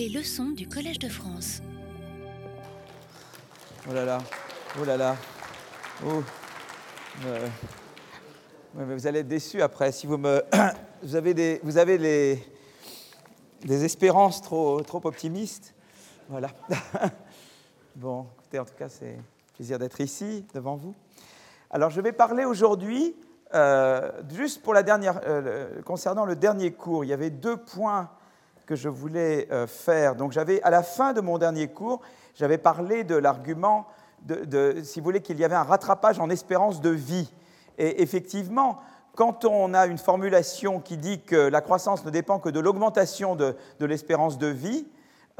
[0.00, 1.60] Les leçons du Collège de France.
[3.86, 4.16] Oh là là,
[4.80, 5.14] oh là là.
[6.06, 6.22] Oh.
[7.26, 7.46] Euh,
[8.72, 10.42] vous allez être déçus après si vous me.
[11.02, 12.42] vous avez des, vous avez les,
[13.66, 15.74] des espérances trop, trop optimistes.
[16.30, 16.48] Voilà.
[17.94, 19.18] bon, écoutez, en tout cas, c'est
[19.54, 20.94] plaisir d'être ici devant vous.
[21.68, 23.14] Alors, je vais parler aujourd'hui,
[23.52, 28.08] euh, juste pour la dernière, euh, concernant le dernier cours, il y avait deux points
[28.70, 30.14] que je voulais euh, faire.
[30.14, 32.00] Donc, j'avais, à la fin de mon dernier cours,
[32.36, 33.88] j'avais parlé de l'argument,
[34.84, 37.32] si vous voulez, qu'il y avait un rattrapage en espérance de vie.
[37.78, 38.78] Et effectivement,
[39.16, 43.34] quand on a une formulation qui dit que la croissance ne dépend que de l'augmentation
[43.34, 44.86] de, l'espérance de vie,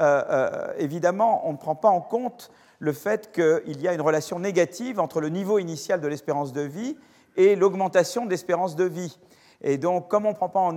[0.01, 4.01] euh, euh, évidemment, on ne prend pas en compte le fait qu'il y a une
[4.01, 6.97] relation négative entre le niveau initial de l'espérance de vie
[7.37, 9.17] et l'augmentation de l'espérance de vie.
[9.63, 10.73] Et donc, comme on ne prend pas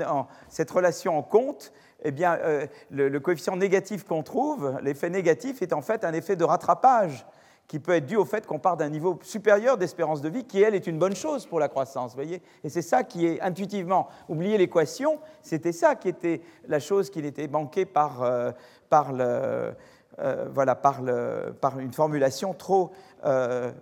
[0.48, 1.72] cette relation en compte,
[2.04, 6.36] eh bien, euh, le, coefficient négatif qu'on trouve, l'effet négatif, est en fait un effet
[6.36, 7.26] de rattrapage
[7.66, 10.60] qui peut être dû au fait qu'on part d'un niveau supérieur d'espérance de vie, qui,
[10.60, 12.14] elle, est une bonne chose pour la croissance.
[12.14, 17.08] Voyez Et c'est ça qui est intuitivement, oubliez l'équation, c'était ça qui était la chose
[17.08, 18.52] qui était manquée par, euh,
[18.90, 19.72] par, le,
[20.18, 22.92] euh, voilà, par, le, par, une formulation trop,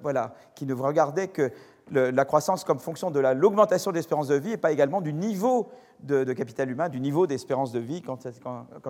[0.01, 1.51] voilà, qui ne regardait que
[1.91, 5.71] la croissance comme fonction de l'augmentation de l'espérance de vie et pas également du niveau
[6.01, 8.25] de, capital humain, du niveau d'espérance de vie quand,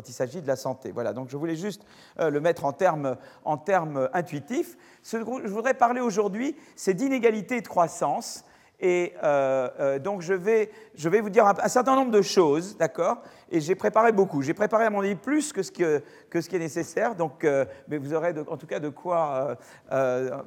[0.09, 0.93] il s'agit de la santé.
[0.93, 1.85] Voilà, donc je voulais juste
[2.21, 4.77] euh, le mettre en termes, intuitifs.
[5.03, 8.45] Ce que je voudrais parler aujourd'hui, c'est d'inégalité de croissance.
[8.85, 13.19] Et euh, euh, donc, je vais, vous dire un, certain nombre de choses, d'accord?
[13.49, 14.43] Et j'ai préparé beaucoup.
[14.43, 17.15] J'ai préparé, à mon avis, plus que ce, qui est nécessaire.
[17.15, 19.57] Donc, euh, mais vous aurez en tout cas de quoi,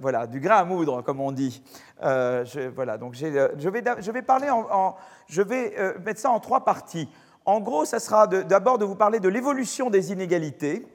[0.01, 1.63] voilà, du grain à moudre, comme on dit.
[2.01, 3.25] Je, voilà, donc je
[3.69, 4.95] vais, parler en,
[5.27, 5.73] je vais
[6.05, 7.07] mettre ça en trois parties.
[7.45, 10.85] En gros, ça sera d'abord de, vous parler de l'évolution des inégalités.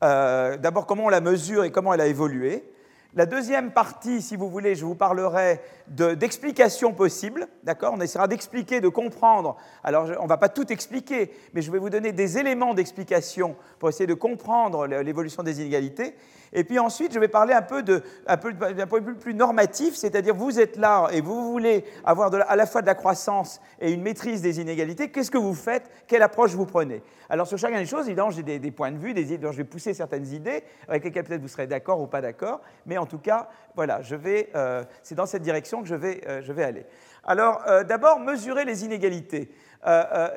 [0.00, 2.68] d'abord, comment on la mesure et comment elle a évolué.
[3.16, 7.48] La deuxième partie, si vous voulez, je vous parlerai d'explications de, possibles.
[7.64, 7.94] D'accord?
[7.96, 9.56] On essaiera d'expliquer, de comprendre.
[9.82, 13.56] Alors, on ne va pas tout expliquer, mais je vais vous donner des éléments d'explication
[13.78, 16.14] pour essayer de comprendre l'évolution des inégalités.
[16.56, 17.98] Et puis ensuite, je vais parler un peu d'un
[18.38, 22.64] point de vue plus normatif, c'est-à-dire vous êtes là et vous voulez avoir à la
[22.64, 25.10] fois de la croissance et une maîtrise des inégalités.
[25.10, 25.90] Qu'est-ce que vous faites?
[26.06, 27.02] Quelle approche vous prenez?
[27.28, 29.64] Alors sur chacune des choses, évidemment, j'ai des, points de vue, des idées, je vais
[29.64, 33.18] pousser certaines idées avec lesquelles peut-être vous serez d'accord ou pas d'accord, mais en tout
[33.18, 36.64] cas, voilà, je vais, euh, c'est dans cette direction que je vais, euh, je vais
[36.64, 36.86] aller.
[37.22, 39.50] Alors, euh, d'abord, mesurer les inégalités.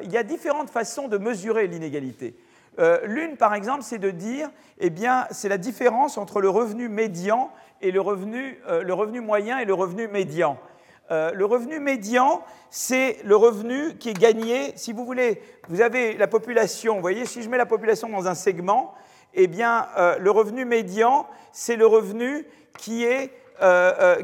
[0.03, 2.35] Il y a différentes façons de mesurer l'inégalité.
[2.77, 4.49] Euh, L'une, par exemple, c'est de dire,
[4.79, 7.49] eh bien, c'est la différence entre le revenu médian
[7.81, 10.57] et le revenu, euh, le revenu moyen et le revenu médian.
[11.11, 16.15] Euh, le revenu médian, c'est le revenu qui est gagné, si vous voulez, vous avez
[16.15, 18.93] la population, vous voyez, si je mets la population dans un segment,
[19.33, 19.87] eh bien,
[20.19, 22.47] le revenu médian, c'est le revenu
[22.77, 23.31] qui est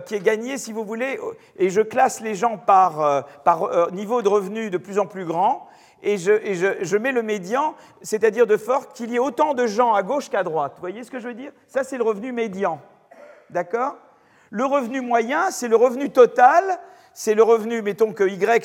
[0.06, 1.20] qui est gagné, si vous voulez,
[1.60, 5.68] et je classe les gens par, par niveau de revenu de plus en plus grand,
[6.06, 9.66] et je, je, je mets le médian, c'est-à-dire de fort qu'il y ait autant de
[9.66, 10.74] gens à gauche qu'à droite.
[10.76, 11.52] Vous voyez ce que je veux dire?
[11.68, 12.80] Ça, c'est le revenu médian.
[13.50, 13.98] D'accord?
[14.52, 16.64] Le revenu moyen, c'est le revenu total,
[17.14, 18.64] c'est le revenu, mettons que Y,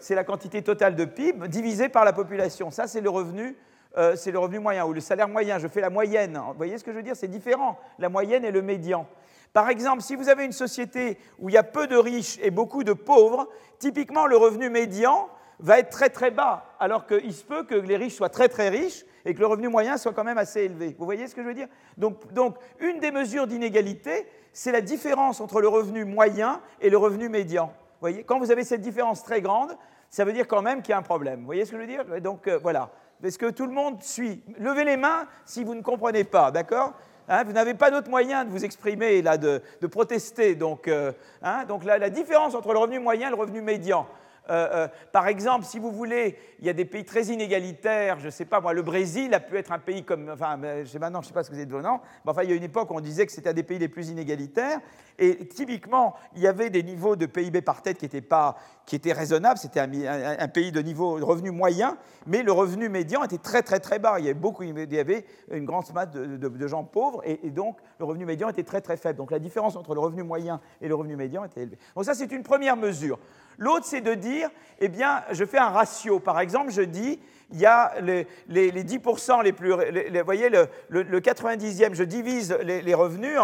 [0.00, 2.70] c'est la quantité totale de PIB, divisé par la population.
[2.70, 3.56] Ça, c'est le revenu
[3.96, 5.58] euh, c'est le revenu moyen ou le salaire moyen.
[5.58, 6.40] Je fais la moyenne.
[6.48, 7.16] Vous voyez ce que je veux dire?
[7.16, 9.06] C'est différent, la moyenne et le médian.
[9.52, 12.50] Par exemple, si vous avez une société où il y a peu de riches et
[12.50, 15.28] beaucoup de pauvres, typiquement le revenu médian
[15.60, 18.68] va être très très bas, alors qu'il se peut que les riches soient très très
[18.68, 20.94] riches et que le revenu moyen soit quand même assez élevé.
[20.98, 21.68] Vous voyez ce que je veux dire?
[21.96, 26.96] Donc, donc, une des mesures d'inégalité, c'est la différence entre le revenu moyen et le
[26.96, 27.66] revenu médian.
[27.66, 28.22] Vous voyez?
[28.22, 29.76] Quand vous avez cette différence très grande,
[30.10, 31.40] ça veut dire quand même qu'il y a un problème.
[31.40, 32.04] Vous voyez ce que je veux dire?
[32.20, 32.90] Donc euh, voilà.
[33.22, 36.92] Est-ce que tout le monde suit Levez les mains si vous ne comprenez pas, d'accord?
[37.28, 40.54] Hein, vous n'avez pas d'autre moyen de vous exprimer, là, de, de protester.
[40.54, 44.06] Donc, euh, hein, donc la, la, différence entre le revenu moyen et le revenu médian.
[44.50, 48.18] Euh, euh, par exemple, si vous voulez, il y a des pays très inégalitaires.
[48.18, 50.30] Je ne sais pas, moi, le Brésil a pu être un pays comme.
[50.30, 52.00] Enfin, maintenant, je ne sais pas ce que vous êtes venant.
[52.24, 53.78] Mais enfin, il y a une époque où on disait que c'était un des pays
[53.78, 54.80] les plus inégalitaires.
[55.18, 58.56] Et typiquement, il y avait des niveaux de PIB par tête qui étaient, pas,
[58.86, 59.58] qui étaient raisonnables.
[59.58, 63.98] C'était un, pays de niveau revenu moyen, mais le revenu médian était très, très, très
[63.98, 64.20] bas.
[64.20, 67.78] Il y avait, beaucoup, il y avait une grande masse de, gens pauvres, et, donc
[67.98, 69.18] le revenu médian était très, très faible.
[69.18, 71.78] Donc la différence entre le revenu moyen et le revenu médian était élevée.
[71.96, 73.18] Donc ça, c'est une première mesure.
[73.58, 76.20] L'autre, c'est de dire, eh bien, je fais un ratio.
[76.20, 77.18] Par exemple, je dis,
[77.50, 79.72] il y a les, 10% les plus...
[79.72, 83.38] vous voyez, le, 90e, je divise les, revenus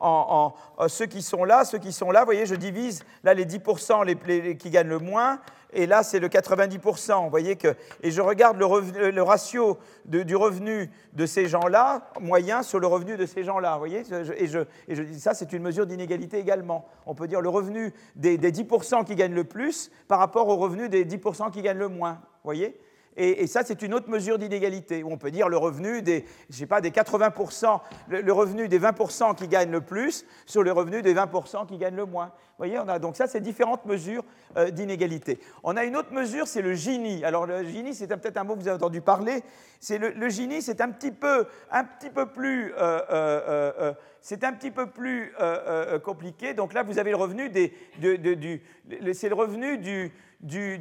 [0.00, 0.54] en,
[0.88, 2.20] ceux qui sont là, ceux qui sont là.
[2.20, 5.40] Vous voyez, je divise là les 10% les, qui gagnent le moins,
[5.72, 7.24] et là, c'est le 90%.
[7.24, 12.62] Vous voyez que, et je regarde le, le ratio du revenu de ces gens-là, moyen
[12.62, 13.74] sur le revenu de ces gens-là.
[13.74, 14.02] Vous voyez
[14.36, 14.58] et je,
[14.88, 16.86] et je dis ça, c'est une mesure d'inégalité également.
[17.06, 20.56] On peut dire le revenu des, des 10% qui gagnent le plus par rapport au
[20.56, 22.12] revenu des 10% qui gagnent le moins.
[22.12, 22.78] Vous voyez?
[23.20, 26.64] Et, ça, c'est une autre mesure d'inégalité, où on peut dire le revenu des, je
[26.64, 31.14] pas, des 80%, le, revenu des 20% qui gagnent le plus sur le revenu des
[31.14, 32.26] 20% qui gagnent le moins.
[32.26, 34.24] Vous voyez, on a, donc ça, c'est différentes mesures
[34.56, 35.38] euh, d'inégalité.
[35.62, 37.22] On a une autre mesure, c'est le Gini.
[37.24, 39.42] Alors le Gini, c'est peut-être un mot que vous avez entendu parler.
[39.80, 42.72] C'est le, Gini, c'est un petit peu, un petit peu plus...
[42.78, 45.32] Euh, euh, c'est un petit peu plus
[46.04, 46.52] compliqué.
[46.52, 48.62] Donc là, vous avez le revenu des, du,
[49.14, 50.80] c'est le revenu du, du,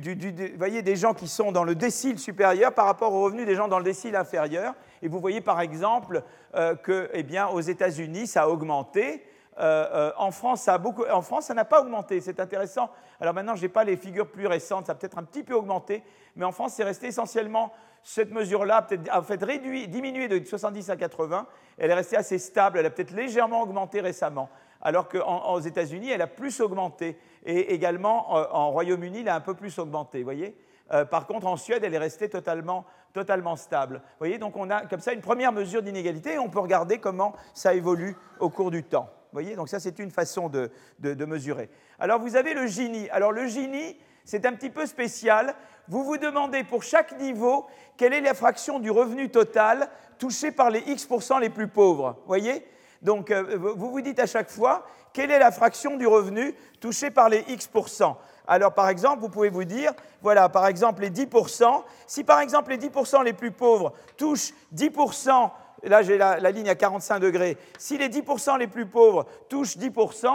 [0.58, 3.68] voyez, des gens qui sont dans le décile supérieur par rapport aux revenus des gens
[3.68, 4.74] dans le décile inférieur.
[5.02, 6.24] Et vous voyez par exemple
[6.56, 9.26] euh, que, eh bien, aux États-Unis, ça a augmenté.
[9.60, 12.22] Euh, euh, en, France, ça a beaucoup, en France, ça n'a pas augmenté.
[12.22, 12.90] C'est intéressant.
[13.20, 15.54] Alors maintenant, je n'ai pas les figures plus récentes, ça a peut-être un petit peu
[15.54, 16.02] augmenté,
[16.38, 20.90] mais en France, c'est resté essentiellement cette mesure-là, peut-être en fait réduit, diminuée de 70
[20.90, 21.46] à 80.
[21.78, 22.80] Elle est restée assez stable.
[22.80, 24.50] Elle a peut-être légèrement augmenté récemment
[24.82, 27.18] alors qu'aux États-Unis, elle a plus augmenté.
[27.46, 30.56] Et également, euh, en Royaume-Uni, elle a un peu plus augmenté, voyez
[30.92, 34.02] euh, par contre, en Suède, elle est restée totalement, totalement stable.
[34.18, 37.34] Voyez, donc on a comme ça une première mesure d'inégalité et on peut regarder comment
[37.54, 39.10] ça évolue au cours du temps.
[39.32, 41.70] Voyez, donc ça c'est une façon de, de, mesurer.
[42.00, 43.08] Alors vous avez le Gini.
[43.12, 45.54] Alors le Gini, c'est un petit peu spécial.
[45.88, 50.72] Vous vous demandez pour chaque niveau quelle est la fraction du revenu total touché par
[50.72, 52.16] les X% les plus pauvres.
[52.22, 52.66] Vous voyez
[53.02, 57.12] donc, euh, vous vous dites à chaque fois quelle est la fraction du revenu touchée
[57.12, 58.18] par les X%.
[58.48, 59.92] Alors, par exemple, vous pouvez vous dire,
[60.22, 61.84] voilà, par exemple, les 10%.
[62.08, 65.52] Si, par exemple, les 10% les plus pauvres touchent 10%,
[65.84, 69.78] là j'ai la, la, ligne à 45 degrés, si les 10% les plus pauvres touchent
[69.78, 70.28] 10%,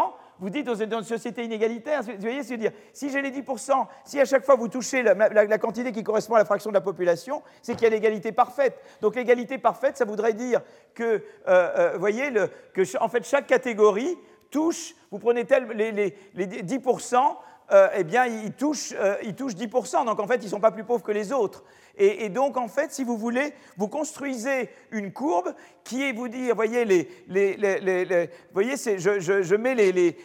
[0.44, 4.26] vous dites dans une société inégalitaire, vous voyez dire Si j'ai les 10%, si à
[4.26, 7.72] chaque fois vous touchez la, quantité qui correspond à la fraction de la population, c'est
[7.72, 8.78] qu'il y a l'égalité parfaite.
[9.00, 10.60] Donc l'égalité parfaite, ça voudrait dire
[10.92, 14.18] que, euh, euh, voyez, le, que en fait chaque catégorie
[14.50, 17.16] touche, vous prenez tel, les 10%,
[17.72, 18.92] euh, eh bien, ils touchent,
[19.22, 20.04] ils touchent 10%.
[20.04, 21.64] Donc, en fait, ils ne sont pas plus pauvres que les autres.
[21.96, 25.54] Et, donc, en fait, si vous voulez, vous construisez une courbe
[25.84, 30.16] qui est, vous dire, voyez, les, les, voyez je, je, mets les,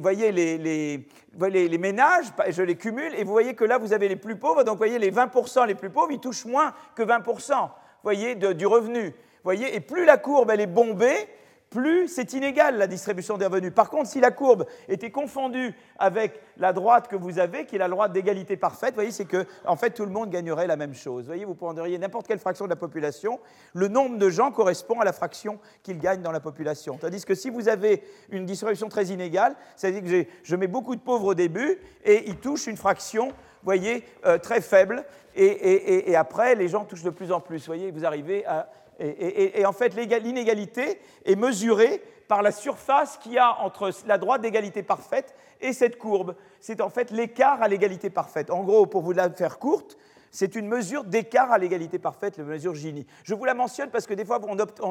[0.00, 4.36] voyez, les ménages, je les cumule, et vous voyez que là, vous avez les plus
[4.36, 4.64] pauvres.
[4.64, 7.70] Donc, vous voyez, les 20% les plus pauvres, ils touchent moins que 20%,
[8.02, 9.14] voyez, du revenu.
[9.44, 11.28] Voyez, et plus la courbe, elle est bombée,
[11.74, 13.74] plus c'est inégal la distribution des revenus.
[13.74, 17.80] Par contre, si la courbe était confondue avec la droite que vous avez, qui est
[17.80, 20.76] la droite d'égalité parfaite, vous voyez, c'est que en fait tout le monde gagnerait la
[20.76, 21.24] même chose.
[21.24, 23.40] Vous voyez, vous prendriez n'importe quelle fraction de la population,
[23.72, 26.96] le nombre de gens correspond à la fraction qu'ils gagnent dans la population.
[26.96, 30.68] Tandis que si vous avez une distribution très inégale, ça veut dire que je mets
[30.68, 33.32] beaucoup de pauvres au début et ils touchent une fraction
[33.64, 35.04] voyez, euh, très faible,
[35.34, 37.58] et, et, après, les gens touchent de plus en plus.
[37.58, 38.68] Vous voyez, vous arrivez à
[38.98, 44.40] et, en fait, l'inégalité est mesurée par la surface qu'il y a entre la droite
[44.40, 46.34] d'égalité parfaite et cette courbe.
[46.60, 48.50] C'est en fait l'écart à l'égalité parfaite.
[48.50, 49.96] En gros, pour vous la faire courte,
[50.30, 53.06] c'est une mesure d'écart à l'égalité parfaite, la mesure Gini.
[53.22, 54.40] Je vous la mentionne parce que des fois,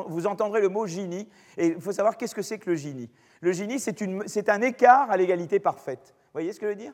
[0.07, 1.27] vous entendrez le mot Gini,
[1.57, 3.09] et il faut savoir qu'est-ce que c'est que le Gini.
[3.41, 6.13] Le Gini, c'est un écart à l'égalité parfaite.
[6.15, 6.94] Vous voyez ce que je veux dire?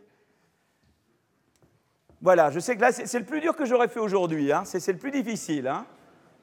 [2.21, 4.63] Voilà, je sais que là, c'est le plus dur que j'aurais fait aujourd'hui, hein.
[4.65, 5.67] c'est le plus difficile.
[5.67, 5.85] Hein.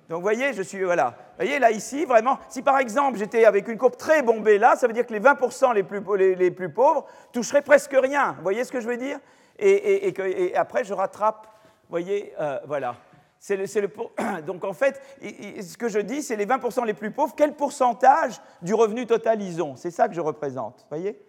[0.08, 1.14] Donc vous voyez, je suis, voilà.
[1.36, 4.86] Voyez, là, ici, vraiment, si par exemple j'étais avec une courbe très bombée là, ça
[4.86, 8.32] veut dire que les 20% les plus, les, plus, pauvres toucheraient presque rien.
[8.36, 9.18] Vous voyez ce que je veux dire?
[9.58, 12.96] Et, et, après, je rattrape, vous voyez, euh, voilà.
[13.48, 17.34] Le, le, donc en fait, ce que je dis, c'est les 20% les plus pauvres,
[17.36, 21.20] quel pourcentage du revenu total ils ont C'est ça que je représente, vous voyez?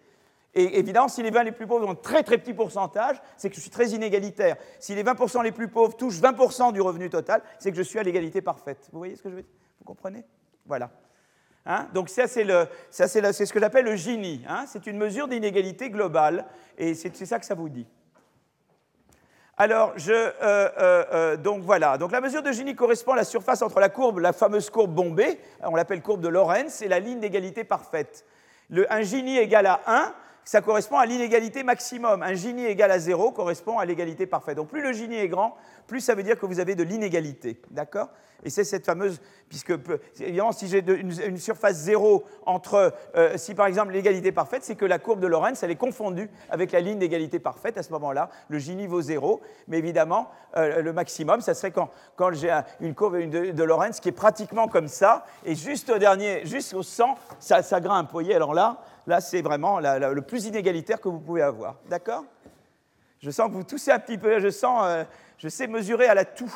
[0.54, 3.50] Et évidemment, si les 20 les plus pauvres ont un très très petit pourcentage, c'est
[3.50, 4.56] que je suis très inégalitaire.
[4.80, 7.98] Si les 20% les plus pauvres touchent 20% du revenu total, c'est que je suis
[7.98, 8.88] à l'égalité parfaite.
[8.92, 9.52] Vous voyez ce que je veux dire?
[9.78, 10.24] Vous comprenez?
[10.66, 10.90] Voilà.
[11.66, 11.86] Hein?
[11.92, 14.42] Donc ça, c'est ce que j'appelle le Gini.
[14.48, 16.46] Hein c'est une mesure d'inégalité globale,
[16.78, 17.86] et c'est ça que ça vous dit.
[19.60, 21.98] Alors, je, euh, euh, euh, donc voilà.
[21.98, 24.94] Donc la mesure de Gini correspond à la surface entre la courbe, la fameuse courbe
[24.94, 28.24] bombée, on l'appelle courbe de Lorentz, et la ligne d'égalité parfaite.
[28.70, 30.14] Le, un Gini égal à 1,
[30.48, 32.22] ça correspond à l'inégalité maximum.
[32.22, 34.56] Un Gini égal à 0 correspond à l'égalité parfaite.
[34.56, 35.54] Donc plus le Gini est grand,
[35.86, 37.60] plus ça veut dire que vous avez de l'inégalité.
[37.70, 38.08] D'accord?
[38.44, 39.20] Et c'est cette fameuse.
[39.50, 39.74] Puisque,
[40.20, 42.94] évidemment, si j'ai une, surface 0 entre.
[43.14, 46.30] Euh, si par exemple l'égalité parfaite, c'est que la courbe de Lorentz, elle est confondue
[46.48, 47.76] avec la ligne d'égalité parfaite.
[47.76, 49.42] À ce moment-là, le Gini vaut 0.
[49.66, 54.00] Mais évidemment, euh, le maximum, ça serait quand, quand j'ai une courbe de, de, Lorentz
[54.00, 55.26] qui est pratiquement comme ça.
[55.44, 58.06] Et juste au dernier, juste au 100, ça, ça grimpe.
[58.06, 58.78] Vous voyez Alors là.
[59.08, 61.76] Là, c'est vraiment le plus inégalitaire que vous pouvez avoir.
[61.88, 62.26] D'accord?
[63.20, 65.04] Je sens que vous toussez un petit peu, je sens, euh,
[65.38, 66.54] je sais mesurer à la toux.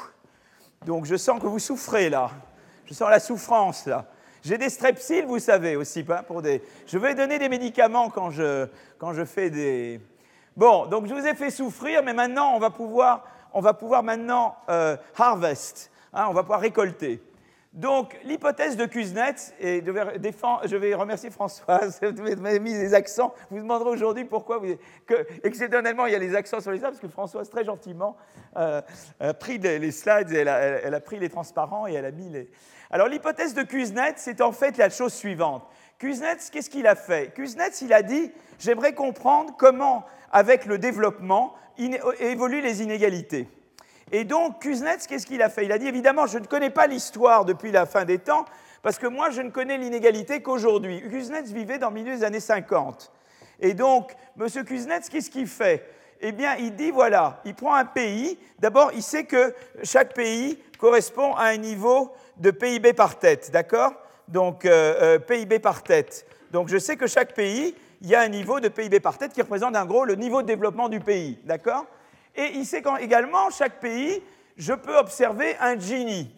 [0.84, 2.30] Donc je sens que vous souffrez là.
[2.84, 4.04] Je sens la souffrance là.
[4.44, 6.62] J'ai des strepsils, vous savez aussi, pas pour des.
[6.86, 8.66] Je vais donner des médicaments quand je,
[8.98, 9.98] quand je fais des.
[10.54, 14.02] Bon, donc je vous ai fait souffrir, mais maintenant on va pouvoir, on va pouvoir
[14.02, 15.90] maintenant euh, harvest.
[16.12, 17.22] Hein, on va pouvoir récolter.
[17.72, 23.32] Donc, l'hypothèse de Kuznets, et je vais remercier Françoise, vous m'avez mis des accents.
[23.50, 24.60] Vous demanderez aujourd'hui pourquoi,
[25.06, 28.18] que, exceptionnellement, il y a les accents sur les arbres, parce que Françoise, très gentiment,
[28.58, 28.82] euh,
[29.20, 32.28] a pris les, slides, elle a, elle a, pris les transparents et elle a mis
[32.28, 32.50] les.
[32.90, 35.66] Alors, l'hypothèse de Kuznets, c'est en fait la chose suivante.
[35.98, 37.32] Kuznets, qu'est-ce qu'il a fait?
[37.32, 43.48] Kuznets, il a dit J'aimerais comprendre comment, avec le développement, évoluent les inégalités.
[44.12, 45.64] Et donc, Kuznets, qu'est-ce qu'il a fait?
[45.64, 48.44] Il a dit, évidemment, je ne connais pas l'histoire depuis la fin des temps,
[48.82, 51.02] parce que moi, je ne connais l'inégalité qu'aujourd'hui.
[51.08, 53.10] Kuznets vivait dans le milieu des années 50.
[53.60, 54.64] Et donc, M.
[54.64, 55.88] Kuznets, qu'est-ce qu'il fait?
[56.20, 58.38] Eh bien, il dit, voilà, il prend un pays.
[58.58, 63.94] D'abord, il sait que chaque pays correspond à un niveau de PIB par tête, d'accord?
[64.28, 66.26] Donc, euh, euh, PIB par tête.
[66.50, 69.32] Donc, je sais que chaque pays, il y a un niveau de PIB par tête
[69.32, 71.86] qui représente en gros le niveau de développement du pays, d'accord?
[72.34, 74.22] Et il sait qu'également, chaque pays,
[74.56, 76.30] je peux observer un Gini.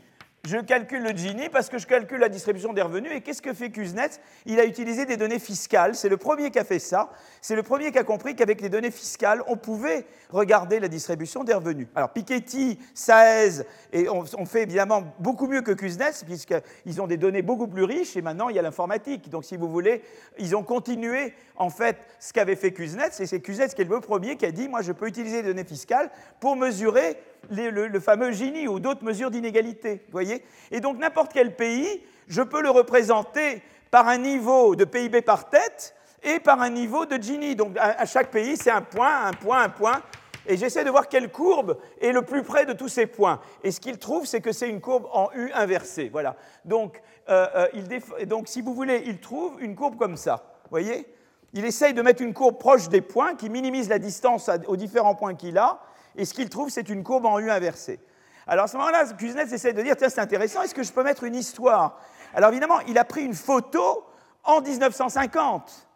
[0.46, 3.10] Je calcule le Gini parce que je calcule la distribution des revenus.
[3.14, 4.20] Et qu'est-ce que fait Kuznets?
[4.44, 5.94] Il a utilisé des données fiscales.
[5.94, 7.10] C'est le premier qui a fait ça.
[7.40, 11.44] C'est le premier qui a compris qu'avec les données fiscales, on pouvait regarder la distribution
[11.44, 11.86] des revenus.
[11.94, 13.62] Alors Piketty, Saez,
[13.94, 18.14] et on, fait évidemment beaucoup mieux que Kuznets, puisqu'ils ont des données beaucoup plus riches.
[18.14, 19.30] Et maintenant, il y a l'informatique.
[19.30, 20.02] Donc, si vous voulez,
[20.38, 23.18] ils ont continué en fait ce qu'avait fait Kuznets.
[23.18, 25.48] Et c'est Kuznets qui est le premier qui a dit moi, je peux utiliser les
[25.48, 27.16] données fiscales pour mesurer
[27.50, 30.04] le, fameux Gini ou d'autres mesures d'inégalité.
[30.10, 35.22] voyez Et donc n'importe quel pays, je peux le représenter par un niveau de PIB
[35.22, 37.54] par tête et par un niveau de Gini.
[37.54, 40.02] Donc à, chaque pays, c'est un point, un point, un point.
[40.46, 43.40] Et j'essaie de voir quelle courbe est le plus près de tous ces points.
[43.62, 46.10] Et ce qu'il trouve, c'est que c'est une courbe en U inversée.
[46.10, 46.36] Voilà.
[46.66, 50.44] Donc, euh, euh, donc, si vous voulez, il trouve une courbe comme ça.
[50.70, 51.06] voyez?
[51.54, 55.14] Il essaye de mettre une courbe proche des points qui minimise la distance aux différents
[55.14, 55.80] points qu'il a
[56.16, 58.00] et ce qu'il trouve, c'est une courbe en U inversée.
[58.46, 61.02] Alors à ce moment-là, Kuznets essaie de dire, tiens, c'est intéressant, est-ce que je peux
[61.02, 61.98] mettre une histoire?
[62.34, 64.04] Alors évidemment, il a pris une photo
[64.42, 65.88] en 1950,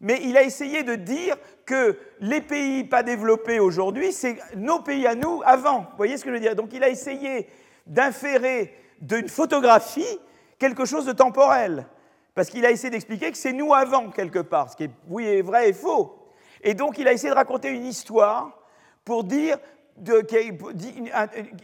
[0.00, 5.06] mais il a essayé de dire que les pays pas développés aujourd'hui, c'est nos pays
[5.06, 5.80] à nous avant.
[5.80, 6.54] Vous voyez ce que je veux dire?
[6.54, 7.48] Donc il a essayé
[7.86, 10.18] d'inférer d'une photographie
[10.58, 11.86] quelque chose de temporel,
[12.34, 15.26] parce qu'il a essayé d'expliquer que c'est nous avant quelque part, ce qui est, oui,
[15.26, 16.30] est vrai et faux.
[16.62, 18.58] Et donc il a essayé de raconter une histoire
[19.06, 19.56] pour dire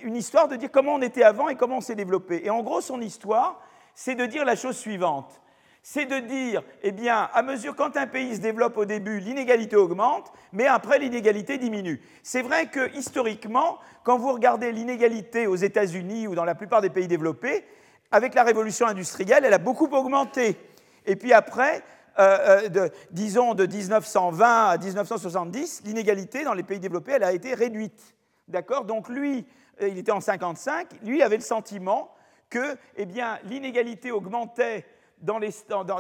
[0.03, 2.41] une histoire de dire comment on était avant et comment on s'est développé.
[2.45, 3.61] Et en gros, son histoire,
[3.95, 5.39] c'est de dire la chose suivante.
[5.83, 9.75] C'est de dire, eh bien, à mesure quand un pays se développe au début, l'inégalité
[9.75, 12.01] augmente, mais après l'inégalité diminue.
[12.23, 16.91] C'est vrai que historiquement, quand vous regardez l'inégalité aux États-Unis ou dans la plupart des
[16.91, 17.65] pays développés,
[18.13, 20.57] avec la révolution industrielle, elle a beaucoup augmenté.
[21.05, 21.83] Et puis après,
[22.19, 27.55] euh, euh, disons de 1920 à 1970, l'inégalité dans les pays développés, elle a été
[27.55, 28.15] réduite.
[28.49, 28.85] D'accord?
[28.85, 29.47] Donc lui,
[29.81, 32.15] euh, il était en 55, lui avait le sentiment
[32.51, 34.85] que eh bien, l'inégalité augmentait
[35.19, 35.51] dans les,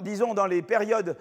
[0.02, 1.16] disons, dans les, périodes,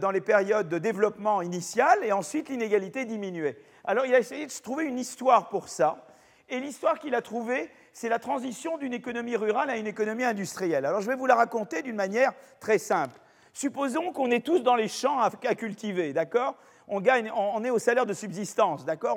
[0.00, 3.58] dans les périodes de développement initial et ensuite l'inégalité diminuait.
[3.84, 6.06] Alors il a essayé de trouver une histoire pour ça.
[6.48, 10.86] Et l'histoire qu'il a trouvée, c'est la transition d'une économie rurale à une économie industrielle.
[10.86, 13.20] Alors je vais vous la raconter d'une manière très simple.
[13.54, 16.56] Supposons qu'on est tous dans les champs à, cultiver, d'accord?
[16.88, 19.16] On, gagne, on, est au salaire de subsistance, d'accord?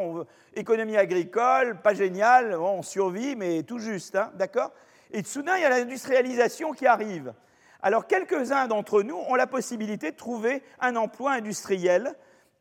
[0.55, 4.71] Économie agricole, pas génial, on survit, mais tout juste, hein, d'accord?
[5.11, 7.33] Et soudain, il y a l'industrialisation qui arrive.
[7.81, 12.13] Alors, quelques-uns d'entre nous ont la possibilité de trouver un emploi industriel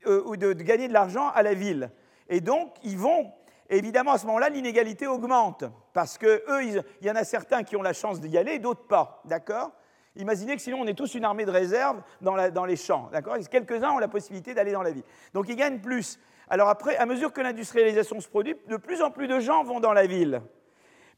[0.06, 1.90] euh, ou de, gagner de l'argent à la ville.
[2.30, 3.32] Et donc, ils vont
[3.68, 7.76] évidemment, à ce moment-là, l'inégalité augmente, parce que eux, il y en a certains qui
[7.76, 9.72] ont la chance d'y aller, d'autres pas, d'accord?
[10.16, 13.10] Imaginez que sinon on est tous une armée de réserve dans, les champs.
[13.50, 15.04] Quelques-uns ont la possibilité d'aller dans la ville.
[15.34, 16.18] Donc ils gagnent plus.
[16.48, 19.80] Alors après, à mesure que l'industrialisation se produit, de plus en plus de gens vont
[19.80, 20.42] dans la ville.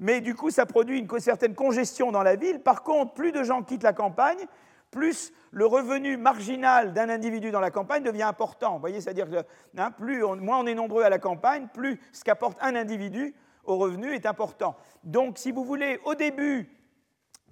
[0.01, 2.61] Mais du coup, ça produit une certaine congestion dans la ville.
[2.61, 4.47] Par contre, plus de gens quittent la campagne,
[4.91, 8.75] plus le revenu marginal d'un individu dans la campagne devient important.
[8.75, 9.45] Vous voyez, c'est-à-dire que
[9.77, 9.93] hein,
[10.41, 14.27] moins on est nombreux à la campagne, plus ce qu'apporte un individu au revenu est
[14.27, 14.77] important.
[15.05, 16.78] Donc, si vous voulez, au début,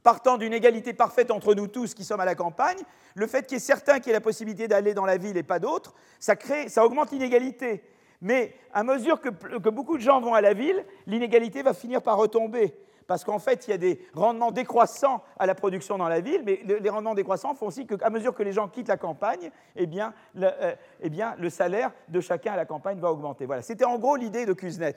[0.07, 2.79] partant d'une égalité parfaite entre nous tous qui sommes à la campagne,
[3.17, 5.43] le fait qu'il y ait certains qui aient la possibilité d'aller dans la ville et
[5.43, 7.83] pas d'autres, ça, crée, ça augmente l'inégalité.
[8.23, 12.03] Mais à mesure que, que, beaucoup de gens vont à la ville, l'inégalité va finir
[12.03, 12.73] par retomber
[13.09, 16.43] parce qu'en fait, il y a des rendements décroissants à la production dans la ville,
[16.45, 19.87] mais les rendements décroissants font aussi qu'à mesure que les gens quittent la campagne, eh
[19.87, 23.47] bien, le, euh, eh bien, le salaire de chacun à la campagne va augmenter.
[23.47, 24.97] Voilà, c'était en gros l'idée de Kuznets,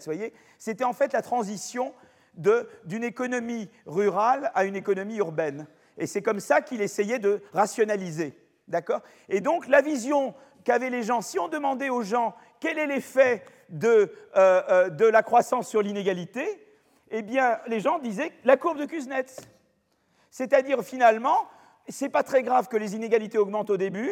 [0.59, 1.93] C'était en fait la transition
[2.35, 5.67] d'une économie rurale à une économie urbaine.
[5.97, 8.37] Et c'est comme ça qu'il essayait de rationaliser.
[8.67, 9.01] D'accord?
[9.27, 10.33] Et donc, la vision
[10.63, 15.05] qu'avaient les gens, si on demandait aux gens quel est l'effet de, euh, euh, de
[15.05, 16.65] la croissance sur l'inégalité,
[17.11, 19.25] eh bien, les gens disaient la courbe de Kuznets.
[20.29, 21.47] C'est-à-dire, finalement,
[21.89, 24.11] ce n'est pas très grave que les inégalités augmentent au début,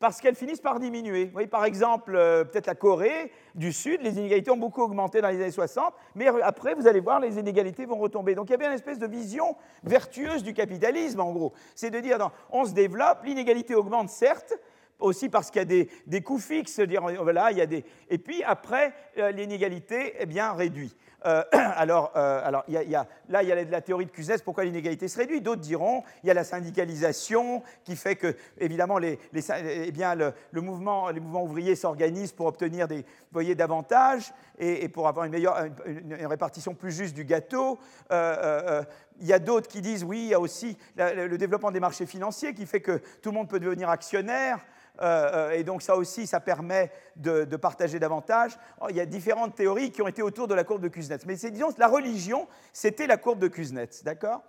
[0.00, 1.26] parce qu'elles finissent par diminuer.
[1.50, 5.36] Par exemple, euh, peut-être la Corée du Sud, les inégalités ont beaucoup augmenté dans les
[5.36, 8.34] années 60, mais après, vous allez voir, les inégalités vont retomber.
[8.34, 11.52] Donc il y avait une espèce de vision vertueuse du capitalisme, en gros.
[11.74, 14.58] C'est de dire, on se développe, l'inégalité augmente, certes,
[14.98, 17.84] aussi parce qu'il y a des, coûts fixes, voilà, il y a des...
[18.08, 20.96] et puis après, euh, l'inégalité est bien réduite.
[21.26, 25.18] Euh, alors, euh, alors là, il y a la théorie de Kuznets, pourquoi l'inégalité se
[25.18, 25.40] réduit?
[25.40, 30.32] D'autres diront, il y a la syndicalisation qui fait que, évidemment, les, eh bien, le,
[30.60, 35.56] mouvement, les mouvements ouvriers s'organisent pour obtenir des, voyez, davantage et, pour avoir une meilleure
[35.86, 37.78] une, répartition plus juste du gâteau.
[38.12, 38.82] Euh,
[39.20, 42.06] il y a d'autres qui disent, oui, il y a aussi le développement des marchés
[42.06, 44.64] financiers qui fait que tout le monde peut devenir actionnaire.
[45.00, 48.56] Euh, euh, et donc ça aussi, ça permet de, partager davantage.
[48.80, 51.24] Oh, il y a différentes théories qui ont été autour de la courbe de Kuznets.
[51.26, 54.42] Mais c'est, disons, la religion, c'était la courbe de Kuznets, d'accord?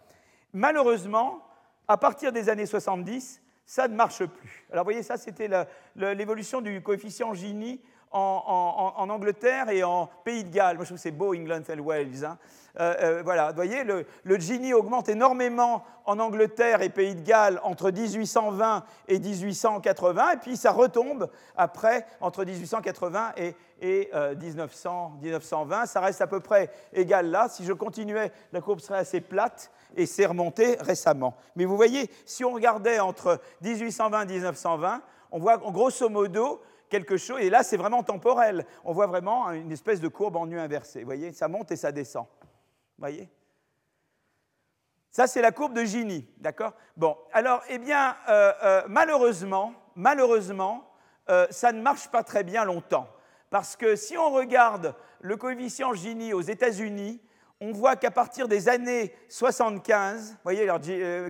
[0.54, 1.46] Malheureusement,
[1.88, 4.66] à partir des années 70, ça ne marche plus.
[4.72, 5.50] Alors vous voyez, ça c'était
[5.96, 7.82] l'évolution du coefficient Gini
[8.12, 10.76] en, Angleterre et en Pays de Galles.
[10.76, 12.26] Moi, je trouve que c'est beau, England and Wales.
[12.26, 12.38] Hein.
[12.80, 14.06] Euh, euh, voilà, vous voyez, le,
[14.40, 20.58] Gini augmente énormément en Angleterre et Pays de Galles entre 1820 et 1880, et puis
[20.58, 25.86] ça retombe après entre 1880 et, et 1900, euh, 1920.
[25.86, 27.48] Ça reste à peu près égal là.
[27.50, 31.36] Si je continuais, la courbe serait assez plate et c'est remonté récemment.
[31.56, 35.02] Mais vous voyez, si on regardait entre 1820 et 1920,
[35.32, 38.66] on voit grosso modo quelque chose, et là c'est vraiment temporel.
[38.84, 41.00] On voit vraiment une espèce de courbe en nu inversée.
[41.00, 42.26] Vous voyez, ça monte et ça descend.
[42.36, 43.30] Vous voyez?
[45.10, 46.74] Ça c'est la courbe de Gini, d'accord?
[46.96, 50.88] Bon, alors, eh bien, euh, euh, malheureusement, malheureusement,
[51.30, 53.08] euh, ça ne marche pas très bien longtemps.
[53.50, 57.22] Parce que si on regarde le coefficient Gini aux États-Unis,
[57.60, 60.80] on voit qu'à partir des années 75, vous voyez, alors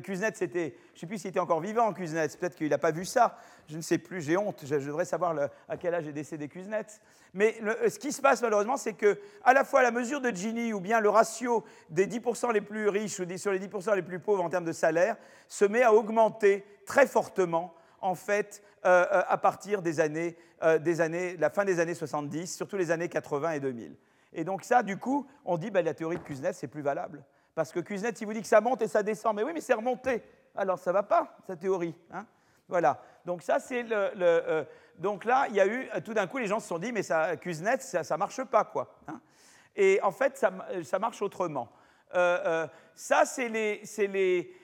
[0.02, 3.38] Kuznets, c'était, sais plus s'il était encore vivant, Kuznets, peut-être qu'il n'a pas vu ça,
[3.68, 5.36] je ne sais plus, j'ai honte, je, devrais savoir
[5.68, 7.00] à quel âge est décédé Kuznets.
[7.34, 7.56] Mais
[7.88, 10.80] ce qui se passe malheureusement, c'est que à la fois la mesure de Gini ou
[10.80, 14.44] bien le ratio des 10% les plus riches ou sur les 10% les plus pauvres
[14.44, 15.16] en termes de salaire
[15.48, 20.80] se met à augmenter très fortement en fait euh, euh, à partir des années, euh,
[20.80, 23.96] des années, la fin des années 70, surtout les années 80 et 2000.
[24.34, 27.24] Et donc ça, du coup, on dit, ben, la théorie de Kuznets, c'est plus valable.
[27.54, 29.36] Parce que Kuznets, il vous dit que ça monte et ça descend.
[29.36, 30.24] Mais oui, mais c'est remonté.
[30.56, 31.96] Alors ça ne va pas, sa théorie.
[32.12, 32.26] Hein
[32.68, 33.02] voilà.
[33.26, 34.12] Donc ça, c'est le...
[34.22, 34.64] Euh,
[34.98, 37.04] donc là, il y a eu, tout d'un coup, les gens se sont dit, mais
[37.04, 38.96] ça, Kuznets, ça ne marche pas, quoi.
[39.08, 39.20] Hein
[39.76, 41.70] et en fait, ça, marche autrement.
[42.16, 43.82] Euh, euh, ça, c'est les...
[43.98, 44.56] les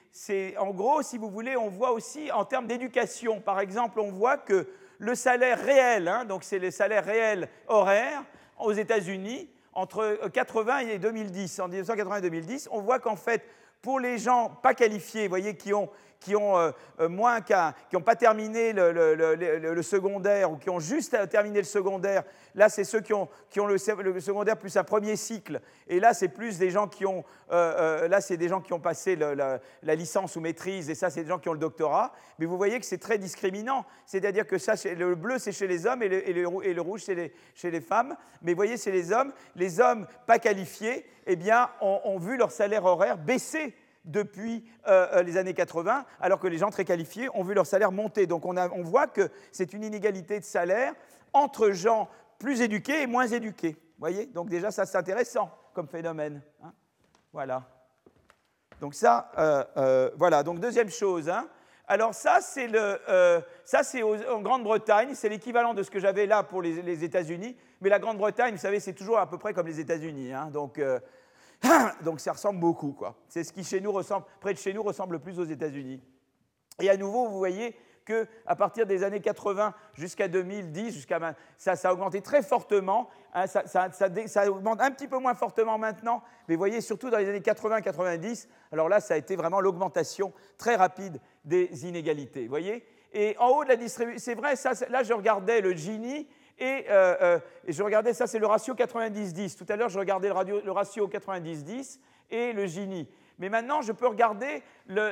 [0.57, 4.37] en gros, si vous voulez, on voit aussi en termes d'éducation, par exemple, on voit
[4.37, 8.23] que le salaire réel, hein, donc c'est les salaires réels horaires
[8.57, 13.45] aux États-Unis, entre 80 et 2010, en 1980 et 2010, on voit qu'en fait,
[13.81, 17.53] pour les gens pas qualifiés, voyez, qui ont qui ont euh, euh, moins qui
[17.93, 22.23] n'ont pas terminé le, secondaire ou qui ont juste terminé le secondaire.
[22.55, 25.61] Là, c'est ceux qui ont, qui ont le, secondaire plus un premier cycle.
[25.87, 28.79] Et là, c'est plus des gens qui ont, euh, là, c'est des gens qui ont
[28.79, 29.59] passé la,
[29.95, 30.89] licence ou maîtrise.
[30.89, 32.13] Et ça, c'est des gens qui ont le doctorat.
[32.39, 33.85] Mais vous voyez que c'est très discriminant.
[34.05, 37.81] C'est-à-dire que ça, le bleu, c'est chez les hommes et le, rouge, c'est chez les
[37.81, 38.15] femmes.
[38.41, 39.31] Mais vous voyez, c'est les hommes.
[39.55, 43.75] Les hommes pas qualifiés, eh bien, ont vu leur salaire horaire baisser
[44.07, 47.65] depuis euh, euh, les années 80, alors que les gens très qualifiés ont vu leur
[47.65, 48.25] salaire monter.
[48.25, 50.93] Donc on, voit que c'est une inégalité de salaire
[51.33, 53.77] entre gens plus éduqués et moins éduqués.
[53.99, 54.25] voyez?
[54.25, 56.41] Donc déjà, ça c'est intéressant comme phénomène.
[56.63, 56.71] Hein.
[57.31, 57.63] voilà.
[58.79, 60.43] Donc ça, euh, voilà.
[60.43, 61.29] Donc deuxième chose.
[61.29, 61.47] Hein.
[61.87, 62.69] Alors ça, c'est
[63.65, 67.57] c'est en Grande-Bretagne, c'est l'équivalent de ce que j'avais là pour les, États-Unis.
[67.81, 70.33] Mais la Grande-Bretagne, vous savez, c'est toujours à peu près comme les États-Unis.
[70.33, 70.49] Hein.
[70.51, 70.79] Donc
[72.03, 73.15] Donc ça ressemble beaucoup, quoi.
[73.27, 76.01] C'est ce qui chez nous ressemble, près de chez nous ressemble le plus aux États-Unis.
[76.79, 81.89] Et à nouveau, vous voyez qu'à partir des années 80 jusqu'à 2010, jusqu'à ça, ça
[81.89, 83.09] a augmenté très fortement.
[83.33, 87.27] Hein, ça, augmente un petit peu moins fortement maintenant, mais vous voyez, surtout dans les
[87.27, 92.47] années 80-90, alors là, ça a été vraiment l'augmentation très rapide des inégalités.
[92.47, 96.27] Voyez Et en haut de la distribution, c'est vrai, ça, là, je regardais le Gini,
[96.59, 99.57] et, euh, euh, et, je regardais, ça c'est le ratio 90-10.
[99.57, 101.99] Tout à l'heure, je regardais le, ratio 90-10
[102.31, 103.07] et le Gini.
[103.39, 104.63] Mais maintenant, je peux regarder,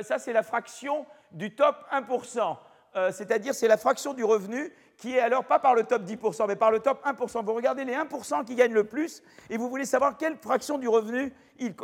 [0.02, 2.58] ça c'est la fraction du top 1%.
[2.96, 6.48] Euh, c'est-à-dire c'est la fraction du revenu qui est alors pas par le top 10%,
[6.48, 7.44] mais par le top 1%.
[7.44, 10.88] Vous regardez les 1% qui gagnent le plus et vous voulez savoir quelle fraction du
[10.88, 11.76] revenu il,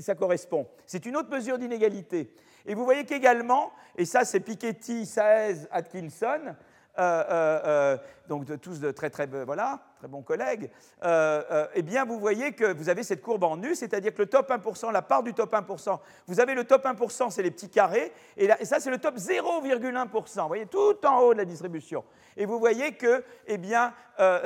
[0.00, 0.68] ça correspond.
[0.86, 2.32] C'est une autre mesure d'inégalité.
[2.64, 6.54] Et vous voyez qu'également, et ça c'est Piketty, Saez, Atkinson,
[6.98, 7.96] euh, euh, euh,
[8.28, 10.70] donc de, tous de très très voilà, très bons collègues,
[11.02, 14.50] eh bien vous voyez que vous avez cette courbe en nu, c'est-à-dire que le top
[14.50, 15.98] 1%, la part du top 1%,
[16.28, 20.42] vous avez le top 1%, c'est les petits carrés, et, ça c'est le top 0,1%,
[20.42, 22.04] vous voyez, tout en haut de la distribution.
[22.36, 23.92] Et vous voyez que eh bien,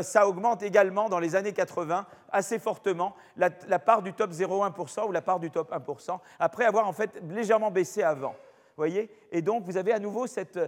[0.00, 5.08] ça augmente également dans les années 80 assez fortement la, la part du top 0,1%
[5.08, 8.34] ou la part du top 1%, après avoir en fait légèrement baissé avant
[8.76, 10.58] voyez Et donc, vous avez à nouveau cette,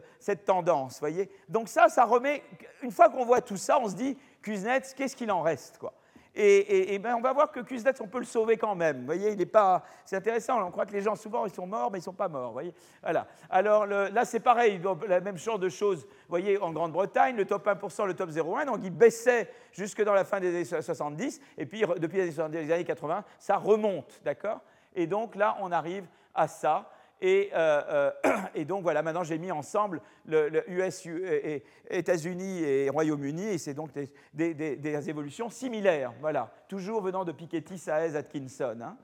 [0.45, 2.43] tendance, voyez Donc ça, ça remet...
[2.83, 5.93] Une fois qu'on voit tout ça, on se dit, Kuznets, qu'est-ce qu'il en reste, quoi?
[6.39, 9.07] Et, et, ben on va voir que Kuznets, on peut le sauver quand même.
[9.07, 9.83] Voyez, il est pas.
[10.05, 10.63] C'est intéressant.
[10.63, 12.53] On croit que les gens souvent ils sont morts, mais ils sont pas morts.
[12.53, 12.75] Voyez.
[13.03, 13.27] Voilà.
[13.49, 14.79] Alors là, c'est pareil.
[15.09, 16.07] La même genre de choses.
[16.29, 20.25] Voyez, en Grande-Bretagne, le top 1%, le top 0,1, donc il baissait jusque dans la
[20.25, 24.61] fin des années 70, et puis depuis les années 80, ça remonte, d'accord?
[24.95, 26.91] Et donc là, on arrive à ça.
[27.23, 28.11] Euh, euh,
[28.55, 33.75] et, donc voilà, maintenant j'ai mis ensemble le, US, et, États-Unis et Royaume-Uni, et c'est
[33.75, 33.91] donc
[34.35, 38.79] des, évolutions similaires, voilà, toujours venant de Piketty, Saez, Atkinson.
[38.83, 38.97] Hein.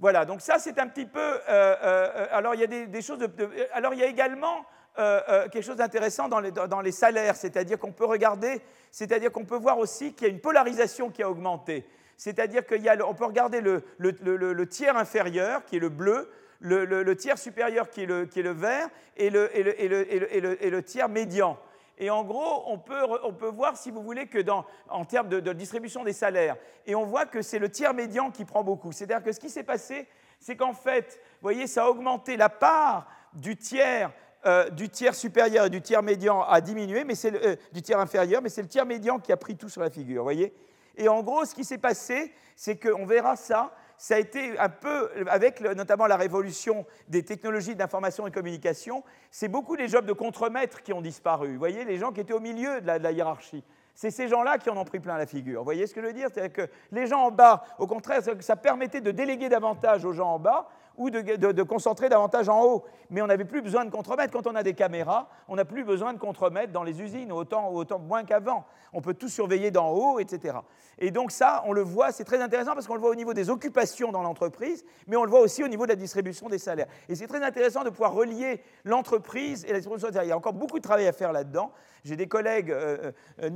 [0.00, 1.40] Voilà, donc ça c'est un petit peu.
[1.48, 4.64] Euh, alors il y a également
[4.96, 10.12] quelque chose d'intéressant dans les, salaires, c'est-à-dire qu'on peut regarder, c'est-à-dire qu'on peut voir aussi
[10.12, 11.86] qu'il y a une polarisation qui a augmenté.
[12.16, 16.28] C'est-à-dire qu'on peut regarder le, le, tiers inférieur, qui est le bleu,
[16.60, 21.58] le, tiers supérieur qui est le, vert et le, tiers médian.
[22.00, 25.28] Et en gros, on peut, on peut, voir, si vous voulez, que dans, en termes
[25.28, 28.92] de, distribution des salaires, et on voit que c'est le tiers médian qui prend beaucoup.
[28.92, 30.06] C'est-à-dire que ce qui s'est passé,
[30.38, 34.12] c'est qu'en fait, vous voyez, ça a augmenté la part du tiers,
[34.46, 37.98] euh, du tiers supérieur et du tiers médian a diminué, mais c'est euh, du tiers
[37.98, 40.54] inférieur, mais c'est le tiers médian qui a pris tout sur la figure, voyez
[40.96, 44.68] Et en gros, ce qui s'est passé, c'est qu'on verra ça, ça a été un
[44.68, 50.12] peu, avec notamment la révolution des technologies d'information et communication, c'est beaucoup les jobs de
[50.12, 51.52] contremaître qui ont disparu.
[51.52, 53.64] Vous voyez, les gens qui étaient au milieu de la, hiérarchie.
[53.94, 55.60] C'est ces gens-là qui en ont pris plein la figure.
[55.60, 56.28] Vous voyez ce que je veux dire?
[56.32, 60.34] C'est-à-dire que les gens en bas, au contraire, ça permettait de déléguer davantage aux gens
[60.34, 62.84] en bas ou de, concentrer davantage en haut.
[63.08, 64.32] Mais on n'avait plus besoin de contremaître.
[64.32, 67.70] Quand on a des caméras, on n'a plus besoin de contremaître dans les usines, autant,
[67.72, 68.66] autant moins qu'avant.
[68.92, 70.58] On peut tout surveiller d'en haut, etc.
[70.98, 73.32] Et donc ça, on le voit, c'est très intéressant parce qu'on le voit au niveau
[73.32, 76.58] des occupations dans l'entreprise, mais on le voit aussi au niveau de la distribution des
[76.58, 76.88] salaires.
[77.08, 80.26] Et c'est très intéressant de pouvoir relier l'entreprise et la distribution des salaires.
[80.26, 81.70] Il y a encore beaucoup de travail à faire là-dedans.
[82.04, 83.50] J'ai des collègues, euh, euh,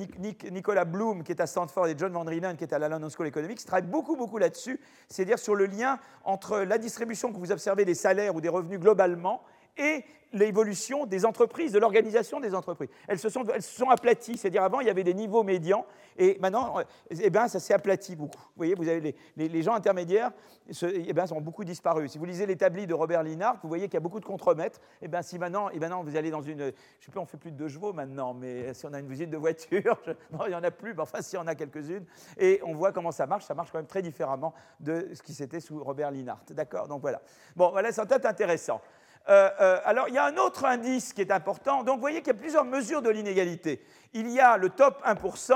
[0.50, 3.08] Nicolas Bloom, qui est à Stanford, et John Van Drienen, qui est à la London
[3.08, 7.38] School Economics, qui travaillent beaucoup, beaucoup là-dessus, c'est-à-dire sur le lien entre la distribution que
[7.38, 9.42] vous observez des salaires ou des revenus globalement
[9.76, 12.88] et l'évolution des entreprises, de l'organisation des entreprises.
[13.06, 15.84] Elles se sont, elles se sont aplaties, c'est-à-dire avant il y avait des niveaux médians
[16.16, 16.76] et maintenant
[17.10, 18.38] eh ben, ça s'est aplati beaucoup.
[18.38, 20.32] Vous voyez, vous avez les, les, gens intermédiaires
[20.82, 22.12] eh ben, sont beaucoup disparus.
[22.12, 24.80] Si vous lisez l'établi de Robert Linhart, vous voyez qu'il y a beaucoup de contremaîtres.
[25.00, 27.26] Et eh ben, si maintenant, maintenant vous allez dans une, je ne sais plus, on
[27.26, 29.98] fait plus de deux chevaux maintenant, mais si on a une usine de voitures,
[30.32, 32.04] non, il n'y en a plus, mais enfin si on a quelques-unes,
[32.38, 35.34] et on voit comment ça marche, ça marche quand même très différemment de ce qui
[35.34, 36.44] c'était sous Robert Linhart.
[36.50, 36.88] D'accord?
[36.88, 37.20] Donc voilà.
[37.56, 38.80] Bon, voilà, c'est peut-être intéressant.
[39.28, 41.82] Euh, euh, alors, il y a un autre indice qui est important.
[41.84, 43.82] Donc, vous voyez qu'il y a plusieurs mesures de l'inégalité.
[44.14, 45.54] Il y a le top 1%,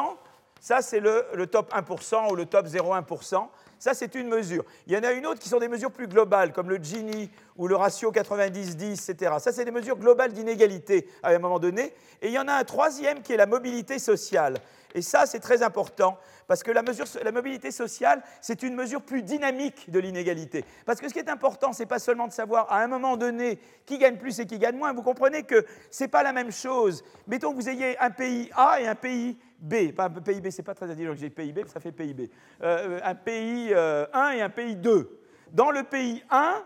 [0.60, 3.48] ça c'est le, le, top 1% ou le top 0,1%.
[3.78, 4.64] Ça, c'est une mesure.
[4.86, 7.30] Il y en a une autre qui sont des mesures plus globales, comme le Gini
[7.56, 9.34] ou le ratio 90-10, etc.
[9.38, 11.92] Ça, c'est des mesures globales d'inégalité à un moment donné.
[12.22, 14.54] Et il y en a un troisième qui est la mobilité sociale.
[14.96, 19.02] Et ça, c'est très important, parce que la, mesure, la mobilité sociale, c'est une mesure
[19.02, 20.64] plus dynamique de l'inégalité.
[20.86, 23.18] Parce que ce qui est important, ce n'est pas seulement de savoir à un moment
[23.18, 24.94] donné qui gagne plus et qui gagne moins.
[24.94, 27.04] Vous comprenez que ce n'est pas la même chose.
[27.26, 29.92] Mettons que vous ayez un pays A et un pays B.
[29.94, 32.30] Pas un PIB, c'est pas très intelligent que j'ai PIB, ça fait PIB.
[32.62, 35.20] Euh, un pays 1 euh, et un pays 2.
[35.52, 36.62] Dans le pays 1,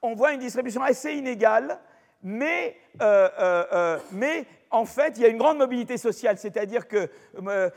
[0.00, 1.78] on voit une distribution assez inégale,
[2.22, 7.08] mais, euh, mais en fait, il y a une grande mobilité sociale, c'est-à-dire que
[7.46, 7.70] euh,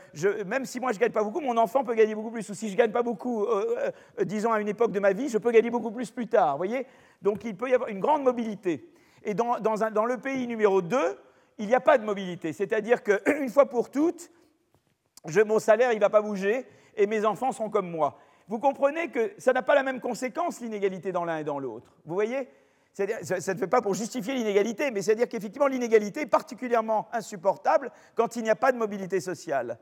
[0.44, 2.48] même si moi je ne gagne pas beaucoup, mon enfant peut gagner beaucoup plus.
[2.50, 5.12] Ou si je ne gagne pas beaucoup, euh, euh, disons à une époque de ma
[5.12, 6.56] vie, je peux gagner beaucoup plus plus tard.
[6.56, 6.86] voyez?
[7.22, 8.90] Donc il peut y avoir une grande mobilité.
[9.22, 10.98] Et dans, le pays numéro 2,
[11.58, 12.52] il n'y a pas de mobilité.
[12.52, 14.30] C'est-à-dire qu'une fois pour toutes,
[15.46, 18.18] mon salaire ne va pas bouger et mes enfants sont comme moi.
[18.48, 21.92] Vous comprenez que ça n'a pas la même conséquence, l'inégalité dans l'un et dans l'autre.
[22.04, 22.48] Vous voyez?
[23.22, 28.36] Ça ne fait pas pour justifier l'inégalité, mais c'est-à-dire qu'effectivement, l'inégalité est particulièrement insupportable quand
[28.36, 29.78] il n'y a pas de mobilité sociale.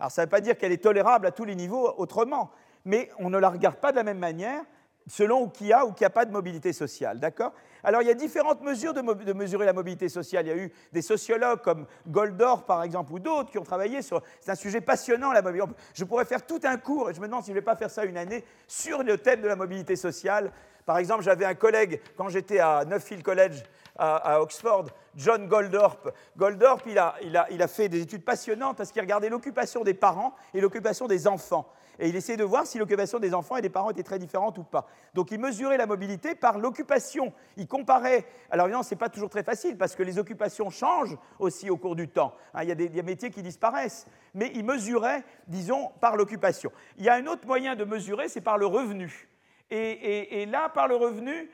[0.00, 2.50] Alors, ça ne veut pas dire qu'elle est tolérable à tous les niveaux autrement,
[2.84, 4.62] mais on ne la regarde pas de la même manière
[5.06, 7.18] selon qu'il y a ou qu'il n'y a pas de mobilité sociale.
[7.20, 7.52] D'accord?
[7.84, 10.46] Alors, il y a différentes mesures de, mesurer la mobilité sociale.
[10.46, 14.02] Il y a eu des sociologues comme Goldor, par exemple, ou d'autres qui ont travaillé
[14.02, 14.22] sur.
[14.40, 15.72] C'est un sujet passionnant, la mobilité.
[15.94, 17.76] Je pourrais faire tout un cours, et je me demande si je ne vais pas
[17.76, 20.52] faire ça une année, sur le thème de la mobilité sociale.
[20.84, 23.62] Par exemple, j'avais un collègue, quand j'étais à Nuffield College
[23.98, 24.86] à, Oxford,
[25.16, 26.12] John Goldorp.
[26.36, 29.82] Goldorp, il a, il, a, il a fait des études passionnantes parce qu'il regardait l'occupation
[29.82, 31.68] des parents et l'occupation des enfants.
[31.98, 34.56] Et il essayait de voir si l'occupation des enfants et des parents était très différente
[34.58, 34.86] ou pas.
[35.14, 37.32] Donc il mesurait la mobilité par l'occupation.
[37.56, 38.24] Il comparait.
[38.50, 41.76] Alors évidemment, ce n'est pas toujours très facile parce que les occupations changent aussi au
[41.76, 42.34] cours du temps.
[42.54, 44.06] Hein, il y a des, métiers qui disparaissent.
[44.34, 46.70] Mais il mesurait, disons, par l'occupation.
[46.98, 49.28] Il y a un autre moyen de mesurer, c'est par le revenu.
[49.70, 51.50] Et, là, par le revenu,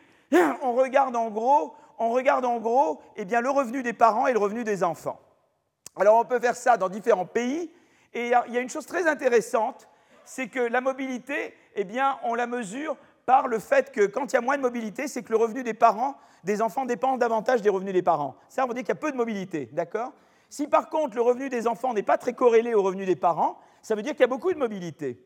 [0.63, 4.33] on regarde en gros, on regarde en gros eh bien, le revenu des parents et
[4.33, 5.21] le revenu des enfants.
[5.97, 7.71] Alors on peut faire ça dans différents pays.
[8.13, 9.89] Et il y a une chose très intéressante,
[10.25, 14.35] c'est que la mobilité, eh bien, on la mesure par le fait que quand il
[14.35, 17.63] y a moins de mobilité, c'est que le revenu des parents, des enfants dépend davantage
[17.63, 18.37] des revenus des parents.
[18.49, 20.13] Ça, on veut dire qu'il y a peu de mobilité, d'accord?
[20.51, 23.59] Si par contre le revenu des enfants n'est pas très corrélé au revenu des parents,
[23.83, 25.21] ça veut dire qu'il y a beaucoup de mobilité,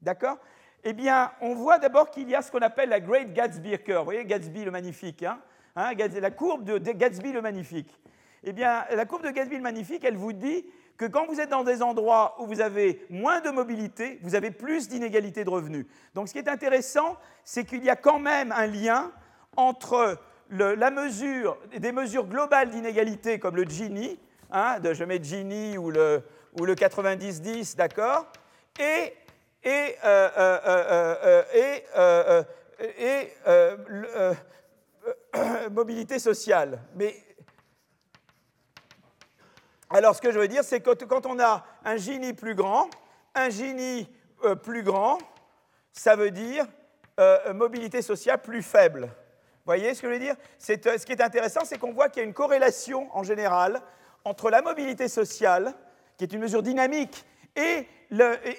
[0.00, 0.38] d'accord?
[0.84, 4.00] Eh bien, on voit d'abord qu'il y a ce qu'on appelle la Great Gatsby Curve.
[4.00, 5.38] Vous voyez, Gatsby le magnifique, hein,
[5.76, 7.96] hein la courbe de Gatsby le magnifique.
[8.42, 11.50] Eh bien, la courbe de Gatsby le magnifique, elle vous dit que quand vous êtes
[11.50, 15.86] dans des endroits où vous avez moins de mobilité, vous avez plus d'inégalité de revenus.
[16.14, 19.10] Donc, ce qui est intéressant, c'est qu'il y a quand même un lien
[19.56, 20.18] entre
[20.50, 24.18] la mesure, des mesures globales d'inégalité comme le Gini,
[24.50, 26.22] hein, de, je mets Gini ou le,
[26.60, 28.26] ou le 90-10, d'accord,
[28.78, 29.14] et
[29.64, 29.96] et,
[35.70, 36.80] mobilité sociale.
[36.94, 37.14] Mais
[39.92, 42.88] alors, ce que je veux dire, c'est que quand on a un Gini plus grand,
[43.34, 44.08] un Gini
[44.44, 45.18] euh, plus grand,
[45.92, 46.66] ça veut dire
[47.20, 49.02] euh, mobilité sociale plus faible.
[49.02, 50.34] Vous voyez ce que je veux dire?
[50.70, 53.82] Euh, Ce qui est intéressant, c'est qu'on voit qu'il y a une corrélation en général
[54.24, 55.74] entre la mobilité sociale,
[56.16, 57.86] qui est une mesure dynamique, et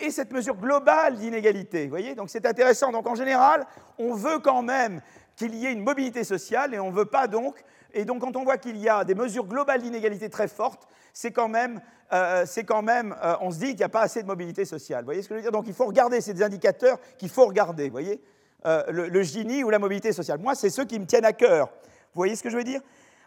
[0.01, 1.87] et cette mesure globale d'inégalité.
[1.87, 2.15] voyez?
[2.15, 2.91] Donc c'est intéressant.
[2.91, 3.67] Donc en général,
[3.99, 4.99] on veut quand même
[5.35, 7.63] qu'il y ait une mobilité sociale et on ne veut pas donc.
[7.93, 11.31] Et donc quand on voit qu'il y a des mesures globales d'inégalité très fortes, c'est
[11.31, 11.79] quand même,
[12.11, 14.65] euh, c'est quand même euh, on se dit qu'il n'y a pas assez de mobilité
[14.65, 15.01] sociale.
[15.01, 15.51] Vous voyez ce que je veux dire?
[15.51, 17.85] Donc il faut regarder, ces indicateurs qu'il faut regarder.
[17.85, 18.21] Vous voyez?
[18.65, 20.39] Euh, le, le Gini ou la mobilité sociale.
[20.39, 21.67] Moi, c'est ceux qui me tiennent à cœur.
[21.67, 22.81] Vous voyez ce que je veux dire?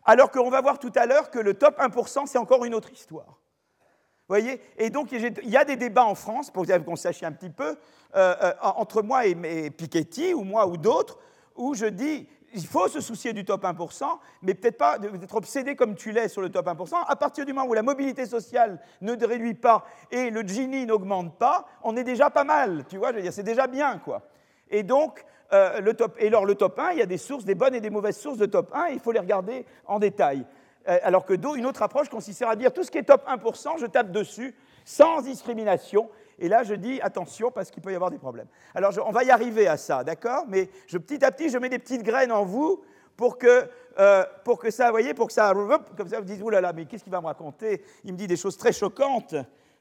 [0.05, 2.91] Alors qu'on va voir tout à l'heure que le top 1%, c'est encore une autre
[2.93, 3.39] histoire
[4.29, 4.61] voyez?
[4.77, 7.77] Et donc, il y a des débats en France, pour qu'on sache un petit peu,
[8.61, 11.19] entre moi et, Piketty, ou moi ou d'autres,
[11.55, 14.05] où je dis il faut se soucier du top 1%,
[14.41, 16.95] mais peut-être pas d'être obsédé comme tu l'es sur le top 1%.
[17.07, 21.39] À partir du moment où la mobilité sociale ne réduit pas et le Gini n'augmente
[21.39, 24.23] pas, on est déjà pas mal, tu vois, je veux dire, c'est déjà bien, quoi.
[24.71, 27.45] Et donc, euh, le top, et alors le top 1, il y a des sources,
[27.45, 30.47] des bonnes et des mauvaises sources de top 1, il faut les regarder en détail.
[30.89, 33.79] Euh, alors que une autre approche consistera à dire tout ce qui est top 1%,
[33.79, 34.55] je tape dessus,
[34.87, 36.09] sans discrimination.
[36.39, 38.49] Et là, je dis attention parce qu'il peut y avoir des problèmes.
[38.75, 40.45] Alors, on va y arriver à ça, d'accord?
[40.49, 42.83] Mais petit à petit, je mets des petites graines en vous
[43.17, 43.69] pour que,
[43.99, 45.53] euh, pour que ça, vous voyez, pour que ça,
[45.97, 47.83] comme ça, vous dites, oulala, mais qu'est-ce qu'il va me raconter?
[48.05, 49.35] Il me dit des choses très choquantes.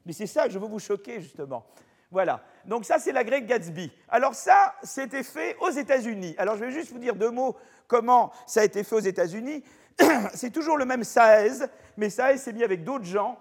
[0.06, 1.66] Mais c'est ça que je veux vous choquer, justement.
[2.12, 2.42] Voilà.
[2.66, 3.92] Donc ça, c'est la Great Gatsby.
[4.08, 6.36] Alors ça, c'était fait aux États-Unis.
[6.38, 9.64] Alors je vais juste vous dire deux mots comment ça a été fait aux États-Unis.
[10.34, 11.66] c'est toujours le même Saez,
[11.98, 13.38] mais Saez s'est mis avec d'autres gens.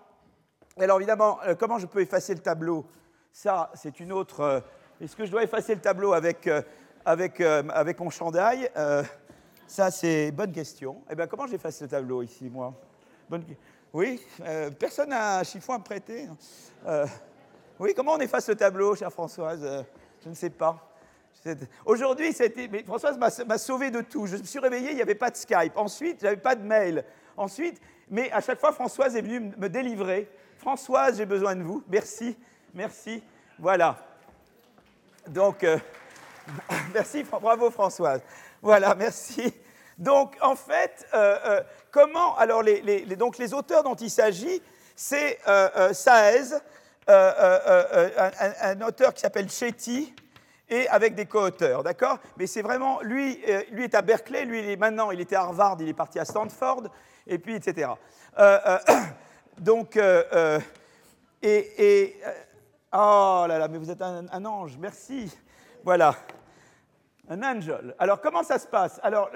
[0.78, 2.84] Alors évidemment, euh, comment je peux effacer le tableau?
[3.36, 4.40] Ça, c'est une autre...
[4.40, 4.60] Euh,
[5.00, 6.62] est-ce que je dois effacer le tableau avec, euh,
[7.04, 8.70] avec, avec mon chandail
[9.66, 11.02] Ça, c'est bonne question.
[11.10, 12.72] Eh bien, comment j'efface le tableau ici, moi?
[13.92, 14.24] Oui,
[14.78, 16.28] personne n'a un chiffon à me prêter
[17.80, 19.84] Oui, comment on efface le tableau, chère Françoise?
[20.22, 20.78] Je ne sais pas.
[21.84, 22.32] Aujourd'hui,
[22.86, 24.26] Françoise m'a sauvé de tout.
[24.26, 25.76] Je me suis réveillé, il n'y avait pas de Skype.
[25.76, 27.04] Ensuite, avait pas de mail.
[27.36, 30.30] Ensuite, mais à chaque fois, Françoise est venue me délivrer.
[30.56, 31.82] Françoise, j'ai besoin de vous.
[31.88, 32.36] Merci,
[32.74, 33.22] merci.
[33.58, 33.96] Voilà.
[35.28, 35.78] Donc, euh,
[36.94, 38.20] merci, bravo Françoise.
[38.60, 39.54] Voilà, merci.
[39.96, 42.36] Donc, en fait, euh, euh, comment.
[42.36, 44.60] Alors, les, auteurs dont il s'agit,
[44.96, 45.38] c'est
[45.92, 46.56] Saez,
[47.06, 50.14] un, auteur qui s'appelle Chetty,
[50.68, 52.18] et avec des co-auteurs, d'accord?
[52.38, 53.00] Mais c'est vraiment.
[53.02, 55.94] Lui, lui est à Berkeley, lui, il est, maintenant, il était à Harvard, il est
[55.94, 56.84] parti à Stanford,
[57.26, 57.90] et puis, etc.
[59.58, 59.98] donc,
[61.42, 62.16] et.
[62.94, 65.30] Oh là là, mais vous êtes un ange, merci.
[65.84, 66.14] Voilà.
[67.28, 67.94] Un angel.
[67.98, 69.00] Alors, comment ça se passe?
[69.02, 69.30] Alors,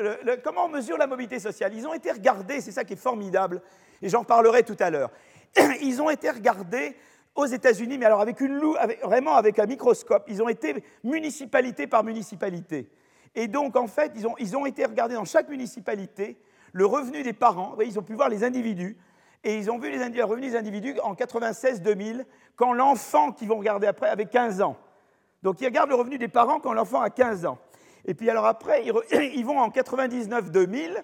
[0.45, 1.75] comment on mesure la mobilité sociale?
[1.75, 3.63] Ils ont été regardés, c'est ça qui est formidable,
[4.03, 5.11] et j'en parlerai tout à l'heure.
[5.81, 6.97] Ils ont été regardés
[7.35, 8.59] aux États-Unis, mais alors avec une
[9.03, 10.25] vraiment avec un microscope.
[10.29, 12.91] Ils ont été municipalité par municipalité.
[13.35, 16.39] Et donc, en fait, ils ont, ils ont été regardés dans chaque municipalité
[16.73, 17.77] le revenu des parents.
[17.81, 18.99] Ils ont pu voir les individus.
[19.45, 22.25] Et ils ont vu les, revenus des individus en 96-2000,
[22.57, 24.77] quand l'enfant qu'ils vont regarder après avait 15 ans.
[25.43, 27.59] Donc, ils regardent le revenu des parents quand l'enfant a 15 ans.
[28.05, 31.03] Et puis alors après, ils, vont en 99-2000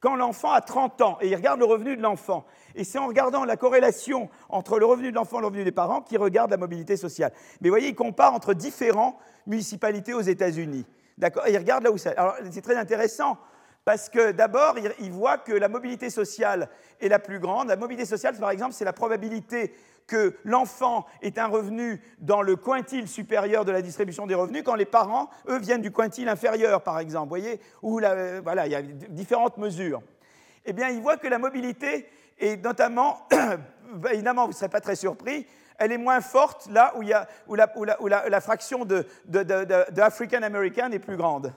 [0.00, 2.44] quand l'enfant a 30 ans et ils regardent le revenu de l'enfant.
[2.74, 5.72] Et c'est en regardant la corrélation entre le revenu de l'enfant et le revenu des
[5.72, 7.32] parents qu'ils regardent la mobilité sociale.
[7.60, 9.16] Mais vous voyez, ils comparent entre différentes
[9.46, 10.86] municipalités aux États-Unis.
[11.18, 11.48] D'accord?
[11.48, 12.16] Ils regardent là où c'est.
[12.16, 13.38] Alors c'est très intéressant
[13.84, 16.68] parce que d'abord, ils voient que la mobilité sociale
[17.00, 17.68] est la plus grande.
[17.68, 19.74] La mobilité sociale, par exemple, c'est la probabilité
[20.06, 24.74] que l'enfant ait un revenu dans le quintile supérieur de la distribution des revenus quand
[24.74, 27.24] les parents, eux, viennent du quintile inférieur, par exemple.
[27.24, 28.00] Vous voyez Où
[28.42, 30.02] voilà, il y a différentes mesures.
[30.66, 33.26] Eh bien, il voit que la mobilité est notamment,
[34.12, 35.46] évidemment, vous ne serez pas très surpris,
[35.78, 39.06] elle est moins forte là où, il y a, où, la, où, la, fraction de,
[39.26, 41.52] de, de, African American est plus grande.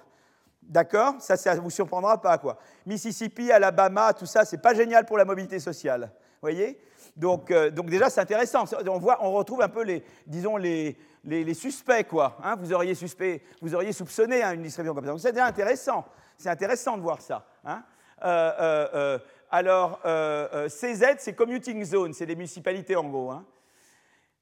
[0.67, 1.15] D'accord?
[1.19, 2.58] Ça, ça ne vous surprendra pas, quoi.
[2.86, 6.12] Mississippi, Alabama, tout ça, c'est pas génial pour la mobilité sociale.
[6.41, 6.80] Voyez?
[7.15, 8.65] Donc, euh, donc, déjà, c'est intéressant.
[8.88, 12.38] On, voit, on retrouve un peu les, disons, les, les, suspects, quoi.
[12.43, 12.56] Hein.
[12.60, 15.12] vous, auriez suspect, vous auriez soupçonné hein, une distribution comme ça.
[15.12, 16.06] Donc c'est déjà intéressant.
[16.38, 17.45] C'est intéressant de voir ça.
[17.63, 17.84] Hein.
[18.23, 20.01] Euh, euh, alors,
[20.67, 23.34] CZ, c'est commuting zone, c'est des municipalités en gros.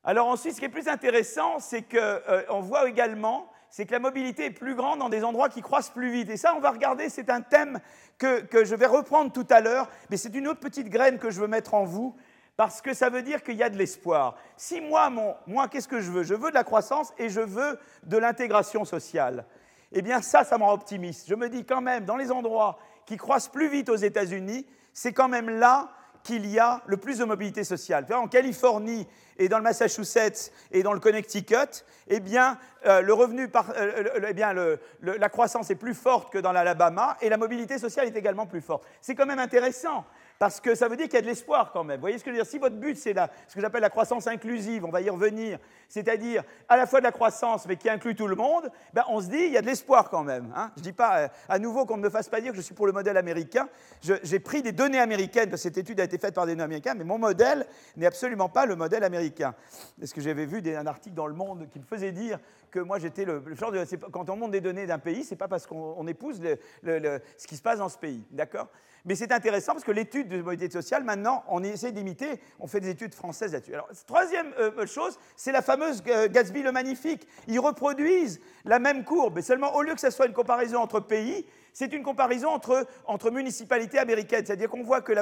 [0.03, 4.45] Alors ensuite, ce qui est plus intéressant, c'est qu'on voit également c'est que la mobilité
[4.45, 6.29] est plus grande dans des endroits qui croissent plus vite.
[6.29, 7.81] Et ça, on va regarder, c'est un thème
[8.17, 11.29] que, que, je vais reprendre tout à l'heure, mais c'est une autre petite graine que
[11.29, 12.15] je veux mettre en vous,
[12.55, 14.37] parce que ça veut dire qu'il y a de l'espoir.
[14.55, 15.09] Si moi,
[15.45, 16.23] moi qu'est-ce que je veux?
[16.23, 19.45] Je veux de la croissance et je veux de l'intégration sociale.
[19.91, 21.27] Eh bien, ça, ça me rend optimiste.
[21.27, 25.11] Je me dis quand même, dans les endroits qui croissent plus vite aux États-Unis, c'est
[25.11, 25.89] quand même là
[26.25, 28.05] qu'il y a le plus de mobilité sociale.
[28.11, 29.07] En Californie
[29.37, 32.57] et dans le Massachusetts et dans le Connecticut, eh bien,
[32.87, 34.53] euh, le revenu euh, eh bien,
[35.01, 38.61] la croissance est plus forte que dans l'Alabama et la mobilité sociale est également plus
[38.61, 38.85] forte.
[39.01, 40.03] C'est quand même intéressant
[40.39, 41.97] parce que ça veut dire qu'il y a de l'espoir quand même.
[41.97, 42.49] Vous voyez ce que je veux dire?
[42.49, 43.15] Si votre but, c'est
[43.47, 47.05] ce que j'appelle la croissance inclusive, on va y revenir, c'est-à-dire à la fois de
[47.05, 49.61] la croissance, mais qui inclut tout le monde, ben on se dit, il y a
[49.61, 50.53] de l'espoir quand même.
[50.55, 50.71] Hein.
[50.75, 52.61] je ne dis pas, euh, à nouveau, qu'on ne me fasse pas dire que je
[52.61, 53.69] suis pour le modèle américain.
[54.01, 56.63] J'ai pris des données américaines, parce que cette étude a été faite par des données
[56.63, 59.55] américains, mais mon modèle n'est absolument pas le modèle américain.
[60.01, 62.39] Est-ce que j'avais vu un article dans Le Monde qui me faisait dire
[62.75, 63.85] que moi j'étais le, genre de...
[64.11, 66.41] Quand on monte des données d'un pays, c'est pas parce qu'on épouse
[66.83, 68.23] ce qui se passe dans ce pays.
[68.31, 68.67] D'accord?
[69.05, 72.79] Mais c'est intéressant parce que l'étude de mobilité sociale, maintenant, on essaie d'imiter, on fait
[72.79, 73.73] des études françaises là-dessus.
[73.73, 77.27] Alors, troisième euh, chose, c'est la fameuse euh, Gatsby le Magnifique.
[77.47, 80.99] Ils reproduisent la même courbe, mais seulement au lieu que ce soit une comparaison entre
[80.99, 84.45] pays, c'est une comparaison entre, entre municipalités américaines.
[84.45, 85.13] C'est-à-dire qu'on voit que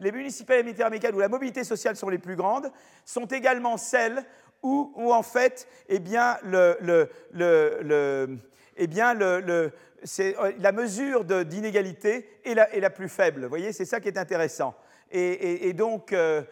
[0.00, 2.72] les municipalités américaines où la mobilité sociale sont les plus grandes
[3.04, 4.24] sont également celles
[4.62, 7.06] où, en fait, eh bien, euh,
[10.58, 13.42] la mesure d'inégalité est la, plus faible.
[13.42, 14.74] Vous voyez, c'est ça qui est intéressant.
[15.10, 16.42] Et, donc, euh,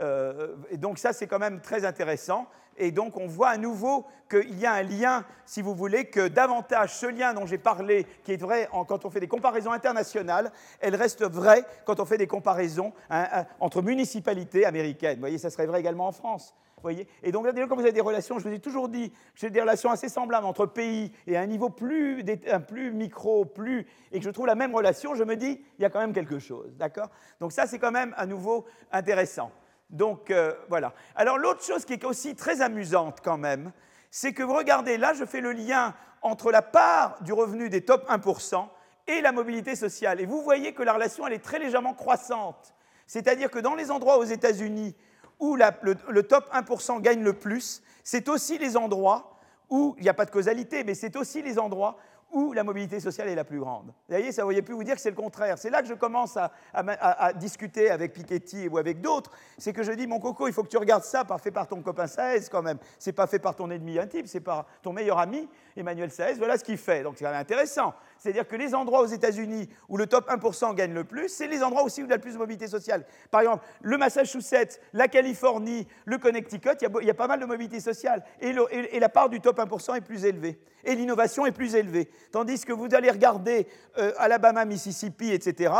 [0.00, 2.46] euh, et donc ça, c'est quand même très intéressant.
[2.78, 6.28] Et donc, on voit à nouveau qu'il y a un lien, si vous voulez, que
[6.28, 10.52] davantage ce lien dont j'ai parlé, qui est vrai quand on fait des comparaisons internationales,
[10.80, 15.14] elle reste vraie quand on fait des comparaisons hein, hein, entre municipalités américaines.
[15.14, 16.54] Vous voyez, ça serait vrai également en France
[16.86, 19.60] voyez et donc quand vous avez des relations, je vous ai toujours dit, j'ai des
[19.60, 22.24] relations assez semblables entre pays et à un niveau plus,
[22.68, 25.84] plus micro, plus, et que je trouve la même relation, je me dis, il y
[25.84, 27.10] a quand même quelque chose, d'accord?
[27.40, 29.50] Donc ça, c'est quand même à nouveau intéressant.
[29.90, 30.92] Donc euh, voilà.
[31.14, 33.72] Alors l'autre chose qui est aussi très amusante quand même,
[34.10, 37.82] c'est que vous regardez, là, je fais le lien entre la part du revenu des
[37.82, 38.66] top 1%
[39.06, 40.20] et la mobilité sociale.
[40.20, 42.74] Et vous voyez que la relation, elle est très légèrement croissante.
[43.06, 44.96] C'est-à-dire que dans les endroits aux États-Unis
[45.38, 50.14] où le, top 1% gagne le plus, c'est aussi les endroits où il n'y a
[50.14, 51.98] pas de causalité, mais c'est aussi les endroits
[52.36, 53.86] où la mobilité sociale est la plus grande.
[53.86, 55.56] Vous voyez, ça ne plus vous dire que c'est le contraire.
[55.56, 59.30] C'est là que je commence à, discuter avec Piketty ou avec d'autres.
[59.56, 61.66] C'est que je dis, mon coco, il faut que tu regardes ça, pas fait par
[61.66, 62.76] ton copain 16 quand même.
[62.98, 65.48] C'est pas fait par ton ennemi intime, c'est par ton meilleur ami.
[65.76, 67.02] Emmanuel Saez, voilà ce qu'il fait.
[67.02, 67.94] Donc c'est intéressant.
[68.18, 71.62] C'est-à-dire que les endroits aux États-Unis où le top 1% gagne le plus, c'est les
[71.62, 73.04] endroits aussi où il y a le plus de mobilité sociale.
[73.30, 77.80] Par exemple, le Massachusetts, la Californie, le Connecticut, il y a, pas mal de mobilité
[77.80, 78.24] sociale.
[78.40, 80.58] Et, et, la part du top 1% est plus élevée.
[80.84, 82.08] Et l'innovation est plus élevée.
[82.32, 83.66] Tandis que vous allez regarder
[83.98, 85.72] euh, Alabama, Mississippi, etc.,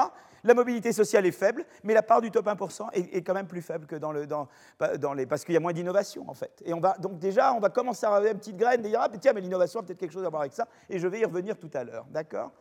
[0.47, 3.63] la mobilité sociale est faible, mais la part du top 1% est, quand même plus
[3.63, 4.27] faible que dans, le,
[5.15, 5.27] les...
[5.27, 6.63] parce qu'il y a moins d'innovation, en fait.
[6.65, 9.01] Et on va, donc déjà, on va commencer à avoir une petite graine, et dire,
[9.03, 11.21] ah, tiens, mais l'innovation a peut-être quelque chose à voir avec ça, et je vais
[11.21, 12.53] y revenir tout à l'heure, d'accord?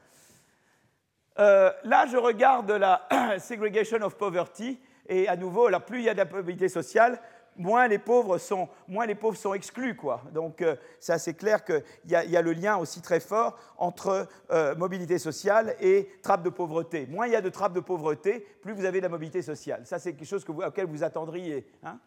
[1.40, 3.08] Euh, Là, je regarde la
[3.40, 7.20] segregation of poverty, et à nouveau, alors plus il y a de la mobilité sociale,
[7.58, 9.96] moins les pauvres sont, moins les pauvres sont exclus.
[9.96, 10.22] Quoi.
[10.32, 14.28] Donc euh, c'est assez clair qu'il y, y, a le lien aussi très fort entre
[14.52, 17.08] euh, mobilité sociale et trappe de pauvreté.
[17.08, 19.82] Moins il y a de trappes de pauvreté, plus vous avez de la mobilité sociale.
[19.86, 21.68] Ça, c'est quelque chose auquel vous attendriez.
[21.84, 22.00] Hein.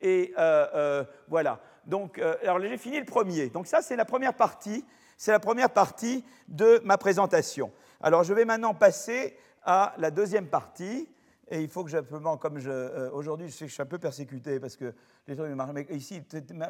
[0.00, 1.60] et euh, voilà.
[1.84, 3.48] Donc, alors j'ai fini le premier.
[3.48, 4.84] Donc ça, c'est la première partie.
[5.16, 7.72] C'est la première partie de ma présentation.
[8.00, 11.08] Alors je vais maintenant passer à la deuxième partie
[11.48, 13.86] et il faut que j'appelle, comme je, euh, aujourd'hui, je sais que je suis un
[13.86, 14.92] peu persécuté parce que
[15.28, 16.22] les gens, mais ici,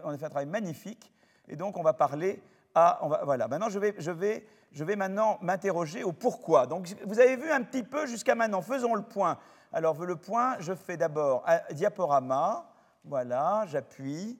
[0.04, 1.12] on a fait un travail magnifique.
[1.48, 2.42] Et donc, on va parler
[2.74, 3.48] à, on va, voilà.
[3.48, 6.66] Maintenant, je vais, je vais, je vais maintenant m'interroger au pourquoi.
[6.66, 8.60] Donc, vous avez vu un petit peu jusqu'à maintenant.
[8.60, 9.38] Faisons le point.
[9.72, 12.70] Alors, le point, je fais d'abord un diaporama.
[13.04, 14.38] Voilà, j'appuie.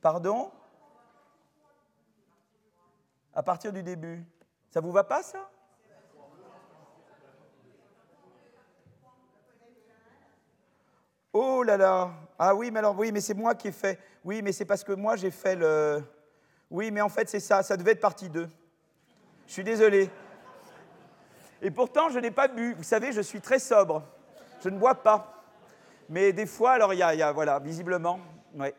[0.00, 0.52] Pardon?
[3.34, 4.24] À partir du début.
[4.70, 5.50] Ça vous va pas, ça?
[11.40, 13.96] Oh là là Ah oui, mais alors oui, mais c'est moi qui ai fait.
[14.24, 16.02] Oui, mais c'est parce que moi j'ai fait le.
[16.68, 18.48] Oui, mais en fait c'est ça, ça devait être partie 2.
[19.46, 20.10] Je suis désolé.
[21.62, 22.74] Et pourtant, je n'ai pas bu.
[22.74, 24.02] Vous savez, je suis très sobre.
[24.64, 25.44] Je ne bois pas.
[26.08, 28.18] Mais des fois, alors il y, a, voilà, visiblement.
[28.56, 28.74] Ouais.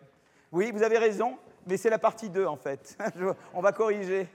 [0.52, 2.98] Oui, vous avez raison, mais c'est la partie 2 en fait.
[3.54, 4.28] On va corriger.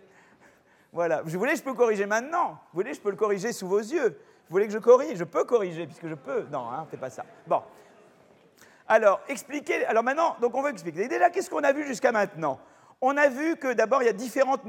[0.95, 1.21] Voilà.
[1.21, 2.59] Vous voulez, je peux corriger maintenant.
[2.73, 4.19] Vous voulez, je peux le corriger sous vos yeux.
[4.49, 5.19] Vous voulez que je corrige?
[5.19, 6.47] Je peux corriger, puisque je peux.
[6.51, 7.27] Non, hein, c'est pas ça.
[7.47, 7.61] Bon.
[8.87, 9.85] Alors, expliquez.
[9.87, 11.09] Alors maintenant, donc on va expliquer.
[11.09, 12.61] Déjà, qu'est-ce qu'on a vu jusqu'à maintenant?
[13.01, 14.63] On a vu que d'abord, il y a différentes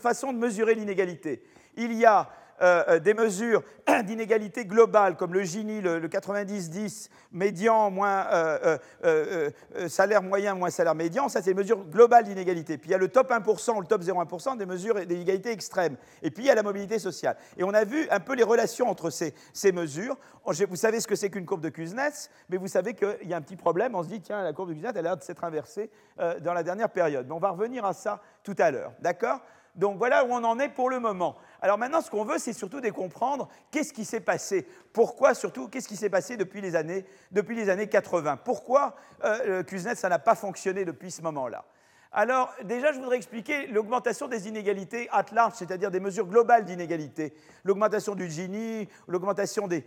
[0.00, 1.42] façons de mesurer l'inégalité.
[1.76, 2.28] Il y a
[2.62, 3.62] euh, euh, des mesures
[4.04, 9.50] d'inégalité globale, comme le Gini, le, 90-10, médian moins euh,
[9.88, 12.76] salaire moyen moins salaire médian, ça c'est des mesures globales d'inégalité.
[12.76, 15.96] Puis il y a le top 1% ou le top 0,1%, des mesures d'inégalité extrêmes.
[16.22, 17.36] Et puis il y a la mobilité sociale.
[17.56, 20.16] Et on a vu un peu les relations entre ces, ces mesures.
[20.44, 23.36] Vous savez ce que c'est qu'une courbe de Kuznets, mais vous savez qu'il y a
[23.36, 23.94] un petit problème.
[23.94, 26.52] On se dit, tiens, la courbe de Kuznets, elle a l'air de s'être inversée dans
[26.52, 27.26] la dernière période.
[27.26, 28.92] Mais on va revenir à ça tout à l'heure.
[29.00, 29.40] D'accord?
[29.74, 31.36] Donc voilà où on en est pour le moment.
[31.62, 34.66] Alors maintenant, ce qu'on veut, c'est surtout de comprendre qu'est-ce qui s'est passé.
[34.92, 39.62] Pourquoi surtout, qu'est-ce qui s'est passé depuis les années, depuis les années 80 Pourquoi euh,
[39.62, 41.64] Kuznets, ça n'a pas fonctionné depuis ce moment-là?
[42.12, 47.32] Alors, déjà, je voudrais expliquer l'augmentation des inégalités at large, c'est-à-dire des mesures globales d'inégalité.
[47.62, 49.84] L'augmentation du Gini, l'augmentation du,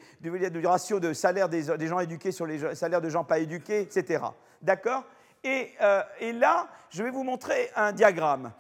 [0.65, 4.23] ratio de salaire des, gens éduqués sur les salaires de gens pas éduqués, etc.
[4.61, 5.03] D'accord?
[5.45, 8.53] Euh, et là, je vais vous montrer un diagramme.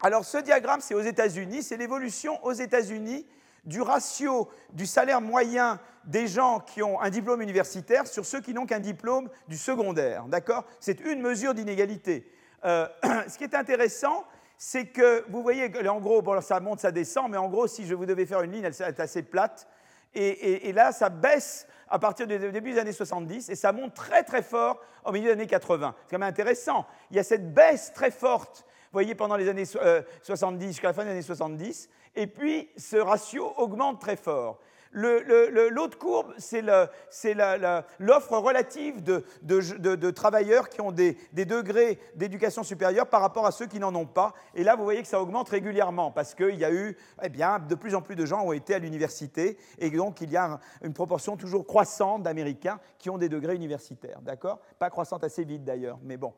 [0.00, 3.26] Alors ce diagramme, c'est aux États-Unis, c'est l'évolution aux États-Unis
[3.64, 8.52] du ratio du salaire moyen des gens qui ont un diplôme universitaire sur ceux qui
[8.52, 10.24] n'ont qu'un diplôme du secondaire.
[10.26, 10.64] D'accord?
[10.80, 12.30] C'est une mesure d'inégalité.
[12.64, 12.86] Euh,
[13.28, 14.24] ce qui est intéressant,
[14.58, 17.94] c'est que vous voyez, en gros, ça monte, ça descend, mais en gros, si je
[17.94, 19.66] vous devais faire une ligne, elle est assez plate.
[20.14, 23.94] Et, et là, ça baisse à partir du début des années 70 et ça monte
[23.94, 25.94] très très fort au milieu des années 80.
[25.96, 26.86] C'est quand même intéressant.
[27.10, 28.64] Il y a cette baisse très forte
[28.94, 31.88] voyez, pendant les années 70 euh, jusqu'à la fin des années 70.
[32.16, 34.58] Et puis, ce ratio augmente très fort.
[34.94, 43.44] L'autre courbe, c'est l'offre relative de, travailleurs qui ont des, degrés d'éducation supérieure par rapport
[43.44, 44.32] à ceux qui n'en ont pas.
[44.54, 47.58] Et là, vous voyez que ça augmente régulièrement parce qu'il y a eu, eh bien,
[47.58, 50.60] de plus en plus de gens ont été à l'université et donc il y a
[50.82, 54.20] une proportion toujours croissante d'Américains qui ont des degrés universitaires.
[54.22, 54.60] D'accord?
[54.78, 56.32] Pas croissante assez vite d'ailleurs, mais bon.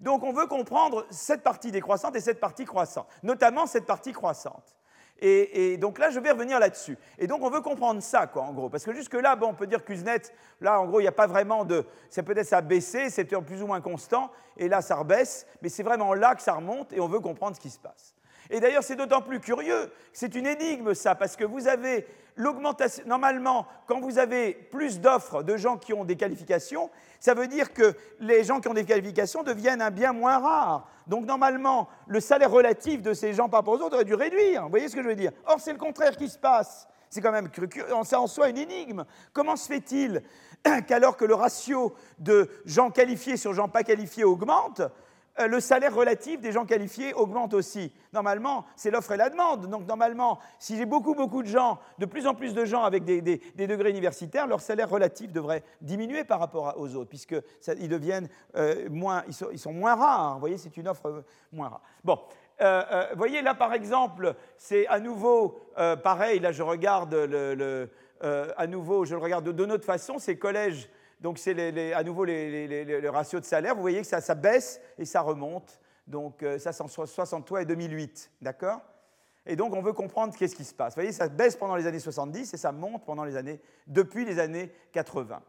[0.00, 4.74] Donc on veut comprendre cette partie décroissante et cette partie croissante, notamment cette partie croissante.
[5.20, 6.98] Et, donc là, je vais revenir là-dessus.
[7.18, 8.68] Et donc on veut comprendre ça, quoi, en gros.
[8.68, 11.26] Parce que jusque-là, bon, on peut dire Kuznets, là, en gros, il n'y a pas
[11.26, 11.86] vraiment de...
[12.10, 15.68] C'est peut-être ça a baissé, c'est plus ou moins constant, et là, ça rebaisse, mais
[15.68, 18.13] c'est vraiment là que ça remonte, et on veut comprendre ce qui se passe.
[18.50, 23.04] Et d'ailleurs, c'est d'autant plus curieux, c'est une énigme, ça, parce que vous avez l'augmentation...
[23.06, 26.90] Normalement, quand vous avez plus d'offres de gens qui ont des qualifications,
[27.20, 30.88] ça veut dire que les gens qui ont des qualifications deviennent un bien moins rare.
[31.06, 34.64] Donc normalement, le salaire relatif de ces gens par rapport aux autres aurait dû réduire.
[34.64, 35.32] Vous voyez ce que je veux dire?
[35.46, 36.88] Or, c'est le contraire qui se passe.
[37.10, 37.48] C'est quand même
[37.92, 39.04] en soi une énigme.
[39.32, 40.22] Comment se fait-il
[40.86, 44.82] qu'alors que le ratio de gens qualifiés sur gens pas qualifiés augmente,
[45.38, 47.92] le salaire relatif des gens qualifiés augmente aussi.
[48.12, 49.68] Normalement, c'est l'offre et la demande.
[49.68, 53.04] Donc normalement, si j'ai beaucoup, beaucoup de gens, de plus en plus de gens avec
[53.04, 58.88] des, degrés universitaires, leur salaire relatif devrait diminuer par rapport aux autres, puisqu'ils deviennent euh,
[58.90, 60.34] moins, ils sont, moins rares.
[60.34, 61.82] Vous voyez, c'est une offre euh, moins rare.
[62.04, 62.20] Bon,
[62.60, 65.60] vous voyez là par exemple, c'est à nouveau
[66.04, 66.38] pareil.
[66.38, 70.18] Là, je regarde le, à nouveau, je le regarde de, de notre façon.
[70.20, 70.88] Ces collèges
[71.24, 73.74] donc c'est à nouveau le ratio de salaire.
[73.74, 75.80] Vous voyez que ça, baisse et ça remonte.
[76.06, 78.30] Donc euh, ça, c'est en 63 et 2008.
[78.42, 78.82] D'accord?
[79.46, 80.92] Et donc on veut comprendre qu'est-ce qui se passe.
[80.92, 84.26] Vous voyez, ça baisse pendant les années 70 et ça monte pendant les années, depuis
[84.26, 85.40] les années 80.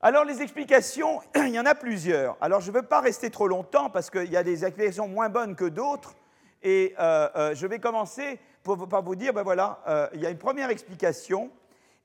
[0.00, 2.38] Alors les explications, il y en a plusieurs.
[2.40, 5.28] Alors je ne veux pas rester trop longtemps parce qu'il y a des explications moins
[5.28, 6.14] bonnes que d'autres.
[6.62, 10.38] Et euh, euh, je vais commencer par vous dire, ben voilà, il y a une
[10.38, 11.50] première explication.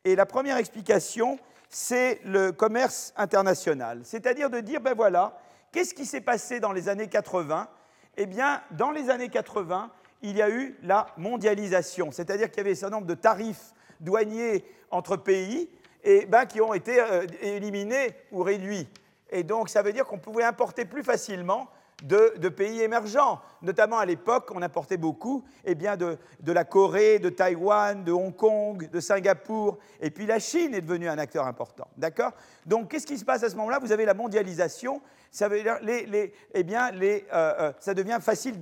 [0.04, 1.40] Et la première explication,
[1.78, 4.00] c'est le commerce international.
[4.06, 5.38] C'est-à-dire de dire, ben voilà,
[5.74, 7.68] qu'est-ce qui s'est passé dans les années 80
[8.16, 12.62] Eh bien, dans les années 80, il y a eu la mondialisation, c'est-à-dire qu'il y
[12.62, 15.70] avait un certain nombre de tarifs douaniers entre pays
[16.06, 18.88] et ben, qui ont été euh, éliminés ou réduits.
[19.30, 21.68] Et donc, ça veut dire qu'on pouvait importer plus facilement
[22.04, 23.42] de, pays émergents.
[23.62, 28.36] Notamment à l'époque, on importait beaucoup eh bien, de, la Corée, de Taïwan, de Hong
[28.36, 29.78] Kong, de Singapour.
[30.02, 31.88] Et puis la Chine est devenue un acteur important.
[31.98, 32.34] D'accord?
[32.66, 33.80] Donc qu'est-ce qui se passe à ce moment-là?
[33.80, 35.02] Vous avez la mondialisation.
[35.32, 38.58] Ça, eh bien, euh, euh, ça devient facile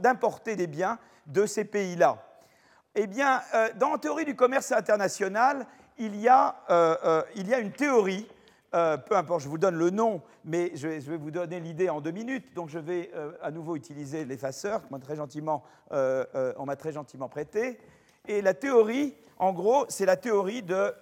[0.00, 2.22] d'importer des biens de ces pays-là.
[2.94, 5.66] Eh bien, euh, dans la théorie du commerce international,
[5.98, 6.54] il y a
[7.58, 8.28] une théorie
[8.74, 12.00] euh, peu importe, je vous donne le nom, mais je vais, vous donner l'idée en
[12.00, 12.54] deux minutes.
[12.54, 15.62] Donc je vais euh, à nouveau utiliser l'effaceur qu'on m'a très, gentiment,
[15.92, 17.78] euh, on m'a très gentiment prêté.
[18.26, 20.92] Et la théorie, en gros, c'est la théorie de,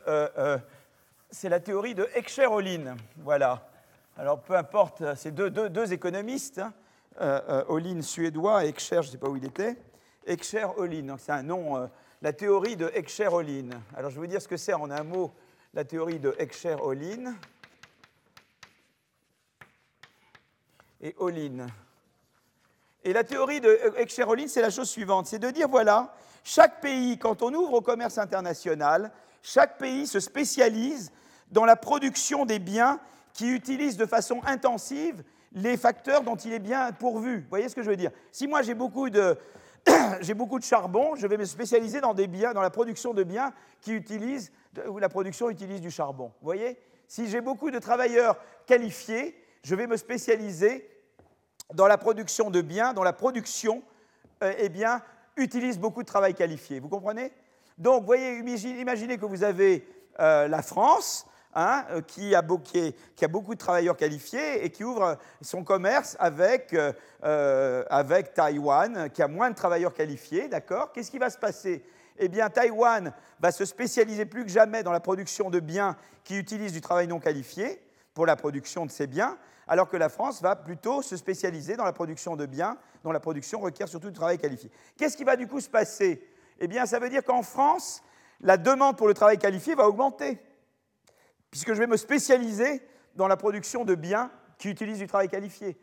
[1.31, 2.97] c'est la théorie de Heckscher-Ohlin.
[3.19, 3.69] Voilà.
[4.17, 6.61] Alors peu importe, c'est deux, économistes,
[7.21, 7.63] hein.
[8.01, 9.77] suédois et je ne sais pas où il était.
[10.25, 11.91] Heckscher-Ohlin, donc c'est un nom,
[12.23, 13.71] la théorie de Heckscher-Ohlin.
[13.97, 15.33] Alors je vais vous dire ce que c'est en un mot
[15.77, 17.35] la théorie de Heckscher-Ohlin.
[21.01, 21.67] Et Olin.
[23.05, 27.19] Et la théorie de Heckscher-Ohlin, c'est la chose suivante, c'est de dire, voilà, chaque pays,
[27.19, 31.13] quand on ouvre au commerce international, chaque pays se spécialise
[31.51, 32.99] dans la production des biens
[33.33, 35.23] qui utilisent de façon intensive
[35.53, 37.41] les facteurs dont il est bien pourvu.
[37.41, 38.11] Vous voyez ce que je veux dire?
[38.33, 39.39] Si moi j'ai beaucoup de,
[40.21, 43.23] j'ai beaucoup de charbon, je vais me spécialiser dans des biens, dans la production de
[43.23, 44.53] biens qui utilisent,
[44.89, 46.33] où la production utilise du charbon.
[46.41, 46.79] Vous voyez?
[47.09, 48.37] Si j'ai beaucoup de travailleurs
[48.67, 50.89] qualifiés, je vais me spécialiser
[51.75, 53.83] dans la production de biens, dont la production
[54.45, 55.03] euh, eh bien,
[55.37, 56.79] utilise beaucoup de travail qualifié.
[56.79, 57.33] Vous comprenez?
[57.77, 59.85] Donc, voyez, imaginez que vous avez
[60.21, 65.65] euh, la France, hein, euh, qui, a beaucoup de travailleurs qualifiés et qui ouvre son
[65.65, 66.73] commerce avec,
[67.23, 70.93] avec Taïwan, qui a moins de travailleurs qualifiés, d'accord?
[70.93, 71.85] Qu'est-ce qui va se passer?
[72.19, 76.39] Eh bien, Taïwan va se spécialiser plus que jamais dans la production de biens qui
[76.39, 77.83] utilisent du travail non qualifié
[78.15, 79.37] pour la production de ces biens,
[79.67, 83.21] alors que la France va plutôt se spécialiser dans la production de biens dont la
[83.21, 84.71] production requiert surtout du travail qualifié.
[84.97, 86.27] Qu'est-ce qui va du coup se passer?
[86.59, 88.03] Eh bien, ça veut dire qu'en France,
[88.41, 90.39] la demande pour le travail qualifié va augmenter,
[91.51, 92.83] puisque je vais me spécialiser
[93.15, 95.77] dans la production de biens qui utilisent du travail qualifié.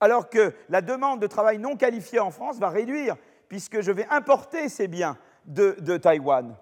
[0.00, 3.16] Alors que la demande de travail non qualifié en France va réduire,
[3.48, 6.56] puisque je vais importer ces biens de, de Taïwan.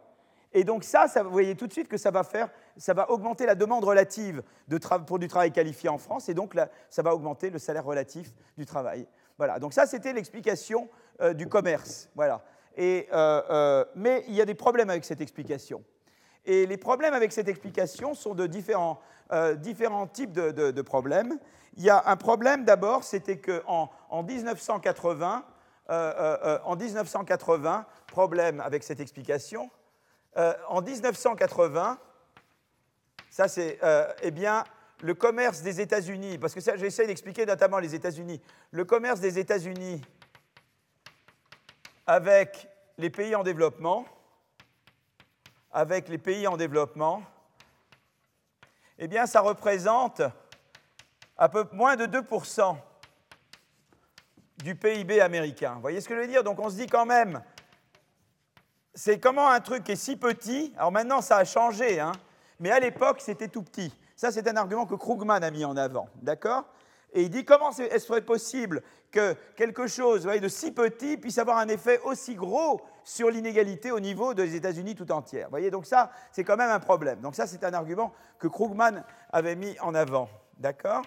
[0.53, 3.11] Et donc ça, ça, vous voyez tout de suite que ça va faire, ça va
[3.11, 6.55] augmenter la demande relative de pour du travail qualifié en France, et donc
[6.91, 9.07] ça va augmenter le salaire relatif du travail.
[9.39, 9.59] Voilà.
[9.59, 10.89] Donc ça, c'était l'explication
[11.21, 12.09] euh, du commerce.
[12.15, 12.43] Voilà.
[12.77, 15.83] Et, euh, euh, mais il y a des problèmes avec cette explication.
[16.45, 19.01] Et les problèmes avec cette explication sont de différents,
[20.13, 21.39] types de, problèmes.
[21.77, 25.45] Il y a un problème d'abord, c'était qu'en en 1980,
[25.89, 29.71] en 1980, problème avec cette explication,
[30.37, 31.99] en 1980,
[33.35, 34.63] ça c'est euh, eh bien,
[35.01, 40.01] le commerce des États-Unis, parce que j'essaie d'expliquer notamment les États-Unis, le commerce des États-Unis
[42.07, 44.07] avec les pays en développement,
[45.73, 47.25] avec les pays en développement,
[49.01, 50.23] eh bien, ça représente
[51.37, 52.77] à peu moins de 2%
[54.63, 55.75] du PIB américain.
[55.75, 56.45] Vous voyez ce que je veux dire?
[56.45, 57.43] Donc on se dit quand même,
[58.95, 62.13] c'est comment un truc est si petit, alors maintenant ça a changé, hein,
[62.65, 63.93] mais à l'époque c'était tout petit.
[64.17, 66.65] Ça c'est un argument que Krugman a mis en avant, d'accord?
[67.13, 71.69] Et il dit comment est-ce possible que quelque chose de si petit puisse avoir un
[71.69, 75.49] effet aussi gros sur l'inégalité au niveau des États-Unis tout entière.
[75.49, 77.21] Vous voyez, donc ça c'est quand même un problème.
[77.21, 81.03] Donc ça c'est un argument que Krugman avait mis en avant, d'accord?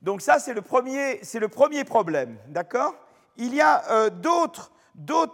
[0.00, 2.94] Donc ça, c'est le premier, problème, d'accord?
[3.36, 4.70] Il y a euh, d'autres,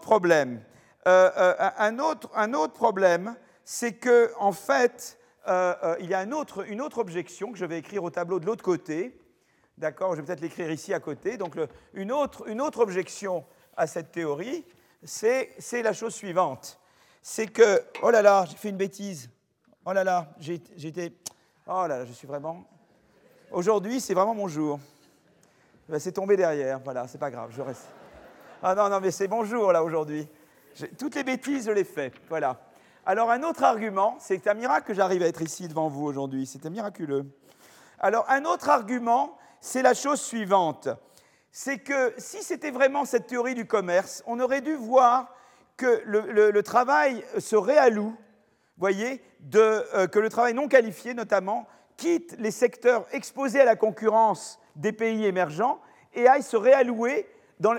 [0.01, 0.65] problèmes.
[1.07, 1.71] Euh, euh,
[2.35, 7.65] un autre problème, c'est que en fait, il y a une autre objection que je
[7.65, 9.19] vais écrire au tableau de l'autre côté.
[9.77, 11.37] D'accord Je vais peut-être l'écrire ici à côté.
[11.37, 11.57] Donc
[11.95, 13.45] une, autre, objection
[13.77, 14.65] à cette théorie,
[15.03, 16.81] c'est la chose suivante.
[17.23, 19.31] C'est que, oh là là, j'ai fait une bêtise.
[19.87, 21.17] Oh là là, j'ai été...
[21.67, 22.65] Oh là là, je suis vraiment
[23.55, 24.81] Aujourd'hui, c'est vraiment mon jour.
[25.89, 27.87] Ben, c'est tombé derrière, voilà, c'est pas grave, je reste.
[28.61, 30.27] Ah non, non, mais c'est mon jour là aujourd'hui.
[30.99, 32.59] Toutes les bêtises, je les fais, voilà.
[33.07, 36.47] Alors un autre argument, c'est un miracle que j'arrive à être ici devant vous aujourd'hui,
[36.47, 37.27] c'était miraculeux.
[38.01, 40.89] Alors un autre argument, c'est la chose suivante,
[41.53, 45.35] c'est que si c'était vraiment cette théorie du commerce, on aurait dû voir
[45.77, 48.17] que le, travail se réalloue,
[48.79, 49.23] voyez,
[49.55, 51.67] euh, que le travail non qualifié notamment
[51.99, 55.79] quitte les secteurs exposés à la concurrence des pays émergents
[56.15, 57.29] et aille se réallouer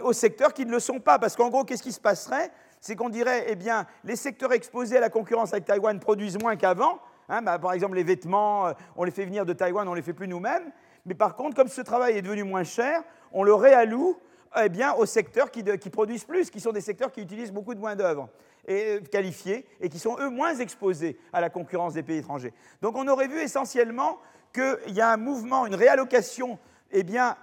[0.03, 1.17] aux secteurs qui ne le sont pas.
[1.19, 2.51] Parce qu'en gros, qu'est-ce qui se passerait?
[2.85, 6.55] C'est qu'on dirait, eh bien, les secteurs exposés à la concurrence avec Taïwan produisent moins
[6.55, 6.99] qu'avant.
[7.29, 9.95] Hein, bah, par exemple, les vêtements, euh, on les fait venir de Taïwan, on ne
[9.95, 10.71] les fait plus nous-mêmes.
[11.07, 14.15] Mais par contre, comme ce travail est devenu moins cher, on le réalloue
[14.63, 17.79] eh bien, aux secteurs qui, produisent plus, qui sont des secteurs qui utilisent beaucoup de
[17.79, 18.29] main-d'œuvre
[18.67, 22.53] et qualifiés et qui sont eux moins exposés à la concurrence des pays étrangers.
[22.83, 24.19] Donc on aurait vu essentiellement
[24.53, 26.59] qu'il y a un mouvement, une réallocation
[26.91, 27.35] eh bien,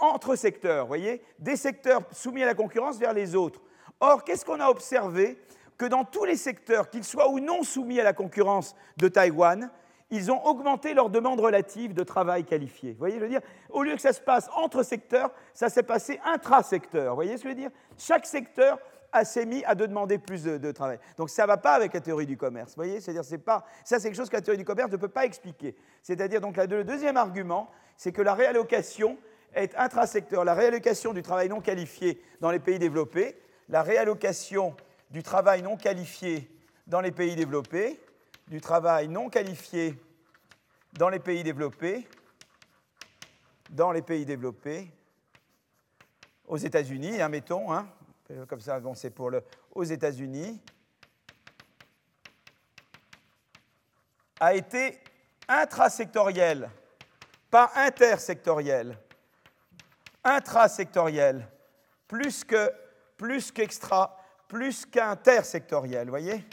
[0.00, 3.60] entre secteurs, voyez, des secteurs soumis à la concurrence vers les autres.
[4.06, 5.38] Or, qu'est-ce qu'on a observé
[5.78, 9.70] Que dans tous les secteurs, qu'ils soient ou non soumis à la concurrence de Taïwan,
[10.10, 12.92] ils ont augmenté leur demande relative de travail qualifié.
[12.92, 13.40] Vous voyez, je veux dire,
[13.70, 17.12] au lieu que ça se passe entre secteurs, ça s'est passé intra-secteur.
[17.12, 18.78] Vous voyez ce que je veux dire Chaque secteur
[19.22, 20.98] s'est mis à demander plus de, travail.
[21.16, 22.72] Donc ça ne va pas avec la théorie du commerce.
[22.72, 24.98] Vous voyez C'est-à-dire, c'est pas, ça, c'est quelque chose que la théorie du commerce ne
[24.98, 25.74] peut pas expliquer.
[26.02, 29.16] C'est-à-dire, donc, le deuxième argument, c'est que la réallocation
[29.54, 30.44] est intrasecteur.
[30.44, 33.38] La réallocation du travail non qualifié dans les pays développés,
[33.68, 34.76] la réallocation
[35.10, 36.50] du travail non qualifié
[36.86, 38.00] dans les pays développés,
[38.48, 39.98] du travail non qualifié
[40.92, 42.06] dans les pays développés,
[43.70, 44.90] dans les pays développés,
[46.46, 47.88] aux États-Unis, hein, mettons, hein,
[48.48, 49.42] comme ça, bon, c'est pour le,
[49.72, 50.60] aux États-Unis,
[54.40, 55.00] a été
[55.48, 56.70] intrasectoriel,
[57.50, 58.98] pas intersectoriel,
[60.22, 61.48] intrasectoriel,
[62.06, 62.70] plus que
[63.16, 66.44] plus qu'extra, plus qu'intersectoriel, voyez?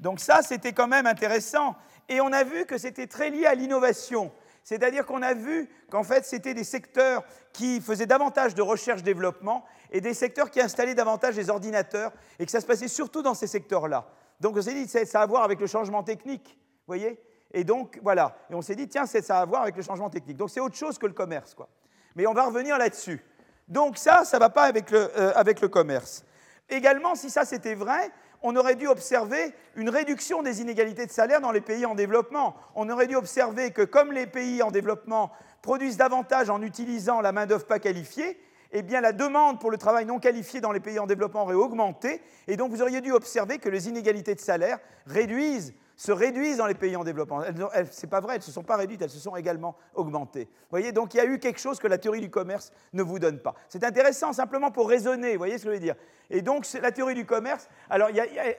[0.00, 1.76] Donc ça, c'était quand même intéressant.
[2.08, 4.32] Et on a vu que c'était très lié à l'innovation.
[4.62, 10.00] C'est-à-dire qu'on a vu qu'en fait, c'était des secteurs qui faisaient davantage de recherche-développement et
[10.00, 13.46] des secteurs qui installaient davantage des ordinateurs et que ça se passait surtout dans ces
[13.46, 14.08] secteurs-là.
[14.40, 17.20] Donc on s'est dit, ça a à voir avec le changement technique, voyez?
[17.52, 18.36] Et donc, voilà.
[18.50, 20.36] Et on s'est dit, tiens, ça a à voir avec le changement technique.
[20.36, 21.68] Donc c'est autre chose que le commerce, quoi.
[22.16, 23.22] Mais on va revenir là-dessus.
[23.68, 26.24] Donc ça, ça ne va pas avec le, euh, avec le commerce.
[26.68, 28.10] Également, si ça c'était vrai,
[28.42, 32.56] on aurait dû observer une réduction des inégalités de salaire dans les pays en développement.
[32.74, 35.30] On aurait dû observer que comme les pays en développement
[35.62, 38.40] produisent davantage en utilisant la main-d'œuvre pas qualifiée,
[38.72, 42.20] eh la demande pour le travail non qualifié dans les pays en développement aurait augmenté,
[42.46, 46.66] et donc vous auriez dû observer que les inégalités de salaire réduisent se réduisent dans
[46.66, 47.42] les pays en développement.
[47.42, 50.44] Ce n'est pas vrai, elles ne se sont pas réduites, elles se sont également augmentées.
[50.44, 53.02] Vous voyez, donc il y a eu quelque chose que la théorie du commerce ne
[53.02, 53.54] vous donne pas.
[53.68, 55.94] C'est intéressant simplement pour raisonner, vous voyez ce que je veux dire.
[56.28, 58.10] Et donc la théorie du commerce, alors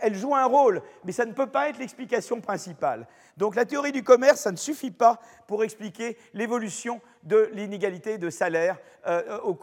[0.02, 3.08] elle joue un rôle, mais ça ne peut pas être l'explication principale.
[3.38, 8.30] Donc la théorie du commerce, ça ne suffit pas pour expliquer l'évolution de l'inégalité de
[8.30, 9.22] salaire euh,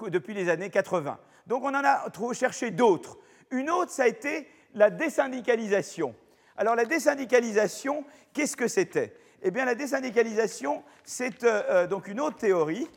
[0.09, 1.19] depuis les années 80.
[1.47, 2.05] Donc on en a
[2.35, 3.19] cherché d'autres.
[3.51, 6.15] Une autre, ça a été la désyndicalisation.
[6.57, 9.17] Alors la désyndicalisation, qu'est-ce que c'était?
[9.43, 12.89] Eh bien la désyndicalisation, c'est euh, euh, donc une autre théorie.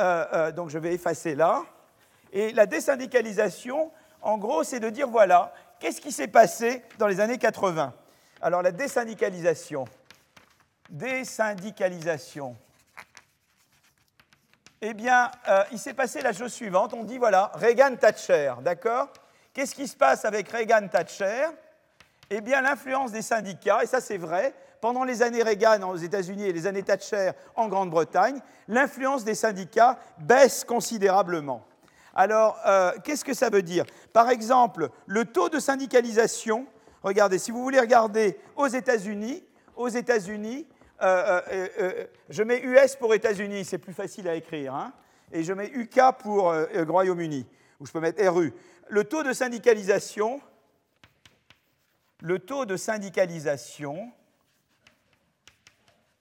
[0.00, 1.62] Euh, donc je vais effacer là.
[2.32, 3.92] Et la désyndicalisation,
[4.22, 7.92] en gros, c'est de dire voilà, qu'est-ce qui s'est passé dans les années 80
[8.40, 9.84] Alors la désyndicalisation.
[10.90, 12.56] Désyndicalisation.
[14.80, 15.30] Eh bien,
[15.72, 16.92] il s'est passé la chose suivante.
[16.92, 19.08] On dit voilà, Reagan-Thatcher, d'accord?
[19.54, 21.46] Qu'est-ce qui se passe avec Reagan-Thatcher
[22.36, 26.44] eh bien, l'influence des syndicats, et ça c'est vrai, pendant les années Reagan aux États-Unis
[26.44, 31.64] et les années Thatcher en Grande-Bretagne, l'influence des syndicats baisse considérablement.
[32.14, 33.84] Alors, euh, qu'est-ce que ça veut dire?
[34.12, 36.66] Par exemple, le taux de syndicalisation,
[37.02, 39.42] regardez, si vous voulez regarder aux États-Unis,
[39.74, 40.66] aux États-Unis,
[41.02, 44.92] euh, euh, je mets US pour États-Unis, c'est plus facile à écrire, hein,
[45.32, 46.54] et je mets UK pour
[46.88, 47.46] Royaume-Uni,
[47.80, 48.52] ou je peux mettre RU.
[48.88, 50.40] Le taux de syndicalisation,
[52.24, 54.10] le taux de syndicalisation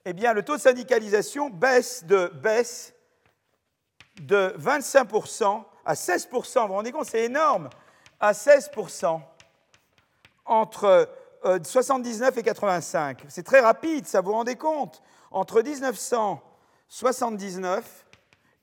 [0.03, 2.93] eh bien, le taux de syndicalisation baisse de, baisse
[4.19, 6.27] de 25% à 16%.
[6.29, 7.69] Vous vous rendez compte, c'est énorme,
[8.19, 9.21] à 16%
[10.45, 11.09] entre
[11.63, 13.23] 79 et 85.
[13.29, 15.01] C'est très rapide, ça vous vous rendez compte?
[15.31, 18.05] Entre 1979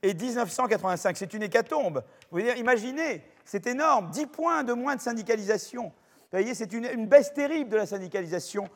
[0.03, 2.03] et 1985, c'est une hécatombe.
[2.29, 5.91] Vous voyez, imaginez, c'est énorme, 10 points de moins de syndicalisation.
[6.31, 8.69] Vous voyez, c'est une, baisse terrible de la syndicalisation.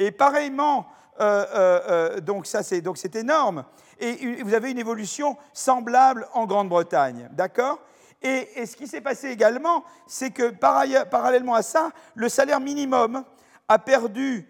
[0.00, 0.86] et pareillement,
[1.20, 2.82] euh, euh, euh, donc ça c'est
[3.14, 3.64] énorme.
[4.00, 7.78] Et vous avez une évolution semblable en Grande-Bretagne, d'accord?
[8.22, 13.24] Et, ce qui s'est passé également, c'est que parallèlement à ça, le salaire minimum
[13.68, 14.48] a perdu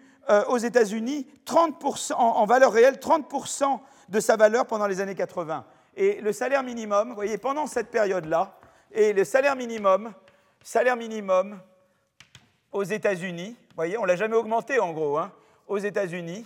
[0.49, 5.63] aux États-Unis 30% en, valeur réelle 30% de sa valeur pendant les années 80.
[5.95, 8.57] Et le salaire minimum, vous voyez, pendant cette période-là,
[8.91, 10.13] et le salaire minimum,
[10.67, 11.61] salaire minimum
[12.73, 15.31] aux États-Unis, vous voyez, on ne l'a jamais augmenté en gros, hein,
[15.65, 16.45] aux États-Unis,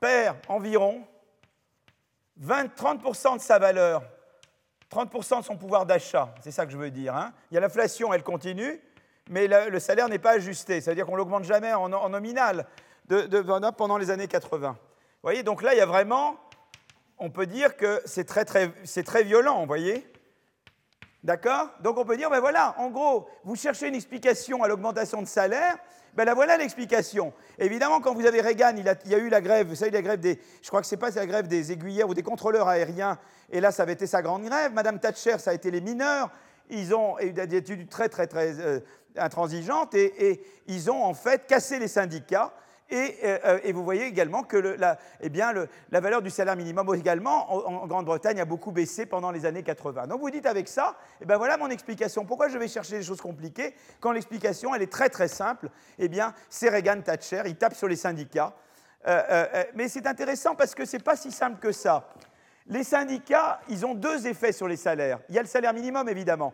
[0.00, 1.06] perd environ
[2.42, 4.02] 20-30% de sa valeur,
[4.90, 7.14] 30% de son pouvoir d'achat, c'est ça que je veux dire.
[7.14, 7.32] Hein.
[7.52, 8.82] Il y a l'inflation, elle continue,
[9.30, 12.66] mais le, salaire n'est pas ajusté, c'est-à-dire qu'on ne l'augmente jamais en, nominal
[13.76, 14.70] pendant les années 80.
[14.72, 14.76] Vous
[15.22, 16.40] voyez, donc là, il y a vraiment,
[17.18, 18.72] on peut dire que c'est très, très,
[19.04, 20.04] très violent, vous voyez
[21.26, 21.70] D'accord?
[21.80, 25.26] Donc on peut dire, ben voilà, en gros, vous cherchez une explication à l'augmentation de
[25.26, 25.76] salaire,
[26.14, 27.32] ben là voilà l'explication.
[27.58, 30.20] Évidemment, quand vous avez Reagan, il, y a eu la grève, vous savez, la grève
[30.20, 33.18] des, je crois que c'est pas la grève des aiguillères ou des contrôleurs aériens,
[33.50, 34.72] et là ça avait été sa grande grève.
[34.72, 36.30] Madame Thatcher, ça a été les mineurs.
[36.70, 38.78] Ils ont eu des études très très très euh,
[39.16, 42.52] intransigeantes et, ils ont en fait cassé les syndicats
[42.92, 47.52] euh, euh, et, vous voyez également que la, eh la, valeur du salaire minimum également
[47.52, 50.06] en, Grande-Bretagne a beaucoup baissé pendant les années 80.
[50.06, 52.24] Donc vous dites avec ça, eh bien, voilà mon explication.
[52.24, 55.68] Pourquoi je vais chercher des choses compliquées quand l'explication elle est très très simple?
[55.98, 58.54] Eh bien, c'est Reagan Thatcher, il tape sur les syndicats.
[59.08, 62.08] Euh, mais c'est intéressant parce que ce n'est pas si simple que ça.
[62.68, 65.20] Les syndicats, ils ont deux effets sur les salaires.
[65.28, 66.52] Il y a le salaire minimum évidemment,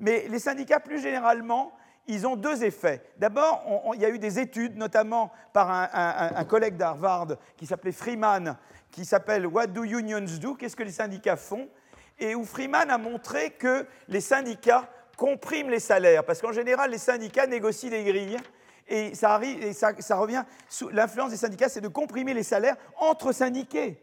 [0.00, 1.72] mais les syndicats plus généralement,
[2.06, 3.02] ils ont deux effets.
[3.18, 8.56] D'abord, il y a eu des études, notamment par un, collègue d'Harvard qui s'appelait Freeman,
[8.90, 10.54] qui s'appelle What do unions do?
[10.54, 11.68] Qu'est-ce que les syndicats font?
[12.18, 16.98] Et où Freeman a montré que les syndicats compriment les salaires, parce qu'en général, les
[16.98, 18.38] syndicats négocient les grilles.
[18.88, 20.42] Et ça, revient,
[20.90, 24.02] l'influence des syndicats, c'est de comprimer les salaires entre syndiqués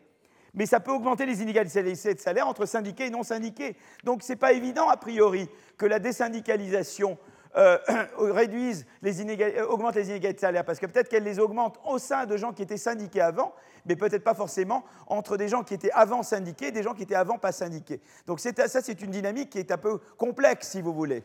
[0.53, 3.77] mais ça peut augmenter les inégalités de salaire entre syndiqués et non syndiqués.
[4.03, 5.47] Donc ce n'est pas évident, a priori,
[5.77, 7.17] que la désyndicalisation
[7.57, 7.77] euh,
[8.19, 11.97] réduisent les euh, augmentent les inégalités de salaire, parce que peut-être qu'elles les augmentent au
[11.97, 13.53] sein de gens qui étaient syndiqués avant,
[13.87, 17.03] mais peut-être pas forcément entre des gens qui étaient avant syndiqués et des gens qui
[17.03, 18.01] étaient avant pas syndiqués.
[18.27, 21.23] Donc ça, c'est une dynamique qui est un peu complexe, si vous voulez.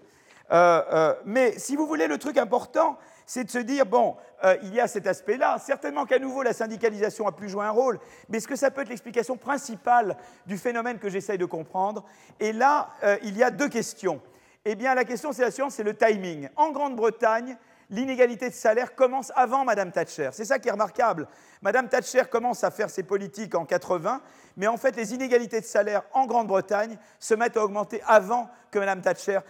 [0.50, 2.96] Euh, mais si vous voulez, le truc important,
[3.26, 4.16] c'est de se dire, bon,
[4.62, 7.98] il y a cet aspect-là, certainement qu'à nouveau la syndicalisation a pu jouer un rôle,
[8.28, 10.16] mais est-ce que ça peut être l'explication principale
[10.46, 12.04] du phénomène que j'essaye de comprendre?
[12.40, 12.90] Et là,
[13.22, 14.20] il y a deux questions.
[14.64, 16.48] Eh bien, la question, c'est la suivante, c'est le timing.
[16.56, 17.56] En Grande-Bretagne,
[17.90, 20.30] l'inégalité de salaire commence avant Madame Thatcher.
[20.32, 21.28] C'est ça qui est remarquable.
[21.60, 24.22] Madame Thatcher commence à faire ses politiques en 80,
[24.56, 28.78] mais en fait, les inégalités de salaire en Grande-Bretagne se mettent à augmenter avant que
[28.78, 29.40] Madame Thatcher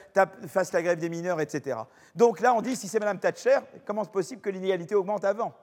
[0.48, 1.78] fasse la grève des mineurs, etc.
[2.14, 5.54] Donc là, on dit, si c'est Madame Thatcher, comment est-ce possible que l'inégalité augmente avant?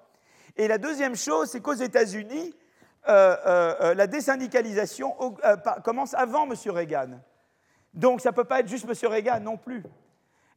[0.56, 2.56] Et la deuxième chose, c'est qu'aux États-Unis,
[3.08, 5.16] euh, euh, euh, la désyndicalisation
[5.84, 6.54] commence avant M.
[6.68, 7.20] Reagan.
[7.94, 9.12] Donc ça ne peut pas être juste M.
[9.12, 9.84] Reagan non plus.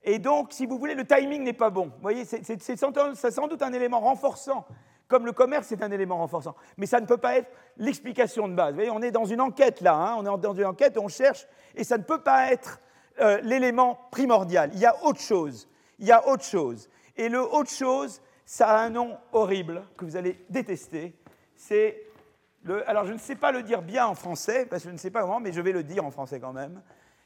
[0.04, 1.86] Et donc, si vous voulez, le timing n'est pas bon.
[1.86, 4.66] Vous voyez, c'est sans doute un élément renforçant,
[5.08, 6.54] comme le commerce c'est un élément renforçant.
[6.76, 8.70] Mais ça ne peut pas être l'explication de base.
[8.70, 10.16] Vous voyez, on est dans une enquête là, hein.
[10.18, 12.80] on est dans une enquête, on cherche, et ça ne peut pas être
[13.20, 14.70] euh, l'élément primordial.
[14.74, 15.68] Il y a autre chose.
[15.98, 16.90] Il y a autre chose.
[17.16, 21.14] Et le autre chose, ça a un nom horrible que vous allez détester.
[21.56, 22.02] C'est
[22.62, 22.86] le.
[22.88, 25.10] Alors, je ne sais pas le dire bien en français, parce que je ne sais
[25.10, 26.82] pas comment, mais je vais le dire en français quand même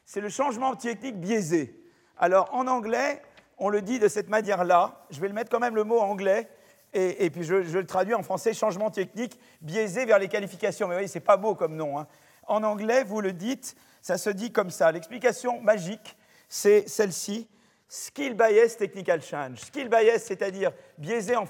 [0.09, 1.79] c'est le changement technique biaisé.
[2.17, 3.21] Alors en anglais,
[3.59, 5.05] on le dit de cette manière-là.
[5.11, 6.49] Je vais le mettre quand même le mot anglais,
[6.93, 10.87] et, puis je, le traduis en français, changement technique biaisé vers les qualifications.
[10.87, 11.99] Mais vous voyez, c'est pas beau comme nom.
[11.99, 12.07] Hein.
[12.47, 14.91] En anglais, vous le dites, ça se dit comme ça.
[14.91, 17.47] L'explication magique, c'est celle-ci.
[17.87, 19.59] Skill bias technical change.
[19.59, 21.45] Skill bias, c'est-à-dire biaisé en,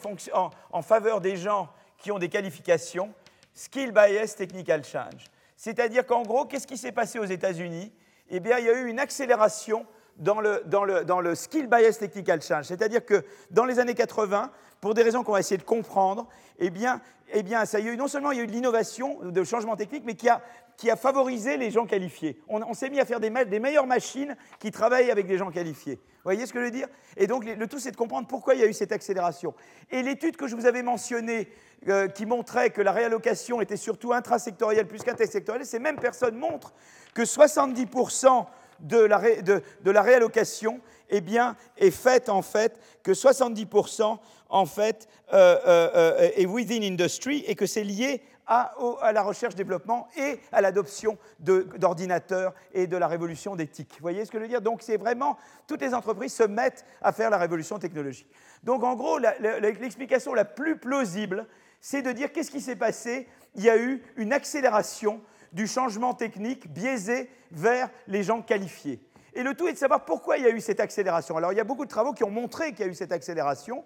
[0.71, 3.13] en faveur des gens qui ont des qualifications.
[3.53, 5.31] Skill bias technical change.
[5.55, 7.93] C'est-à-dire qu'en gros, qu'est-ce qui s'est passé aux États-Unis
[8.29, 9.85] eh bien, il y a eu une accélération
[10.17, 12.65] dans le, skill bias technical change.
[12.65, 14.51] C'est-à-dire que dans les années 80,
[14.81, 16.27] pour des raisons qu'on va essayer de comprendre,
[16.59, 17.01] eh bien,
[17.33, 19.75] eh bien, ça a eu, non seulement il y a eu de l'innovation, de changement
[19.75, 20.41] technique, mais qui a,
[20.77, 22.41] qui a favorisé les gens qualifiés.
[22.47, 25.95] On, s'est mis à faire des, des, meilleures machines qui travaillent avec des gens qualifiés.
[25.95, 26.87] Vous voyez ce que je veux dire?
[27.17, 29.53] Et donc, le tout, c'est de comprendre pourquoi il y a eu cette accélération.
[29.91, 31.49] Et l'étude que je vous avais mentionnée,
[31.87, 36.73] euh, qui montrait que la réallocation était surtout intrasectorielle plus qu'intersectorielle, ces mêmes personnes montrent
[37.13, 38.45] que 70%
[38.81, 40.79] de la, réallocation
[41.09, 44.17] eh bien, est faite en fait que 70%
[44.49, 48.73] en fait euh, euh, euh, est within industry et que c'est lié à,
[49.13, 53.91] la recherche-développement et à l'adoption d'ordinateurs et de la révolution d'éthique.
[53.91, 54.61] Vous voyez ce que je veux dire?
[54.61, 55.37] Donc c'est vraiment,
[55.67, 58.27] toutes les entreprises se mettent à faire la révolution technologique.
[58.63, 61.45] Donc en gros, l'explication la, la plus plausible,
[61.79, 63.27] c'est de dire qu'est-ce qui s'est passé?
[63.53, 65.21] Il y a eu une accélération
[65.53, 69.01] du changement technique biaisé vers les gens qualifiés.
[69.33, 71.37] Et le tout est de savoir pourquoi il y a eu cette accélération.
[71.37, 73.11] Alors il y a beaucoup de travaux qui ont montré qu'il y a eu cette
[73.11, 73.83] accélération.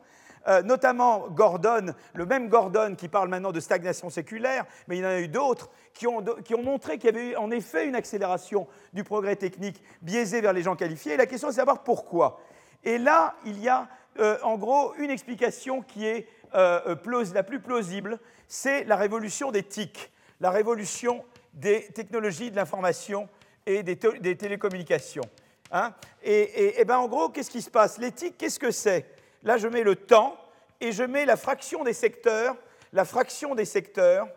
[0.47, 5.05] Euh, notamment Gordon, le même Gordon qui parle maintenant de stagnation séculaire, mais il y
[5.05, 7.87] en a eu d'autres qui ont, qui ont montré qu'il y avait eu en effet
[7.87, 11.13] une accélération du progrès technique biaisé vers les gens qualifiés.
[11.13, 12.41] Et la question est de savoir pourquoi.
[12.83, 13.87] Et là, il y a
[14.19, 16.95] euh, en gros une explication qui est euh,
[17.33, 20.11] la plus plausible, c'est la révolution des TIC,
[20.41, 21.23] la révolution
[21.53, 23.29] des technologies de l'information
[23.65, 25.29] et des, télécommunications.
[25.71, 25.93] Hein.
[26.21, 27.97] et, ben en gros, qu'est-ce qui se passe?
[27.97, 29.05] L'éthique, qu'est-ce que c'est?
[29.43, 30.37] Là, je mets le temps
[30.79, 32.55] et je mets la fraction des secteurs,
[32.91, 34.27] la fraction des secteurs,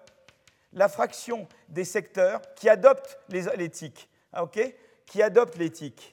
[0.73, 4.09] la fraction des secteurs qui adoptent l'éthique.
[4.41, 4.61] OK?
[5.07, 5.23] Qui
[5.59, 6.13] l'éthique.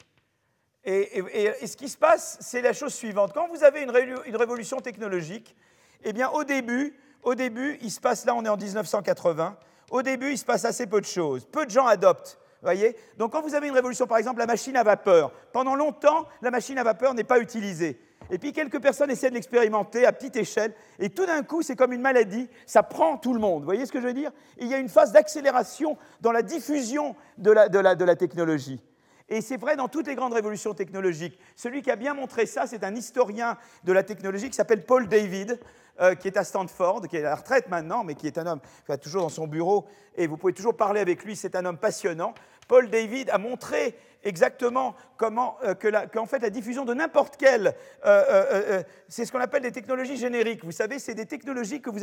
[0.84, 3.32] Et, ce qui se passe, c'est la chose suivante.
[3.32, 3.92] Quand vous avez une,
[4.26, 5.56] une, révolution technologique,
[6.02, 9.56] eh bien, au début, au début, il se passe, là, on est en 1980,
[9.94, 11.44] au début, il se passe assez peu de choses.
[11.44, 12.36] Peu de gens adoptent.
[12.62, 16.26] Voyez Donc, quand vous avez une révolution, par exemple, la machine à vapeur, pendant longtemps,
[16.42, 18.00] la machine à vapeur n'est pas utilisée.
[18.28, 21.76] Et puis quelques personnes essaient de l'expérimenter à petite échelle, et tout d'un coup, c'est
[21.76, 23.60] comme une maladie, ça prend tout le monde.
[23.60, 24.32] Vous voyez ce que je veux dire?
[24.58, 28.16] Il y a une phase d'accélération dans la diffusion de la, de la, de la
[28.16, 28.80] technologie.
[29.28, 31.38] Et c'est vrai dans toutes les grandes révolutions technologiques.
[31.56, 35.08] Celui qui a bien montré ça, c'est un historien de la technologie qui s'appelle Paul
[35.08, 35.58] David,
[36.00, 38.46] euh, qui est à Stanford, qui est à la retraite maintenant, mais qui est un
[38.46, 41.56] homme qui va toujours dans son bureau, et vous pouvez toujours parler avec lui, c'est
[41.56, 42.34] un homme passionnant.
[42.68, 48.24] Paul David a montré exactement comment, euh, qu'en fait la diffusion de n'importe quelle, euh,
[48.28, 50.64] euh, c'est ce qu'on appelle des technologies génériques.
[50.64, 52.00] Vous savez, c'est des technologies que vous,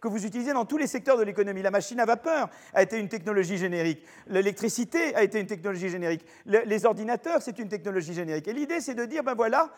[0.00, 1.62] que vous utilisez dans tous les secteurs de l'économie.
[1.62, 6.24] La machine à vapeur a été une technologie générique, l'électricité a été une technologie générique,
[6.46, 8.48] les ordinateurs, c'est une technologie générique.
[8.48, 9.70] Et l'idée, c'est de dire, ben voilà,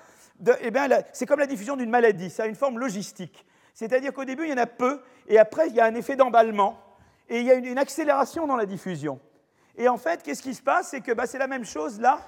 [0.60, 3.44] eh ben, c'est comme la diffusion d'une maladie, ça a une forme logistique.
[3.74, 6.16] C'est-à-dire qu'au début, il y en a peu, et après, il y a un effet
[6.16, 6.78] d'emballement,
[7.28, 9.20] et il y a une accélération dans la diffusion.
[9.80, 10.88] Et en fait, qu'est-ce qui se passe?
[10.88, 12.20] C'est que bah, c'est la même chose là.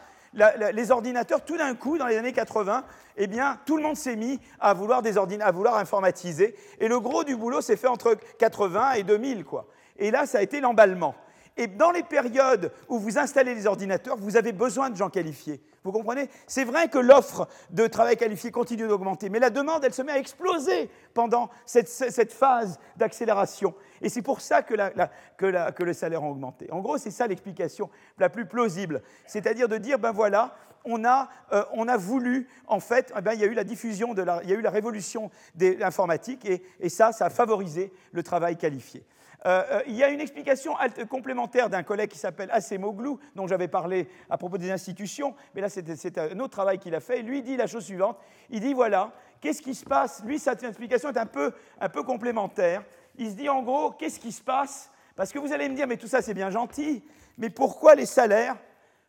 [0.72, 2.82] les ordinateurs, tout d'un coup, dans les années 80,
[3.18, 6.56] eh bien, tout le monde s'est mis à vouloir, des à vouloir informatiser.
[6.80, 9.44] Et le gros du boulot s'est fait entre 80 et 2000.
[9.44, 9.66] Quoi.
[9.98, 11.14] Et là, ça a été l'emballement.
[11.56, 15.60] Et dans les périodes où vous installez les ordinateurs, vous avez besoin de gens qualifiés.
[15.84, 16.30] Vous comprenez?
[16.46, 20.12] C'est vrai que l'offre de travail qualifié continue d'augmenter, mais la demande, elle se met
[20.12, 23.74] à exploser pendant cette, phase d'accélération.
[24.00, 26.70] Et c'est pour ça que, le salaire a augmenté.
[26.70, 29.02] En gros, c'est ça l'explication la plus plausible.
[29.26, 33.44] C'est-à-dire de dire, ben voilà, on a, euh, voulu, en fait, eh ben, il y
[33.44, 36.88] a eu la diffusion, de il y a eu la révolution de l'informatique, et, et
[36.88, 39.04] ça, ça a favorisé le travail qualifié.
[39.44, 40.74] Euh, euh, il y a une explication
[41.08, 45.68] complémentaire d'un collègue qui s'appelle Assemoglou, dont j'avais parlé à propos des institutions, mais là
[45.68, 47.22] c'est un autre travail qu'il a fait.
[47.22, 48.18] Lui dit la chose suivante,
[48.50, 50.22] il dit voilà, qu'est-ce qui se passe?
[50.24, 52.84] Lui, sa explication est un peu, un peu complémentaire.
[53.16, 54.90] Il se dit en gros, qu'est-ce qui se passe?
[55.16, 57.04] Parce que vous allez me dire, mais tout ça c'est bien gentil,
[57.36, 58.56] mais pourquoi les salaires,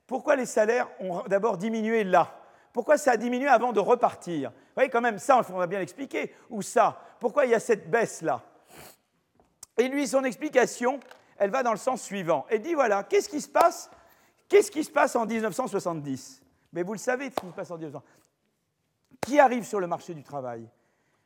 [0.07, 2.39] pourquoi les salaires ont d'abord diminué là?
[2.73, 4.49] Pourquoi ça a diminué avant de repartir?
[4.49, 6.33] Vous voyez, quand même, ça, on va bien l'expliquer.
[6.49, 6.99] Ou ça?
[7.19, 8.41] Pourquoi il y a cette baisse-là
[9.77, 10.99] et lui, son explication,
[11.37, 12.45] elle va dans le sens suivant.
[12.49, 13.89] Elle dit voilà, qu'est-ce qui se passe
[14.47, 16.41] Qu'est-ce qui se passe en 1970
[16.73, 18.23] Mais vous le savez, ce qui se passe en 1970.
[19.21, 20.69] Qui arrive sur le marché du travail?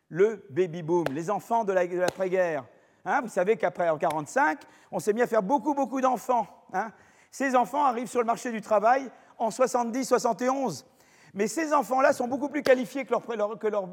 [0.09, 2.63] Le baby boom, les enfants de l'après-guerre.
[3.03, 4.59] Hein, vous savez qu'après en 1945,
[4.91, 6.47] on s'est mis à faire beaucoup, beaucoup d'enfants.
[6.73, 6.91] Hein.
[7.31, 10.85] Ces enfants arrivent sur le marché du travail en 70-71.
[11.33, 13.13] Mais ces enfants-là sont beaucoup plus qualifiés que,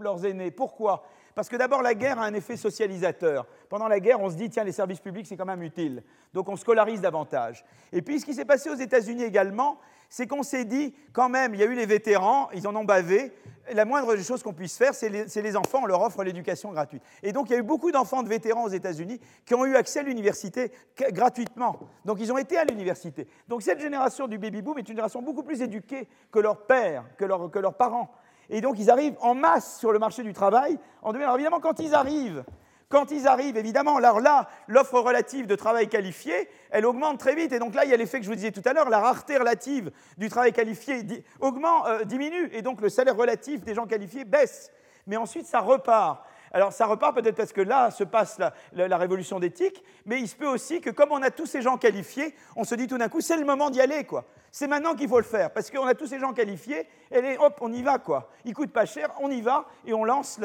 [0.03, 0.51] leurs aînés.
[0.51, 1.05] Pourquoi?
[1.35, 3.47] Parce que d'abord, la guerre a un effet socialisateur.
[3.69, 6.03] Pendant la guerre, on se dit, tiens, les services publics, c'est quand même utile.
[6.33, 7.65] Donc on scolarise davantage.
[7.93, 9.79] Et puis, ce qui s'est passé aux États-Unis également,
[10.09, 12.85] c'est qu'on s'est dit, quand même, il y a eu les vétérans, ils en ont
[12.85, 13.33] bavé.
[13.73, 17.03] La moindre chose qu'on puisse faire, c'est les, enfants, on leur offre l'éducation gratuite.
[17.23, 19.75] Et donc, il y a eu beaucoup d'enfants de vétérans aux États-Unis qui ont eu
[19.75, 20.71] accès à l'université
[21.11, 21.81] gratuitement.
[22.05, 23.27] Donc, ils ont été à l'université.
[23.49, 27.25] Donc, cette génération du baby-boom est une génération beaucoup plus éduquée que leurs pères, que
[27.25, 28.15] leurs parents.
[28.51, 31.79] Et donc, ils arrivent en masse sur le marché du travail en Alors, évidemment, quand
[31.81, 32.45] ils arrivent,
[32.89, 37.53] Quand ils arrivent, évidemment, alors là, l'offre relative de travail qualifié, elle augmente très vite.
[37.53, 39.01] Et donc là, il y a l'effet que je vous disais tout à l'heure, la
[39.01, 41.03] rareté relative du travail qualifié
[41.41, 44.71] augmente, euh, diminue, et donc le salaire relatif des gens qualifiés baisse.
[45.07, 46.25] Mais ensuite, ça repart.
[46.55, 48.39] Alors ça repart peut-être parce que là se passe
[48.73, 51.79] la, révolution d'éthique, mais il se peut aussi que comme on a tous ces gens
[51.79, 54.25] qualifiés, on se dit tout d'un coup, c'est le moment d'y aller, quoi.
[54.57, 57.59] C'est maintenant qu'il faut le faire, parce qu'on a tous ces gens qualifiés, et hop,
[57.61, 58.31] on y va, quoi.
[58.45, 60.39] Il coûte pas cher, on y va, et on lance,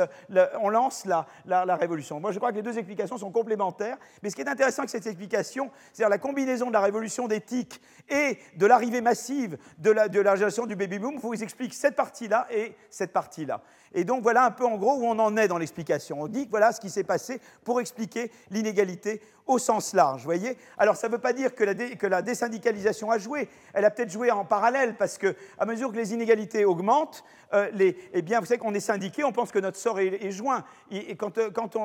[0.62, 2.20] on lance la, la, révolution.
[2.20, 4.90] Moi, je crois que les deux explications sont complémentaires, mais ce qui est intéressant avec
[4.90, 7.80] cette explication, c'est-à-dire la combinaison de la révolution d'éthique
[8.10, 13.14] et de l'arrivée massive de la, génération du baby-boom, vous explique cette partie-là et cette
[13.14, 13.62] partie-là.
[13.94, 16.22] Et donc voilà un peu en gros où on en est dans l'explication.
[16.22, 20.24] On dit que voilà ce qui s'est passé pour expliquer l'inégalité au sens large.
[20.24, 20.58] Voyez?
[20.78, 21.74] Alors ça ne veut pas dire que la,
[22.10, 23.50] la, désyndicalisation a joué.
[23.74, 27.70] Elle a peut-être joué en parallèle parce que à mesure que les inégalités augmentent, euh,
[28.14, 30.64] eh bien vous savez qu'on est syndiqué, on pense que notre sort est, joint.
[30.90, 31.76] Et, quand, euh, quand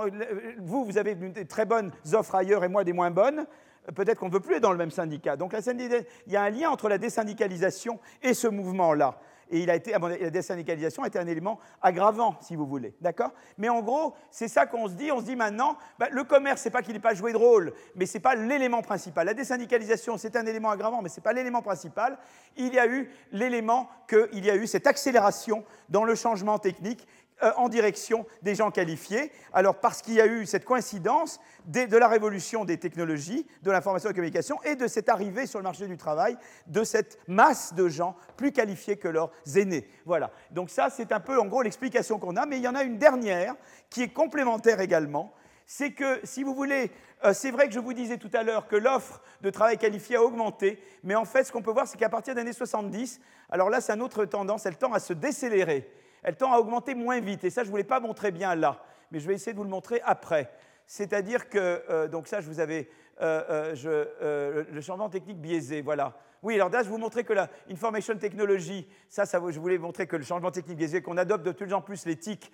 [0.58, 3.46] vous, vous avez des très bonnes offres ailleurs et moi des moins bonnes
[3.94, 5.36] peut-être qu'on ne veut plus être dans le même syndicat.
[5.36, 9.20] Donc il y a un lien entre la désyndicalisation et ce mouvement-là
[9.51, 12.95] et il a été, la désyndicalisation a été un élément aggravant, si vous voulez.
[13.01, 13.32] D'accord?
[13.59, 15.12] Mais en gros, c'est ça qu'on se dit.
[15.12, 17.72] On se dit maintenant, bah, le commerce, c'est pas qu'il n'ait pas joué de rôle,
[17.95, 19.26] mais c'est pas l'élément principal.
[19.26, 22.18] La désyndicalisation, c'est un élément aggravant, mais c'est pas l'élément principal.
[22.57, 27.07] Il y a eu l'élément qu'il y a eu cette accélération dans le changement technique
[27.43, 29.32] euh, en direction des gens qualifiés.
[29.53, 34.09] Alors parce qu'il y a eu cette coïncidence de, la révolution des technologies, de l'information
[34.09, 36.37] et de la communication, et de cette arrivée sur le marché du travail
[36.68, 39.89] de cette masse de gens plus qualifiés que leurs aînés.
[40.05, 40.30] Voilà.
[40.53, 42.85] Donc ça, c'est un peu en gros l'explication qu'on a, mais il y en a
[42.85, 43.57] une dernière
[43.91, 45.35] qui est complémentaire également.
[45.66, 46.93] C'est que, si vous voulez,
[47.24, 50.16] euh, c'est vrai que je vous disais tout à l'heure que l'offre de travail qualifié
[50.16, 53.20] a augmenté, mais en fait, ce qu'on peut voir, c'est qu'à partir des années 70,
[53.51, 55.91] alors là, c'est une autre tendance, elle tend à se décélérer
[56.24, 57.44] elle tend à augmenter moins vite.
[57.44, 59.64] Et ça, je ne vous pas montré bien là, mais je vais essayer de vous
[59.64, 60.50] le montrer après.
[60.86, 62.88] C'est-à-dire que, euh, donc ça, je vous avais
[63.20, 63.74] euh,
[64.22, 66.14] euh, le changement technique biaisé, voilà.
[66.42, 70.16] Oui, alors là, je vous montrer que la information technology, ça, je voulais montrer que
[70.16, 72.52] le changement technique biaisé, qu'on adopte de plus en plus les TIC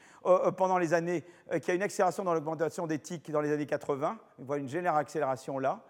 [0.57, 3.67] pendant les années, qu'il y a une accélération dans l'augmentation des TIC dans les années
[3.67, 5.83] 80, on voit une générale accélération là.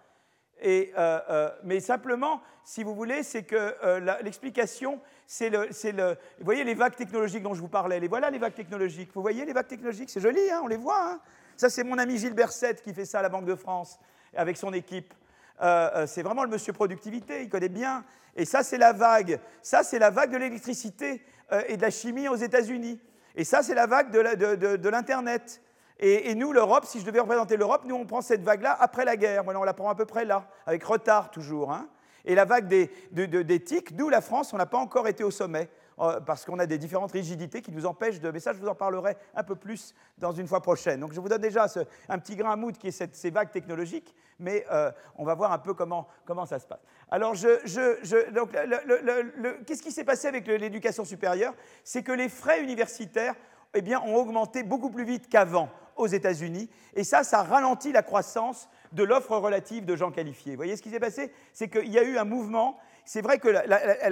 [0.63, 0.93] Et,
[1.65, 3.75] mais simplement, si vous voulez, c'est que
[4.23, 8.31] l'explication, c'est le, le, Vous voyez les vagues technologiques dont je vous parlais, les voilà
[8.31, 9.11] les vagues technologiques.
[9.15, 11.13] Vous voyez les vagues technologiques, c'est joli, hein, on les voit.
[11.13, 11.21] Hein
[11.61, 13.99] ça, c'est mon ami Gilles Berset qui fait ça à la Banque de France
[14.35, 15.13] avec son équipe.
[15.61, 18.03] Euh, euh, c'est vraiment le monsieur productivité, il connaît bien.
[18.35, 19.39] Et ça, c'est la vague.
[19.61, 22.99] Ça, c'est la vague de l'électricité euh, et de la chimie aux États-Unis.
[23.37, 25.61] Et ça, c'est la vague de l'Internet.
[26.03, 29.17] Et, nous, l'Europe, si je devais représenter l'Europe, nous, on prend cette vague-là après la
[29.17, 29.45] guerre.
[29.45, 31.73] Voilà, on la prend à peu près là, avec retard toujours.
[31.73, 31.89] Hein
[32.25, 35.69] et la vague des, tics, nous, la France, on n'a pas encore été au sommet,
[35.99, 38.31] euh, parce qu'on a des différentes rigidités qui nous empêchent de...
[38.31, 41.01] Mais ça, je vous en parlerai un peu plus dans une fois prochaine.
[41.01, 41.67] Donc je vous donne déjà
[42.09, 45.53] un petit grain à moudre qui est ces vagues technologiques, mais euh, on va voir
[45.53, 46.81] un peu comment, comment ça se passe.
[47.11, 47.83] Alors, qu'est-ce
[49.83, 51.55] qui s'est passé avec l'éducation supérieure?
[51.85, 53.35] C'est que les frais universitaires
[53.75, 58.03] eh bien, ont augmenté beaucoup plus vite qu'avant aux États-Unis, et ça, ça ralentit la
[58.03, 60.53] croissance de l'offre relative de gens qualifiés.
[60.53, 61.33] Vous voyez ce qui s'est passé?
[61.53, 63.57] C'est qu'il y a eu un mouvement, c'est vrai qu'elle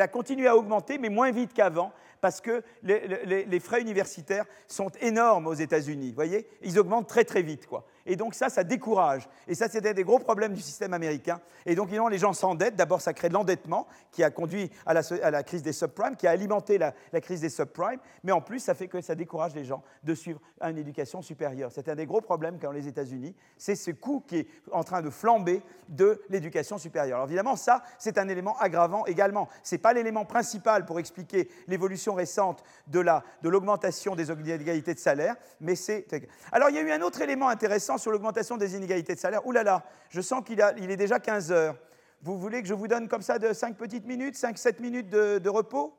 [0.02, 5.46] a continué à augmenter, mais moins vite qu'avant, parce que les, frais universitaires sont énormes
[5.46, 6.08] aux États-Unis.
[6.10, 6.48] Vous voyez?
[6.62, 7.66] Ils augmentent très très vite.
[7.66, 7.84] Quoi.
[8.08, 9.28] Et donc ça, ça décourage.
[9.46, 11.40] Et ça, c'était des gros problèmes du système américain.
[11.66, 12.74] Et donc, évidemment, les gens s'endettent.
[12.74, 16.30] D'abord, ça crée de l'endettement qui a conduit à la, crise des subprimes, qui a
[16.30, 18.00] alimenté la, crise des subprimes.
[18.24, 21.70] Mais en plus, ça fait que ça décourage les gens de suivre une éducation supérieure.
[21.70, 23.34] C'est un des gros problèmes qu'ont les États-Unis.
[23.58, 27.18] C'est ce coût qui est en train de flamber de l'éducation supérieure.
[27.18, 29.48] Alors évidemment, ça, c'est un élément aggravant également.
[29.62, 33.00] Ce n'est pas l'élément principal pour expliquer l'évolution récente de
[33.42, 36.06] l'augmentation de des inégalités de salaire, mais c'est...
[36.52, 39.46] Alors il y a eu un autre élément intéressant sur l'augmentation des inégalités de salaire.
[39.46, 41.76] Ouh là là, je sens qu'il est déjà 15 heures.
[42.22, 45.48] Vous voulez que je vous donne comme ça de 5 petites minutes, 5-7 minutes de,
[45.48, 45.96] repos?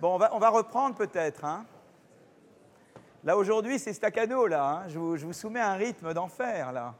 [0.00, 1.44] Bon, on va, reprendre peut-être.
[1.44, 1.64] Hein.
[3.24, 4.64] Là, aujourd'hui, c'est staccano, là.
[4.64, 4.88] Hein.
[4.88, 6.94] Je, vous, soumets un rythme d'enfer, là.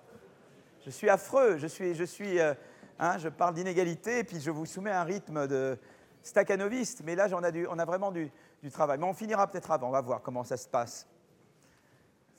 [0.84, 1.58] Je suis affreux.
[1.58, 2.54] Je, suis, je, suis, euh,
[2.98, 5.78] hein, je parle d'inégalité, puis je vous soumets un rythme de
[6.22, 7.02] staccanoviste.
[7.04, 8.30] Mais là, on a, vraiment du
[8.72, 8.98] travail.
[8.98, 9.88] Mais on finira peut-être avant.
[9.88, 11.06] On va voir comment ça se passe.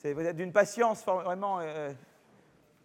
[0.04, 1.92] Vous êtes d'une patience vraiment euh,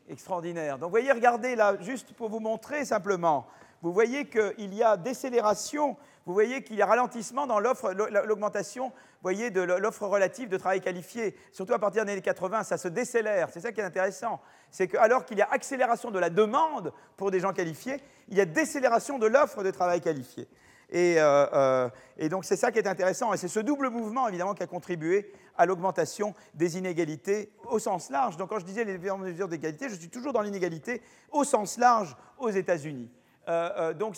[0.08, 0.78] extraordinaire.
[0.78, 3.46] Donc, vous voyez, regardez là, juste pour vous montrer simplement,
[3.80, 5.96] vous voyez qu'il y a décélération,
[6.26, 8.92] vous voyez qu'il y a ralentissement dans l'offre, l'augmentation,
[9.24, 11.36] de l'offre relative de travail qualifié.
[11.52, 13.48] Surtout à partir des années 80, ça se décélère.
[13.50, 14.40] C'est ça qui est intéressant.
[14.70, 18.40] C'est qu'alors qu'il y a accélération de la demande pour des gens qualifiés, il y
[18.40, 20.46] a décélération de l'offre de travail qualifié.
[20.90, 21.88] Et, euh,
[22.20, 23.32] euh, donc c'est ça qui est intéressant.
[23.32, 28.10] Et c'est ce double mouvement, évidemment, qui a contribué à l'augmentation des inégalités au sens
[28.10, 28.36] large.
[28.36, 32.16] Donc quand je disais les mesures d'égalité, je suis toujours dans l'inégalité au sens large
[32.38, 33.10] aux États-Unis.
[33.48, 34.16] Euh, euh, donc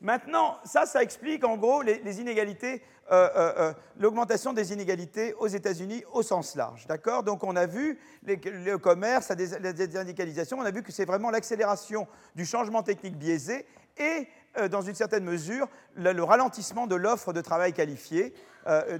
[0.00, 6.22] maintenant, ça, ça explique en gros les, inégalités, euh, l'augmentation des inégalités aux États-Unis au
[6.22, 6.86] sens large.
[6.86, 11.30] D'accord Donc on a vu le commerce, la désindustrialisation, on a vu que c'est vraiment
[11.30, 13.66] l'accélération du changement technique biaisé
[13.98, 14.28] et
[14.70, 18.34] dans une certaine mesure, le, ralentissement de l'offre de travail qualifié,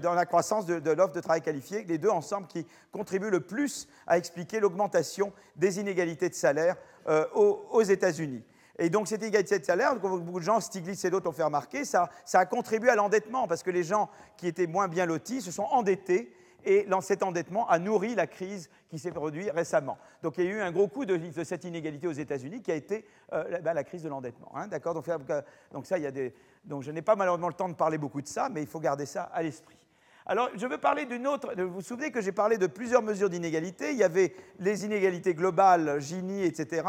[0.01, 3.89] dans la croissance de, l'offre de travail qualifié, les deux ensemble qui contribuent le plus
[4.07, 6.77] à expliquer l'augmentation des inégalités de salaire
[7.35, 8.43] aux États-Unis.
[8.81, 11.85] Et donc cette égalité de salaire, beaucoup de gens, Stiglitz et d'autres ont fait remarquer,
[11.85, 15.53] ça a contribué à l'endettement, parce que les gens qui étaient moins bien lotis se
[15.53, 16.33] sont endettés,
[16.65, 19.99] et cet endettement a nourri la crise qui s'est produite récemment.
[20.23, 22.75] Donc il y a eu un gros coup de, cette inégalité aux États-Unis qui a
[22.75, 24.53] été euh, ben, la crise de l'endettement.
[24.55, 24.95] Hein, D'accord?
[24.95, 25.07] Donc,
[25.73, 26.35] donc, ça, il y a des,
[26.65, 28.81] donc je n'ai pas malheureusement le temps de parler beaucoup de ça, mais il faut
[28.81, 29.77] garder ça à l'esprit.
[30.27, 31.55] Alors, je veux parler d'une autre.
[31.57, 33.91] Vous vous souvenez que j'ai parlé de plusieurs mesures d'inégalité?
[33.91, 36.83] Il y avait les inégalités globales, Gini, etc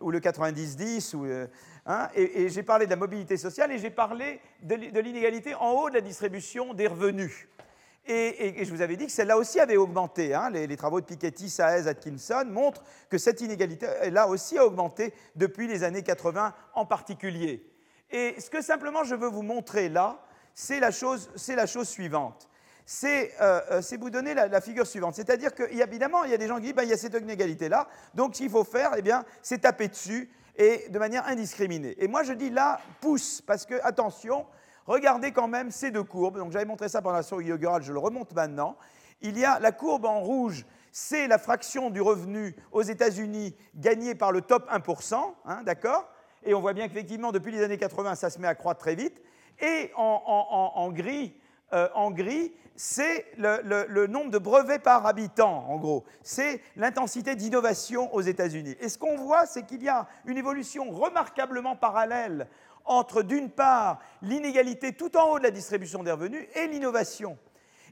[0.00, 1.46] ou le 90-10, euh,
[1.86, 5.90] hein, et, j'ai parlé de la mobilité sociale et j'ai parlé de, l'inégalité en haut
[5.90, 7.48] de la distribution des revenus.
[8.06, 10.34] Et, je vous avais dit que celle-là aussi avait augmenté.
[10.34, 10.50] Hein.
[10.50, 15.84] les, travaux de Piketty, Saez, Atkinson montrent que cette inégalité-là aussi a augmenté depuis les
[15.84, 17.64] années 80 en particulier.
[18.10, 20.20] Et ce que simplement je veux vous montrer là,
[20.54, 22.50] c'est la, chose, la chose suivante.
[23.04, 25.14] Euh, euh, c'est vous donner la, figure suivante.
[25.14, 27.88] C'est-à-dire qu'évidemment, il y a des gens qui disent, ben, il y a cette inégalité-là,
[28.14, 31.94] donc ce qu'il faut faire, eh bien, c'est taper dessus et de manière indiscriminée.
[31.98, 34.44] Et moi, je dis là, pousse, parce que, attention,
[34.86, 36.38] regardez quand même ces deux courbes.
[36.38, 38.76] Donc j'avais montré ça pendant la série inaugurale, je le remonte maintenant.
[39.22, 44.14] Il y a la courbe en rouge, c'est la fraction du revenu aux États-Unis gagnée
[44.14, 46.08] par le top 1%, hein, d'accord?
[46.42, 48.94] Et on voit bien qu'effectivement, depuis les années 80, ça se met à croître très
[48.94, 49.20] vite.
[49.60, 51.34] Et en, gris,
[51.74, 56.04] euh, en gris, c'est le, nombre de brevets par habitant, en gros.
[56.22, 58.74] C'est l'intensité d'innovation aux États-Unis.
[58.80, 62.48] Et ce qu'on voit, c'est qu'il y a une évolution remarquablement parallèle
[62.84, 67.38] entre, d'une part, l'inégalité tout en haut de la distribution des revenus et l'innovation.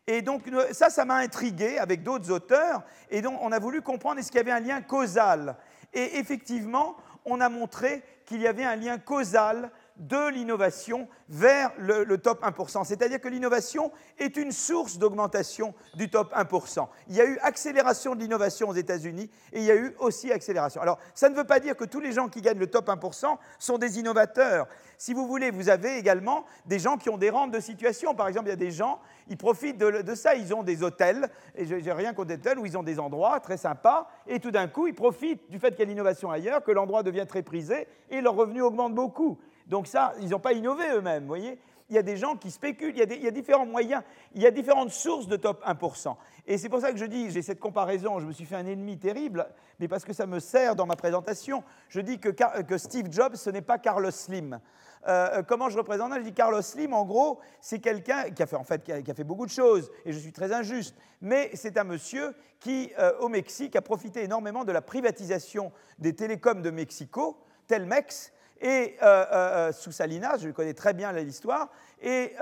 [0.06, 4.18] Et donc ça, ça m'a intrigué avec d'autres auteurs, et donc on a voulu comprendre
[4.18, 5.56] est-ce qu'il y avait un lien causal?
[5.92, 12.16] Et effectivement, on a montré qu'il y avait un lien causal de l'innovation vers le,
[12.18, 12.84] top 1%.
[12.84, 16.88] C'est-à-dire que l'innovation est une source d'augmentation du top 1%.
[17.08, 20.32] Il y a eu accélération de l'innovation aux États-Unis et il y a eu aussi
[20.32, 20.80] accélération.
[20.80, 23.36] Alors, ça ne veut pas dire que tous les gens qui gagnent le top 1%
[23.58, 24.66] sont des innovateurs.
[24.96, 28.14] Si vous voulez, vous avez également des gens qui ont des rentes de situation.
[28.14, 31.30] Par exemple, il y a des gens, ils profitent de, ça, ils ont des hôtels,
[31.54, 34.40] et je n'ai rien contre des hôtels, où ils ont des endroits très sympas, et
[34.40, 37.26] tout d'un coup, ils profitent du fait qu'il y a l'innovation ailleurs, que l'endroit devient
[37.28, 39.38] très prisé, et leurs revenus augmentent beaucoup.
[39.68, 41.58] Donc ça, ils n'ont pas innové eux-mêmes, vous voyez
[41.88, 44.02] il y a des gens qui spéculent, il y, a a différents moyens,
[44.34, 46.16] il y a différentes sources de top 1%.
[46.46, 48.66] Et c'est pour ça que je dis, j'ai cette comparaison, je me suis fait un
[48.66, 49.46] ennemi terrible,
[49.80, 51.64] mais parce que ça me sert dans ma présentation.
[51.88, 52.30] Je dis que,
[52.76, 54.60] Steve Jobs, ce n'est pas Carlos Slim.
[55.06, 58.56] Euh, comment je représente Je dis Carlos Slim, en gros, c'est quelqu'un qui a fait
[58.56, 61.78] en fait qui a, fait beaucoup de choses, et je suis très injuste, mais c'est
[61.78, 66.70] un monsieur qui, euh, au Mexique, a profité énormément de la privatisation des télécoms de
[66.70, 71.68] Mexico, Telmex, et euh, euh, euh, sous Salinas, je connais très bien l'histoire,
[72.02, 72.32] et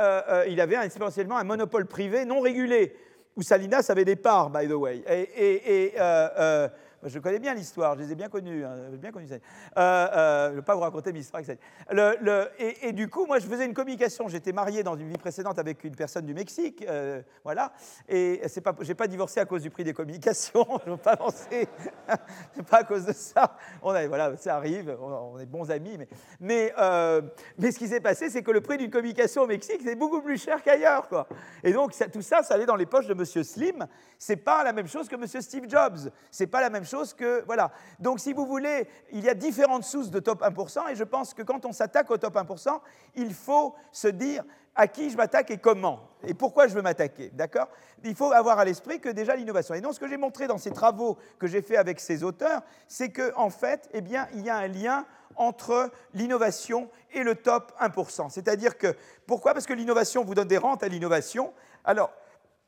[0.48, 2.94] il avait essentiellement un monopole privé non régulé,
[3.36, 5.02] où Salinas avait des parts, by the way.
[5.06, 5.94] et
[7.08, 8.64] je connais bien l'histoire, je les ai bien connus.
[8.64, 11.42] Hein, euh, euh, je ne vais pas vous raconter mes histoires.
[11.90, 14.28] Le, et, du coup, moi, je faisais une communication.
[14.28, 16.84] J'étais marié dans une vie précédente avec une personne du Mexique.
[16.88, 17.72] Euh, voilà.
[18.08, 20.66] Et je n'ai pas divorcé à cause du prix des communications.
[20.84, 21.68] je ne veux pas avancer.
[22.70, 23.56] pas à cause de ça.
[23.80, 24.96] Voilà, ça arrive.
[25.00, 25.96] On, est bons amis.
[25.98, 26.08] Mais,
[26.40, 26.72] mais,
[27.58, 30.20] mais ce qui s'est passé, c'est que le prix d'une communication au Mexique, c'est beaucoup
[30.22, 31.08] plus cher qu'ailleurs.
[31.08, 31.28] Quoi.
[31.62, 33.24] Et donc, tout ça, ça allait dans les poches de M.
[33.24, 33.86] Slim.
[34.18, 35.26] Ce n'est pas la même chose que M.
[35.26, 36.10] Steve Jobs.
[36.30, 37.44] Ce n'est pas la même chose que.
[37.46, 37.70] Voilà.
[37.98, 41.34] Donc, si vous voulez, il y a différentes sources de top 1%, et je pense
[41.34, 42.80] que quand on s'attaque au top 1%,
[43.16, 44.44] il faut se dire
[44.74, 47.30] à qui je m'attaque et comment, et pourquoi je veux m'attaquer.
[47.32, 47.68] D'accord?
[48.04, 49.74] Il faut avoir à l'esprit que déjà l'innovation.
[49.74, 52.60] Et donc, ce que j'ai montré dans ces travaux que j'ai fait avec ces auteurs,
[52.86, 57.34] c'est qu'en en fait, eh bien, il y a un lien entre l'innovation et le
[57.34, 58.30] top 1%.
[58.30, 58.94] C'est-à-dire que,
[59.26, 59.54] pourquoi?
[59.54, 61.52] Parce que l'innovation vous donne des rentes à l'innovation.
[61.84, 62.12] Alors,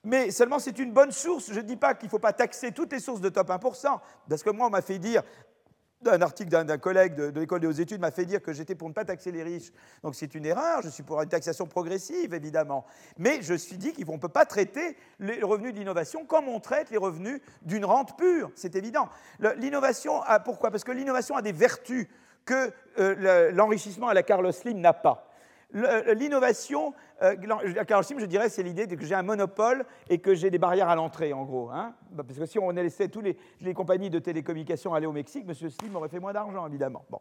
[0.04, 1.52] mais seulement c'est une bonne source.
[1.52, 3.98] Je ne dis pas qu'il ne faut pas taxer toutes les sources de top 1%,
[4.28, 5.22] parce que moi, on m'a fait dire,
[6.06, 8.88] un article d'un collègue de, l'école des hautes études m'a fait dire que j'étais pour
[8.88, 9.72] ne pas taxer les riches.
[10.02, 12.86] Donc c'est une erreur, je suis pour une taxation progressive, évidemment.
[13.18, 16.60] Mais je suis dit qu'on ne peut pas traiter les revenus de l'innovation comme on
[16.60, 19.08] traite les revenus d'une rente pure, c'est évident.
[19.56, 20.70] L'innovation, pourquoi?
[20.70, 22.06] Parce que l'innovation a des vertus
[22.44, 25.27] que euh, l'enrichissement à la Carlos Slim n'a pas.
[25.72, 27.36] L'innovation, euh,
[27.86, 30.88] Carl Schmitt, je dirais, c'est l'idée que j'ai un monopole et que j'ai des barrières
[30.88, 31.70] à l'entrée, en gros.
[31.70, 31.94] Hein.
[32.10, 35.44] Bah, parce que si on laissait toutes les, les, compagnies de télécommunications aller au Mexique,
[35.46, 35.54] M.
[35.54, 37.04] Slim aurait fait moins d'argent, évidemment.
[37.10, 37.20] Bon.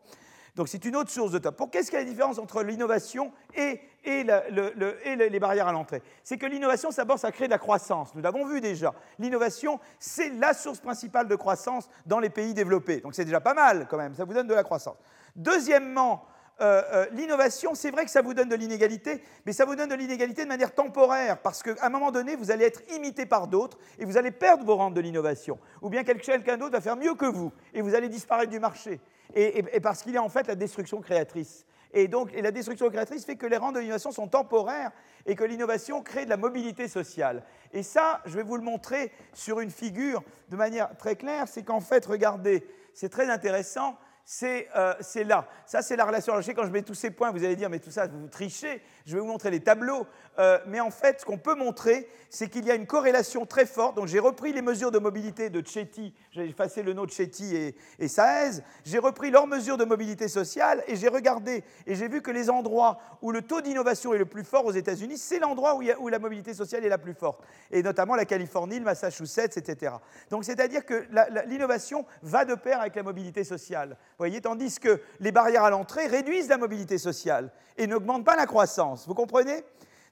[0.57, 1.55] Donc c'est une autre source de top.
[1.55, 6.01] Pour qu'est-ce qu'il y a la différence entre l'innovation et, et, les barrières à l'entrée?
[6.23, 8.15] C'est que l'innovation, d'abord, ça crée de la croissance.
[8.15, 8.95] Nous l'avons vu déjà.
[9.19, 13.01] L'innovation, c'est la source principale de croissance dans les pays développés.
[13.01, 14.97] Donc c'est déjà pas mal quand même, ça vous donne de la croissance.
[15.35, 16.25] Deuxièmement,
[16.59, 19.89] euh, euh, l'innovation, c'est vrai que ça vous donne de l'inégalité, mais ça vous donne
[19.89, 23.47] de l'inégalité de manière temporaire, parce qu'à un moment donné, vous allez être imité par
[23.47, 25.59] d'autres et vous allez perdre vos rentes de l'innovation.
[25.81, 28.99] Ou bien quelqu'un d'autre va faire mieux que vous et vous allez disparaître du marché
[29.35, 31.65] et, parce qu'il y a en fait la destruction créatrice.
[31.93, 34.91] Et donc, la destruction créatrice fait que les rangs de l'innovation sont temporaires
[35.25, 37.43] et que l'innovation crée de la mobilité sociale.
[37.71, 41.63] Et ça, je vais vous le montrer sur une figure de manière très claire, c'est
[41.63, 43.97] qu'en fait, regardez, c'est très intéressant,
[44.43, 45.47] euh, c'est là.
[45.65, 46.33] Ça, c'est la relation.
[46.33, 48.07] Alors, je sais, quand je mets tous ces points, vous allez dire, mais tout ça,
[48.07, 48.81] vous trichez.
[49.07, 50.05] Je vais vous montrer les tableaux.
[50.37, 53.65] Euh, mais en fait, ce qu'on peut montrer, c'est qu'il y a une corrélation très
[53.65, 53.95] forte.
[53.95, 56.13] Donc, j'ai repris les mesures de mobilité de Chetty.
[56.31, 58.61] J'ai effacé le nom de Chetty et, Saez.
[58.83, 62.49] J'ai repris leurs mesures de mobilité sociale et j'ai regardé et j'ai vu que les
[62.49, 66.09] endroits où le taux d'innovation est le plus fort aux États-Unis, c'est l'endroit où, où,
[66.09, 67.41] la mobilité sociale est la plus forte.
[67.71, 69.95] Et notamment la Californie, le Massachusetts, etc.
[70.29, 71.07] Donc, c'est-à-dire que
[71.47, 76.07] l'innovation va de pair avec la mobilité sociale voyez, tandis que les barrières à l'entrée
[76.07, 78.96] réduisent la mobilité sociale et n'augmentent pas la croissance.
[79.05, 79.63] Vous comprenez?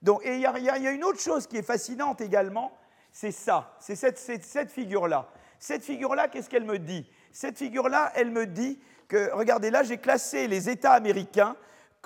[0.02, 2.72] Donc, Et il y, a une autre chose qui est fascinante également,
[3.12, 5.30] c'est ça, c'est cette, figure-là.
[5.58, 7.10] Cette figure-là, qu'est-ce qu'elle me dit?
[7.32, 11.56] Cette figure-là, elle me dit que, regardez, là, j'ai classé les États américains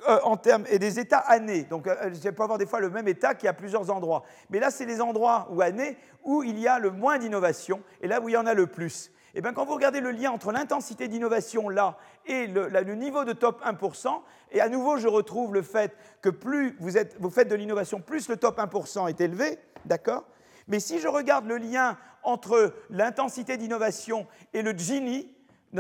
[0.07, 1.63] euh, en termes et des États années.
[1.63, 4.23] Donc, euh, je peux avoir des fois le même État qui a plusieurs endroits.
[4.49, 8.07] Mais là, c'est les endroits ou années où il y a le moins d'innovation et
[8.07, 9.11] là où il y en a le plus.
[9.35, 13.25] Et eh bien, quand vous regardez le lien entre l'intensité d'innovation là et le, niveau
[13.25, 17.55] de top 1%, et à nouveau, je retrouve le fait que plus vous, faites de
[17.55, 20.25] l'innovation, plus le top 1% est élevé, d'accord?
[20.67, 25.31] Mais si je regarde le lien entre l'intensité d'innovation et le Gini,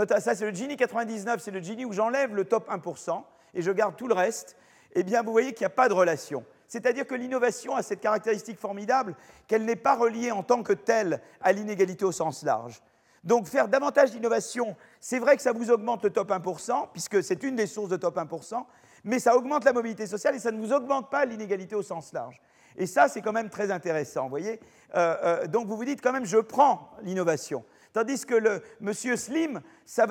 [0.07, 3.23] ça c'est le Gini 99, c'est le Gini où j'enlève le top 1%
[3.55, 4.57] et je garde tout le reste,
[4.93, 6.45] eh bien, vous voyez qu'il n'y a pas de relation.
[6.67, 9.15] C'est-à-dire que l'innovation a cette caractéristique formidable
[9.47, 12.81] qu'elle n'est pas reliée en tant que telle à l'inégalité au sens large.
[13.23, 17.43] Donc faire davantage d'innovation, c'est vrai que ça vous augmente le top 1%, puisque c'est
[17.43, 18.63] une des sources de top 1%,
[19.03, 22.13] mais ça augmente la mobilité sociale et ça ne vous augmente pas l'inégalité au sens
[22.13, 22.39] large.
[22.77, 24.59] Et ça, c'est quand même très intéressant, vous voyez.
[24.95, 27.65] Euh, euh, donc vous vous dites quand même, je prends l'innovation.
[27.91, 29.61] Tandis que le monsieur Slim,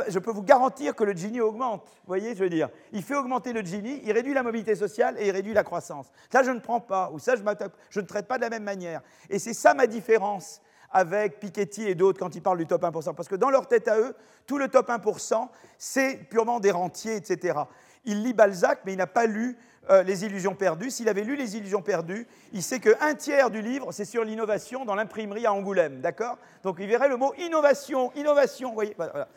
[0.09, 1.85] je peux vous garantir que le Gini augmente.
[1.85, 5.15] Vous voyez, je veux dire, il fait augmenter le Gini, il réduit la mobilité sociale
[5.19, 6.09] et il réduit la croissance.
[6.31, 7.43] Ça, je ne prends pas, ou ça, je,
[7.91, 9.01] je ne traite pas de la même manière.
[9.31, 10.61] Et c'est ça ma différence
[10.91, 13.15] avec Piketty et d'autres quand ils parlent du top 1%.
[13.15, 14.15] Parce que dans leur tête à eux,
[14.47, 17.61] tout le top 1%, c'est purement des rentiers, etc.
[18.05, 19.59] Il lit Balzac, mais il n'a pas lu
[19.91, 20.91] euh, Les Illusions perdues.
[20.91, 24.85] S'il avait lu Les Illusions perdues, il sait qu'un tiers du livre, c'est sur l'innovation
[24.85, 26.01] dans l'imprimerie à Angoulême.
[26.01, 26.39] D'accord?
[26.63, 28.73] Donc il verrait le mot innovation, innovation.
[28.73, 28.97] Voyez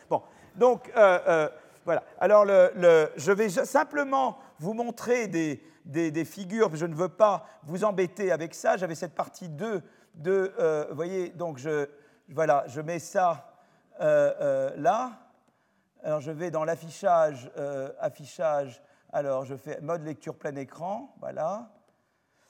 [0.10, 0.22] Bon,
[0.56, 1.50] donc euh, euh,
[1.86, 2.04] voilà.
[2.20, 6.76] Alors je vais simplement vous montrer des, des, figures.
[6.76, 8.78] Je ne veux pas vous embêter avec ça.
[8.78, 9.82] J'avais cette partie 2
[10.16, 11.88] de, euh, vous voyez, donc je,
[12.30, 13.54] voilà, je mets ça
[14.00, 15.14] euh, euh, là.
[16.04, 17.52] Alors je vais dans l'affichage,
[18.00, 18.82] affichage,
[19.14, 21.70] alors je fais mode lecture plein écran, voilà.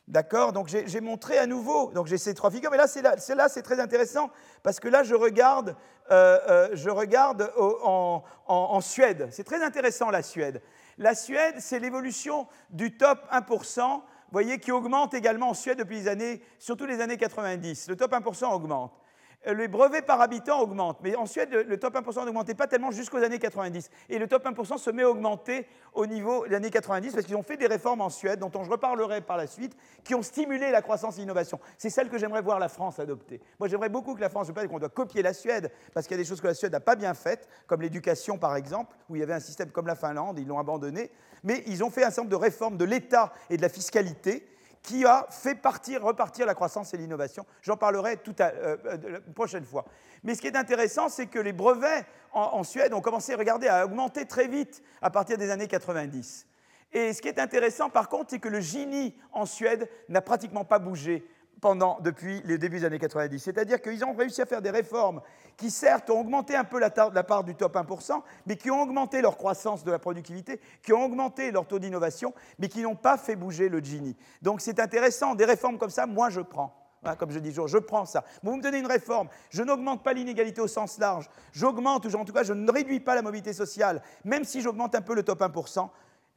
[0.08, 3.50] D'accord Donc j'ai montré à nouveau, donc j'ai ces trois figures, mais là c'est là,
[3.50, 4.30] c'est très intéressant
[4.64, 5.76] parce que là je regarde,
[6.10, 9.28] je regarde en, en Suède.
[9.32, 10.62] C'est très intéressant la Suède.
[10.98, 14.02] La Suède, c'est l'évolution du top 1%
[14.32, 17.90] voyez, qui augmente également en Suède depuis les années, surtout les années 90.
[17.90, 19.01] Le top 1% augmente.
[19.48, 22.92] Euh, les brevets par habitant augmentent, mais en Suède, le top 1% n'augmentait pas tellement
[22.92, 23.90] jusqu'aux années 90.
[24.10, 27.36] Et le top 1% se met à augmenter au niveau des années 90 parce qu'ils
[27.36, 30.70] ont fait des réformes en Suède, dont je reparlerai par la suite, qui ont stimulé
[30.70, 31.60] la croissance et l'innovation.
[31.78, 33.42] C'est celle que j'aimerais voir la France adopter.
[33.60, 36.06] Moi, j'aimerais beaucoup que la France, je ne pas qu'on doit copier la Suède, parce
[36.06, 38.56] qu'il y a des choses que la Suède n'a pas bien faites, comme l'éducation par
[38.56, 41.10] exemple, où il y avait un système comme la Finlande, ils l'ont abandonné,
[41.44, 44.46] mais ils ont fait un certain nombre de réformes de l'État et de la fiscalité
[44.82, 47.46] qui a fait partir, repartir la croissance et l'innovation.
[47.62, 49.86] J'en parlerai tout à, euh, euh, la prochaine fois.
[50.24, 53.86] Mais ce qui est intéressant, c'est que les brevets en, Suède ont commencé regarder, à
[53.86, 56.48] augmenter très vite à partir des années 90.
[56.94, 60.66] Et ce qui est intéressant, par contre, c'est que le Gini en Suède n'a pratiquement
[60.66, 61.26] pas bougé
[61.62, 63.40] pendant, depuis les débuts des années 90.
[63.40, 65.22] C'est-à-dire qu'ils ont réussi à faire des réformes
[65.56, 68.82] qui, certes, ont augmenté un peu la, la, part du top 1%, mais qui ont
[68.82, 72.96] augmenté leur croissance de la productivité, qui ont augmenté leur taux d'innovation, mais qui n'ont
[72.96, 74.18] pas fait bouger le Gini.
[74.42, 76.74] Donc c'est intéressant, des réformes comme ça, moi je prends.
[77.20, 78.24] comme je dis toujours, je prends ça.
[78.42, 82.26] Vous me donnez une réforme, je n'augmente pas l'inégalité au sens large, j'augmente, ou en
[82.26, 85.22] tout cas je ne réduis pas la mobilité sociale, même si j'augmente un peu le
[85.22, 85.90] top 1%,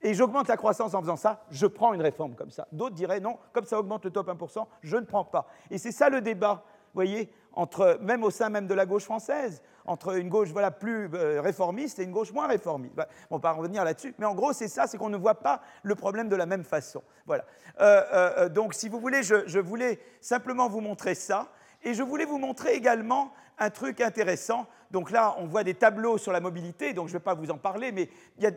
[0.04, 2.68] et j'augmente la croissance en faisant ça, je prends une réforme comme ça.
[2.70, 5.48] D'autres diraient non, comme ça augmente le top 1%, je ne prends pas.
[5.70, 6.62] Et c'est ça le débat,
[6.92, 10.70] vous voyez, entre, même au sein même de la gauche française, entre une gauche voilà,
[10.70, 12.94] plus euh, réformiste et une gauche moins réformiste.
[12.94, 15.40] Bah, on va pas revenir là-dessus, mais en gros, c'est ça, c'est qu'on ne voit
[15.40, 17.02] pas le problème de la même façon.
[17.26, 17.44] Voilà.
[17.80, 21.48] Euh, euh, donc, si vous voulez, je voulais simplement vous montrer ça.
[21.84, 24.66] Et je voulais vous montrer également un truc intéressant.
[24.94, 27.50] Donc là, on voit des tableaux sur la mobilité, donc je ne vais pas vous
[27.50, 28.08] en parler, mais
[28.38, 28.52] il y a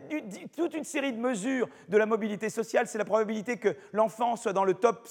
[0.56, 2.86] toute une série de mesures de la mobilité sociale.
[2.86, 5.08] C'est la probabilité que l'enfant soit dans le top,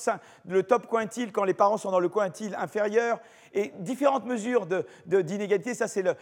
[0.47, 3.19] le top quintile quand les parents sont dans le quintile inférieur,
[3.53, 4.67] et différentes mesures
[5.05, 5.73] d'inégalité.
[5.73, 6.15] ça, c'est le,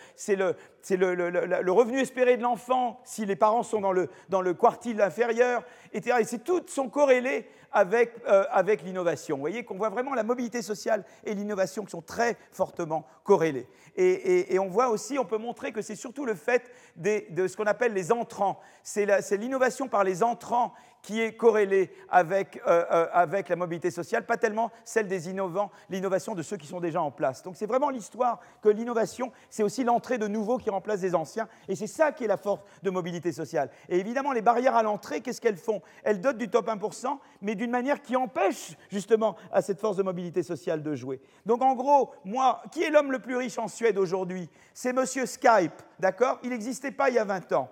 [0.89, 1.29] le, le,
[1.61, 5.63] le, revenu espéré de l'enfant si les parents sont dans le, dans le quartile inférieur,
[5.93, 6.17] etc.
[6.21, 9.35] Et toutes sont corrélées avec, euh, avec l'innovation.
[9.35, 13.67] Vous voyez qu'on voit vraiment la mobilité sociale et l'innovation qui sont très fortement corrélées.
[13.97, 17.65] Et, on voit aussi, on peut montrer que c'est surtout le fait de ce qu'on
[17.65, 18.59] appelle les entrants.
[18.81, 20.73] C'est l'innovation par les entrants
[21.05, 25.69] qui est corrélée avec, euh, euh, avec la mobilité sociale, pas tellement celle des innovants,
[25.91, 27.43] l'innovation de ceux qui sont déjà en place.
[27.43, 31.47] Donc c'est vraiment l'histoire que l'innovation, c'est aussi l'entrée de nouveaux qui remplacent des anciens,
[31.67, 33.69] et c'est ça qui est la force de mobilité sociale.
[33.87, 35.79] Et évidemment, les barrières à l'entrée, qu'est-ce qu'elles font?
[36.03, 40.03] Elles dotent du top 1%, mais d'une manière qui empêche justement à cette force de
[40.03, 41.21] mobilité sociale de jouer.
[41.45, 44.49] Donc en gros, moi, qui est l'homme le plus riche en Suède aujourd'hui?
[44.73, 46.39] C'est Monsieur Skype, d'accord?
[46.41, 47.69] Il n'existait pas il y a 20 ans.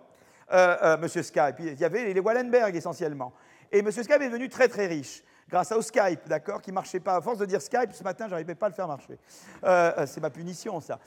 [0.53, 1.55] Euh, euh, Monsieur Skype.
[1.59, 3.33] Il y avait les Wallenberg essentiellement.
[3.71, 6.99] Et Monsieur Skype est devenu très très riche grâce au Skype, d'accord, qui ne marchait
[6.99, 7.15] pas.
[7.15, 9.17] À force de dire Skype, ce matin, je n'arrivais pas à le faire marcher.
[9.63, 10.99] Euh, c'est ma punition, ça.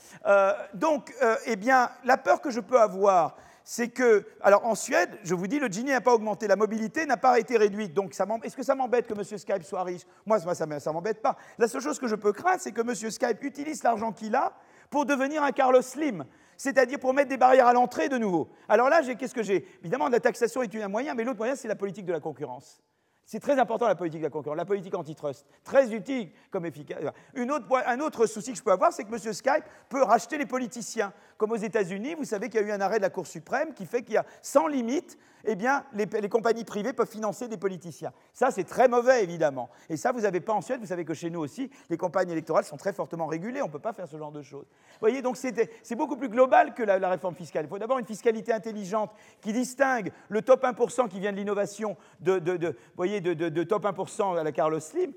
[0.75, 1.13] donc,
[1.47, 5.47] eh bien, la peur que je peux avoir, c'est que, alors en Suède, je vous
[5.47, 7.95] dis, le Gini n'a pas augmenté, la mobilité n'a pas été réduite.
[7.95, 8.15] Donc,
[8.45, 9.25] est-ce que ça m'embête que M.
[9.25, 10.03] Skype soit riche?
[10.25, 11.37] Moi, ça ne m'embête pas.
[11.59, 12.95] La seule chose que je peux craindre, c'est que M.
[12.95, 14.53] Skype utilise l'argent qu'il a
[14.91, 16.25] pour devenir un Carlos Slim
[16.57, 18.49] c'est-à-dire pour mettre des barrières à l'entrée de nouveau.
[18.69, 19.67] Alors là, qu'est-ce que j'ai?
[19.81, 22.83] Évidemment, la taxation est un moyen, mais l'autre moyen, c'est la politique de la concurrence.
[23.29, 27.03] C'est très important la politique de la concurrence, la politique antitrust, très utile comme efficace.
[27.35, 29.33] un autre souci que je peux avoir, c'est que M.
[29.33, 31.13] Skype peut racheter les politiciens.
[31.37, 33.75] Comme aux États-Unis, vous savez qu'il y a eu un arrêt de la Cour suprême
[33.75, 37.57] qui fait qu'il y a sans limite eh bien, les, compagnies privées peuvent financer des
[37.57, 38.13] politiciens.
[38.33, 39.71] Ça, c'est très mauvais, évidemment.
[39.89, 40.81] Et ça, vous n'avez pas en Suède.
[40.81, 43.63] Vous savez que chez nous aussi, les campagnes électorales sont très fortement régulées.
[43.63, 44.65] On ne peut pas faire ce genre de choses.
[44.65, 47.67] Vous voyez, donc c'est beaucoup plus global que la, réforme fiscale.
[47.67, 49.11] Il faut d'abord une fiscalité intelligente
[49.41, 54.43] qui distingue le top 1% qui vient de l'innovation de, voyez, de, top 1% à
[54.43, 55.13] la Carlos Slim.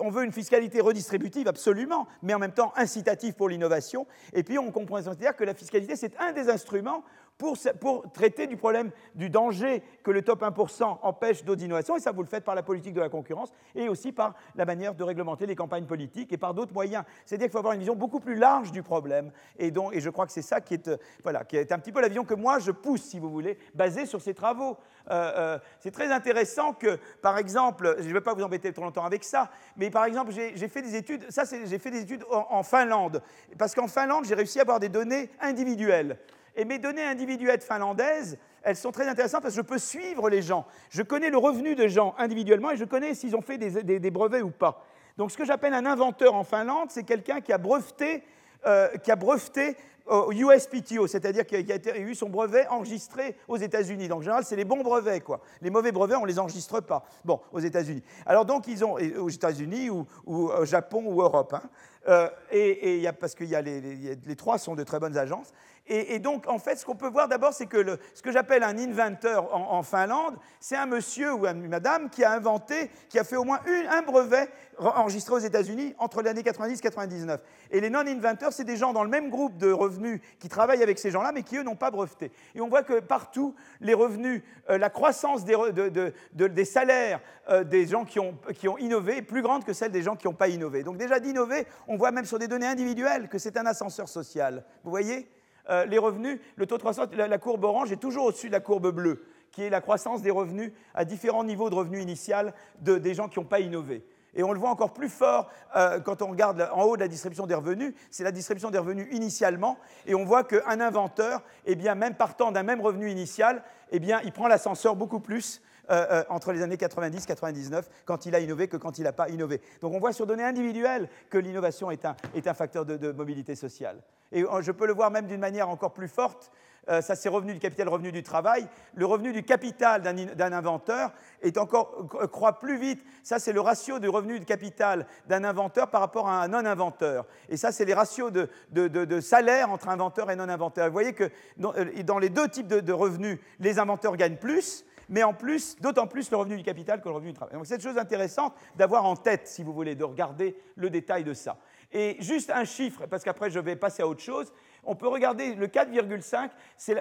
[0.00, 4.06] On veut une fiscalité redistributive, absolument, mais en même temps incitative pour l'innovation.
[4.34, 7.02] Et puis, on comprend c'est-à-dire que la fiscalité, c'est un des instruments
[7.40, 12.12] pour, traiter du problème du danger que le top 1% empêche d'autres innovations, et ça
[12.12, 15.02] vous le faites par la politique de la concurrence, et aussi par la manière de
[15.02, 17.04] réglementer les campagnes politiques, et par d'autres moyens.
[17.24, 20.32] C'est-à-dire qu'il faut avoir une vision beaucoup plus large du problème, et, je crois que
[20.32, 22.58] c'est ça qui est, euh, voilà, qui est un petit peu la vision que moi
[22.58, 24.76] je pousse, si vous voulez, basée sur ces travaux.
[25.10, 28.84] Euh, euh, c'est très intéressant que, par exemple, je ne vais pas vous embêter trop
[28.84, 32.24] longtemps avec ça, mais par exemple, j'ai fait des études, ça j'ai fait des études
[32.30, 33.22] en Finlande,
[33.58, 36.18] parce qu'en Finlande, j'ai réussi à avoir des données individuelles.
[36.56, 40.42] Et mes données individuelles finlandaises, elles sont très intéressantes parce que je peux suivre les
[40.42, 40.66] gens.
[40.90, 44.42] Je connais le revenu des gens individuellement et je connais s'ils ont fait des, brevets
[44.42, 44.84] ou pas.
[45.16, 48.22] Donc ce que j'appelle un inventeur en Finlande, c'est quelqu'un qui a breveté,
[48.66, 49.76] euh, qui a breveté
[50.10, 54.08] au USPTO, c'est-à-dire qui a, eu son brevet enregistré aux États-Unis.
[54.08, 55.40] Donc en général, c'est les bons brevets, quoi.
[55.62, 57.04] Les mauvais brevets, on ne les enregistre pas.
[57.24, 58.02] Bon, aux États-Unis.
[58.26, 61.54] Alors donc, ils ont, aux États-Unis ou, au Japon ou Europe.
[61.54, 61.62] Hein.
[62.08, 65.52] Euh, et, parce que les, trois sont de très bonnes agences.
[65.92, 68.78] Et, donc, en fait, ce qu'on peut voir d'abord, c'est que ce que j'appelle un
[68.78, 73.34] inventeur en, Finlande, c'est un monsieur ou une madame qui a inventé, qui a fait
[73.34, 73.58] au moins
[73.90, 74.48] un brevet
[74.78, 77.42] enregistré aux États-Unis entre l'année 90 et 99.
[77.72, 81.00] Et les non-inventeurs, c'est des gens dans le même groupe de revenus qui travaillent avec
[81.00, 82.30] ces gens-là, mais qui, eux, n'ont pas breveté.
[82.54, 88.04] Et on voit que partout, les revenus, euh, la croissance des, salaires euh, des gens
[88.04, 90.84] qui ont, innové est plus grande que celle des gens qui n'ont pas innové.
[90.84, 94.64] Donc déjà d'innover, on voit même sur des données individuelles que c'est un ascenseur social.
[94.84, 95.28] Vous voyez?
[95.68, 98.60] Euh, les revenus, le taux de croissance, la, courbe orange est toujours au-dessus de la
[98.60, 102.98] courbe bleue, qui est la croissance des revenus à différents niveaux de revenus initial de,
[102.98, 104.04] des gens qui n'ont pas innové.
[104.34, 107.08] Et on le voit encore plus fort euh, quand on regarde en haut de la
[107.08, 109.76] distribution des revenus, c'est la distribution des revenus initialement,
[110.06, 114.20] et on voit qu'un inventeur, eh bien, même partant d'un même revenu initial, eh bien,
[114.24, 118.68] il prend l'ascenseur beaucoup plus euh, entre les années 90 99 quand il a innové
[118.68, 119.60] que quand il n'a pas innové.
[119.80, 123.54] Donc on voit sur données individuelles que l'innovation est un, est un, facteur de, mobilité
[123.54, 124.00] sociale.
[124.32, 126.50] Et euh, je peux le voir même d'une manière encore plus forte.
[126.88, 128.66] Euh, ça, c'est revenu du capital, revenu du travail.
[128.94, 131.12] Le revenu du capital d'un inventeur
[131.42, 133.04] est encore, euh, croît plus vite.
[133.22, 137.26] Ça, c'est le ratio du revenu du capital d'un inventeur par rapport à un non-inventeur.
[137.48, 140.86] Et ça, c'est les ratios de, de, de, salaire entre inventeur et non-inventeur.
[140.86, 145.34] Vous voyez que dans, les deux types de, revenus, les inventeurs gagnent plus, mais en
[145.34, 147.54] plus, d'autant plus le revenu du capital que le revenu du travail.
[147.54, 151.24] Donc c'est une chose intéressante d'avoir en tête, si vous voulez, de regarder le détail
[151.24, 151.58] de ça.
[151.92, 154.52] Et juste un chiffre, parce qu'après je vais passer à autre chose,
[154.84, 156.50] on peut regarder le 4,5.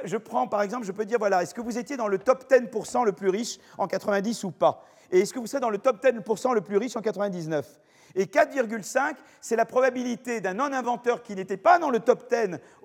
[0.04, 2.52] Je prends par exemple, je peux dire voilà, est-ce que vous étiez dans le top
[2.52, 4.84] 10% le plus riche en 90 ou pas?
[5.12, 7.80] Et est-ce que vous serez dans le top 10% le plus riche en 99
[8.16, 12.36] et 4,5, c'est la probabilité d'un non-inventeur qui n'était pas dans le top 10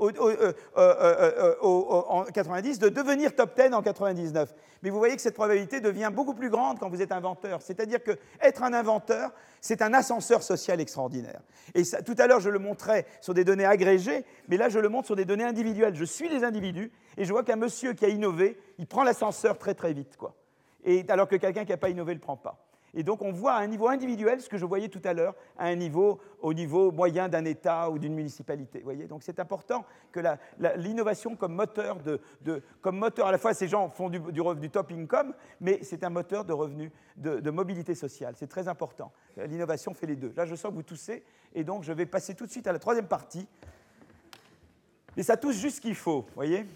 [0.00, 4.54] euh, euh, euh, en 90 de devenir top 10 en 99.
[4.82, 7.62] Mais vous voyez que cette probabilité devient beaucoup plus grande quand vous êtes inventeur.
[7.62, 9.30] C'est-à-dire que être un inventeur,
[9.60, 11.40] c'est un ascenseur social extraordinaire.
[11.74, 14.88] Et tout à l'heure, je le montrais sur des données agrégées, mais là, je le
[14.90, 15.94] montre sur des données individuelles.
[15.94, 19.58] Je suis les individus et je vois qu'un monsieur qui a innové, il prend l'ascenseur
[19.58, 20.18] très très vite.
[20.84, 22.63] Et alors que quelqu'un qui n'a pas innové ne le prend pas.
[22.94, 25.34] Et donc on voit à un niveau individuel ce que je voyais tout à l'heure,
[25.58, 28.80] à un niveau, au niveau moyen d'un État ou d'une municipalité.
[28.84, 30.20] Voyez donc c'est important que
[30.76, 32.20] l'innovation comme moteur de,
[32.80, 36.10] comme moteur, à la fois ces gens font du, du, top income, mais c'est un
[36.10, 38.34] moteur de revenu, de, mobilité sociale.
[38.36, 39.12] C'est très important.
[39.36, 40.32] L'innovation fait les deux.
[40.36, 42.72] Là je sens que vous toussez, et donc je vais passer tout de suite à
[42.72, 43.48] la troisième partie.
[45.16, 46.66] Et ça touche juste ce qu'il faut, voyez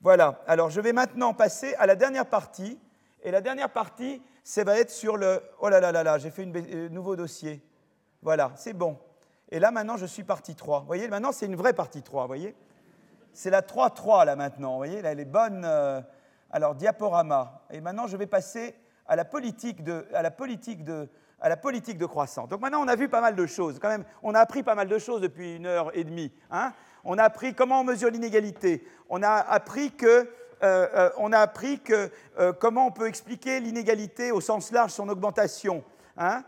[0.00, 2.78] Voilà, alors je vais maintenant passer à la dernière partie.
[3.26, 5.42] Et la dernière partie, ça va être sur le...
[5.58, 7.62] Oh là là là là, j'ai fait un euh, nouveau dossier.
[8.22, 8.98] Voilà, c'est bon.
[9.50, 10.80] Et là, maintenant, je suis partie 3.
[10.80, 12.54] Vous voyez, maintenant, c'est une vraie partie 3, vous voyez
[13.32, 14.72] C'est la 3-3, là, maintenant.
[14.72, 15.62] Vous voyez, là, elle est bonne.
[15.64, 16.02] Euh,
[16.50, 17.62] alors, diaporama.
[17.70, 18.74] Et maintenant, je vais passer
[19.06, 21.08] à la politique de, à la politique de,
[21.40, 22.48] à la politique de croissance.
[22.48, 23.78] Donc maintenant, on a vu pas mal de choses.
[23.78, 26.32] Quand même, on a appris pas mal de choses depuis une heure et demie.
[26.50, 26.72] Hein
[27.04, 28.86] on a appris comment on mesure l'inégalité.
[29.08, 30.28] On a appris que
[30.64, 34.92] euh, euh, on a appris que, euh, comment on peut expliquer l'inégalité au sens large,
[34.92, 35.84] son augmentation.
[36.16, 36.42] Hein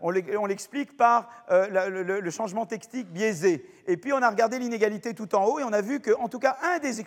[0.00, 3.66] on l'explique par le, changement technique biaisé.
[3.90, 6.38] Et puis on a regardé l'inégalité tout en haut et on a vu qu'en tout
[6.38, 7.00] cas, un des,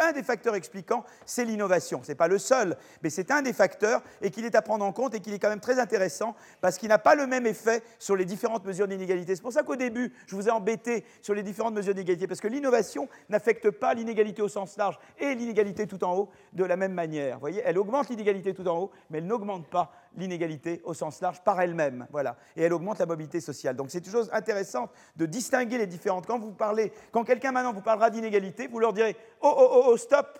[0.00, 2.02] un des facteurs expliquants, c'est l'innovation.
[2.02, 4.86] Ce n'est pas le seul, mais c'est un des facteurs et qu'il est à prendre
[4.86, 7.46] en compte et qu'il est quand même très intéressant parce qu'il n'a pas le même
[7.46, 9.36] effet sur les différentes mesures d'inégalité.
[9.36, 12.40] C'est pour ça qu'au début, je vous ai embêté sur les différentes mesures d'inégalité parce
[12.40, 16.76] que l'innovation n'affecte pas l'inégalité au sens large et l'inégalité tout en haut de la
[16.76, 17.34] même manière.
[17.34, 21.20] Vous voyez, elle augmente l'inégalité tout en haut, mais elle n'augmente pas l'inégalité au sens
[21.20, 22.06] large par elle-même.
[22.10, 22.36] Voilà.
[22.56, 23.76] Et elle augmente la mobilité sociale.
[23.76, 27.72] Donc c'est une chose intéressante de distinguer les différents quand vous parlez, quand quelqu'un maintenant
[27.72, 30.38] vous parlera d'inégalité, vous leur direz Oh, oh, oh, oh, stop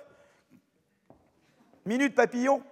[1.86, 2.62] Minute papillon.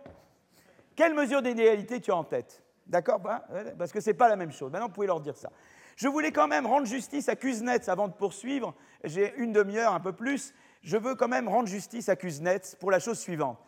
[0.96, 2.62] Quelle mesure d'inégalité tu as en tête?
[2.86, 3.20] D'accord?
[3.20, 3.44] Bah,
[3.78, 4.70] Parce que ce n'est pas la même chose.
[4.70, 5.50] Maintenant, vous pouvez leur dire ça.
[5.96, 8.74] Je voulais quand même rendre justice à Kuznets avant de poursuivre.
[9.04, 10.54] J'ai une demi-heure, un peu plus.
[10.82, 13.58] Je veux quand même rendre justice à Kuznets pour la chose suivante.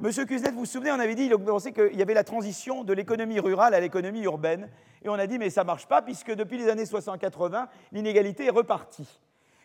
[0.00, 2.92] Monsieur Kuznets, vous vous souvenez, on avait dit, il qu'il y avait la transition de
[2.92, 4.68] l'économie rurale à l'économie urbaine.
[5.04, 8.46] Et on a dit, mais ça ne marche pas, puisque depuis les années 60-80, l'inégalité
[8.46, 9.20] est repartie.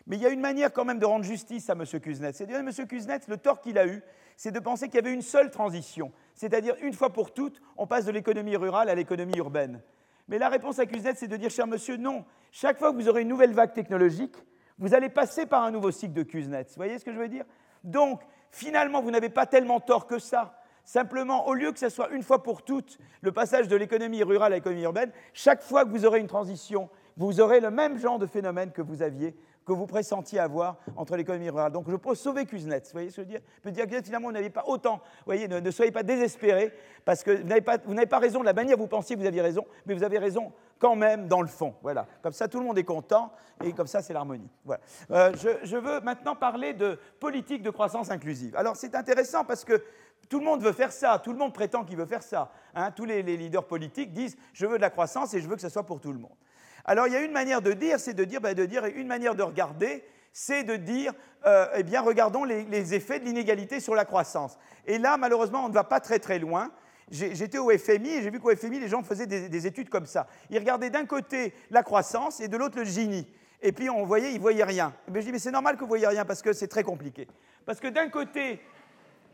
[0.06, 1.84] Mais il y a une manière quand même de rendre justice à M.
[2.00, 2.32] Kuznets.
[2.32, 2.70] C'est-à-dire, M.
[2.86, 4.02] Kuznets, le tort qu'il a eu,
[4.36, 6.12] c'est de penser qu'il y avait une seule transition.
[6.34, 9.82] C'est-à-dire, une fois pour toutes, on passe de l'économie rurale à l'économie urbaine.
[10.28, 12.24] Mais la réponse à Kuznets, c'est de dire, cher monsieur, non.
[12.52, 14.36] Chaque fois que vous aurez une nouvelle vague technologique,
[14.78, 16.68] vous allez passer par un nouveau cycle de Kuznets.
[16.68, 17.44] Vous voyez ce que je veux dire?
[17.82, 20.54] Donc, finalement, vous n'avez pas tellement tort que ça.
[20.84, 24.54] Simplement, au lieu que ce soit une fois pour toutes le passage de l'économie rurale
[24.54, 26.88] à l'économie urbaine, chaque fois que vous aurez une transition,
[27.18, 31.14] vous aurez le même genre de phénomène que vous aviez, que vous pressentiez avoir entre
[31.16, 31.72] l'économie rurale.
[31.72, 32.80] Donc je peux sauver Kuznets.
[32.84, 33.40] Vous voyez ce que je veux dire?
[33.56, 34.94] Je peux dire que finalement, vous n'avez pas autant.
[34.94, 36.72] Vous voyez, ne, soyez pas désespérés,
[37.04, 39.26] parce que vous n'avez pas, pas, raison de la manière dont vous pensiez que vous
[39.26, 41.74] aviez raison, mais vous avez raison quand même dans le fond.
[41.82, 42.06] Voilà.
[42.22, 43.32] Comme ça, tout le monde est content,
[43.64, 44.48] et comme ça, c'est l'harmonie.
[44.64, 44.80] Voilà.
[45.10, 45.32] Euh,
[45.64, 48.56] je, veux maintenant parler de politique de croissance inclusive.
[48.56, 49.82] Alors c'est intéressant parce que
[50.28, 52.52] tout le monde veut faire ça, tout le monde prétend qu'il veut faire ça.
[52.74, 52.90] Hein.
[52.92, 55.68] Tous les, leaders politiques disent je veux de la croissance et je veux que ce
[55.68, 56.36] soit pour tout le monde.
[56.84, 59.42] Alors il y a une manière de dire, c'est de dire, dire, une manière de
[59.42, 61.12] regarder, c'est de dire,
[61.46, 64.58] euh, eh bien, regardons les, effets de l'inégalité sur la croissance.
[64.86, 66.70] Et là, malheureusement, on ne va pas très très loin.
[67.10, 70.26] J'étais au FMI et j'ai vu qu'au FMI, les gens faisaient des, études comme ça.
[70.50, 73.26] Ils regardaient d'un côté la croissance et de l'autre le Gini.
[73.62, 74.94] Et puis on voyait, ils voyaient rien.
[75.10, 77.26] Mais je dis, mais c'est normal que vous voyez rien parce que c'est très compliqué.
[77.64, 78.60] Parce que d'un côté,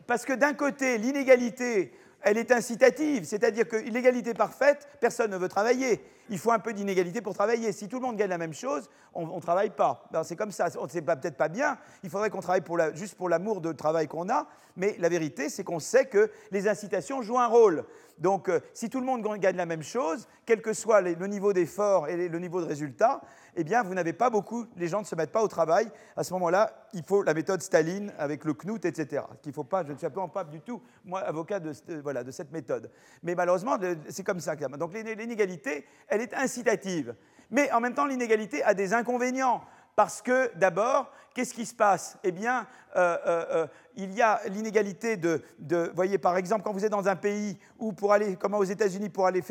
[0.06, 1.92] parce que d'un côté, l'inégalité,
[2.24, 6.02] elle est incitative, c'est-à-dire que l'égalité parfaite, personne ne veut travailler.
[6.30, 7.70] Il faut un peu d'inégalité pour travailler.
[7.70, 10.06] Si tout le monde gagne la même chose, on ne travaille pas.
[10.10, 10.68] Ben, c'est comme ça.
[10.88, 11.76] C'est peut-être pas bien.
[12.02, 12.62] Il faudrait qu'on travaille
[12.94, 14.46] juste pour l'amour de travail qu'on a.
[14.76, 17.84] Mais la vérité, c'est qu'on sait que les incitations jouent un rôle.
[18.18, 21.52] Donc, euh, si tout le monde gagne la même chose, quel que soit le niveau
[21.52, 23.20] d'effort et le niveau de résultat,
[23.56, 25.90] eh bien, vous n'avez pas beaucoup, les gens ne se mettent pas au travail.
[26.16, 29.22] À ce moment-là, il faut la méthode Staline avec le Knut, etc.
[29.42, 31.72] Qu'il faut pas, je ne suis pas du tout, moi, avocat de,
[32.02, 32.90] voilà, de cette méthode.
[33.22, 33.76] Mais malheureusement,
[34.08, 34.56] c'est comme ça.
[34.56, 37.14] Donc, l'inégalité, elle est incitative.
[37.50, 39.62] Mais en même temps, l'inégalité a des inconvénients.
[39.96, 42.18] Parce que d'abord, qu'est-ce qui se passe?
[42.24, 42.66] Eh bien,
[42.96, 43.66] euh, euh, euh,
[43.96, 47.58] il y a l'inégalité de, de, voyez par exemple, quand vous êtes dans un pays
[47.78, 49.42] où pour aller, comme aux États-Unis, pour aller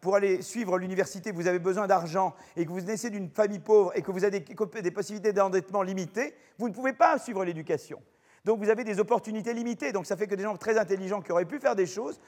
[0.00, 3.92] pour aller suivre l'université, vous avez besoin d'argent et que vous naissez d'une famille pauvre
[3.94, 8.00] et que vous avez des, possibilités d'endettement limitées, vous ne pouvez pas suivre l'éducation.
[8.46, 9.92] Donc vous avez des opportunités limitées.
[9.92, 12.20] Donc ça fait que des gens très intelligents qui auraient pu faire des choses,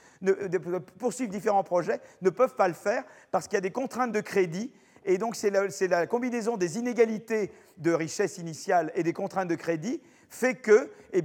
[0.98, 4.20] poursuivre différents projets, ne peuvent pas le faire parce qu'il y a des contraintes de
[4.20, 4.72] crédit
[5.06, 10.02] et donc, c'est la, combinaison des inégalités de richesse initiale et des contraintes de crédit
[10.28, 11.22] fait que, eh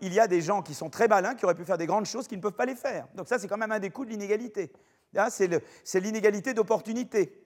[0.00, 2.06] il y a des gens qui sont très malins, qui auraient pu faire des grandes
[2.06, 3.08] choses, qui ne peuvent pas les faire.
[3.16, 4.70] Donc ça, c'est quand même un des coûts de l'inégalité.
[5.16, 7.44] Hein, c'est l'inégalité d'opportunité.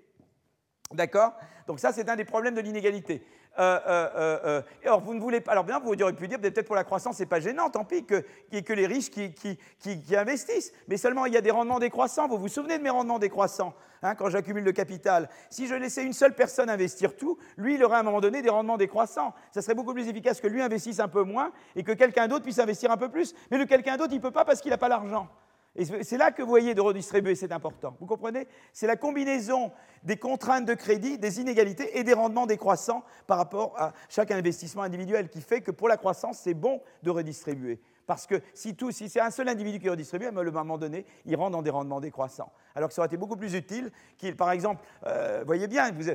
[0.92, 1.34] D'accord?
[1.66, 3.24] Donc ça, c'est un des problèmes de l'inégalité.
[3.58, 5.52] Euh, euh, euh, alors, vous ne voulez pas.
[5.52, 8.04] Alors, bien, vous auriez pu dire, peut-être pour la croissance, c'est pas gênant, tant pis
[8.04, 10.72] que, que les riches qui, qui, investissent.
[10.86, 12.28] Mais seulement, il y a des rendements décroissants.
[12.28, 15.28] Vous vous souvenez de mes rendements décroissants hein, quand j'accumule le capital?
[15.50, 18.42] Si je laissais une seule personne investir tout, lui, il aurait à un moment donné
[18.42, 19.34] des rendements décroissants.
[19.52, 22.44] Ça serait beaucoup plus efficace que lui investisse un peu moins et que quelqu'un d'autre
[22.44, 23.34] puisse investir un peu plus.
[23.50, 25.28] Mais le quelqu'un d'autre, il ne peut pas parce qu'il n'a pas l'argent.
[25.76, 27.96] C'est là que vous voyez de redistribuer, c'est important.
[28.00, 28.48] Vous comprenez?
[28.72, 29.70] C'est la combinaison
[30.02, 34.82] des contraintes de crédit, des inégalités et des rendements décroissants par rapport à chaque investissement
[34.82, 37.80] individuel qui fait que pour la croissance, c'est bon de redistribuer.
[38.08, 41.50] Parce que si, c'est un seul individu qui redistribue, à un moment donné, il rentre
[41.50, 42.50] dans des rendements décroissants.
[42.74, 46.10] Alors que ça aurait été beaucoup plus utile qu'il, par exemple, euh, voyez bien, vous,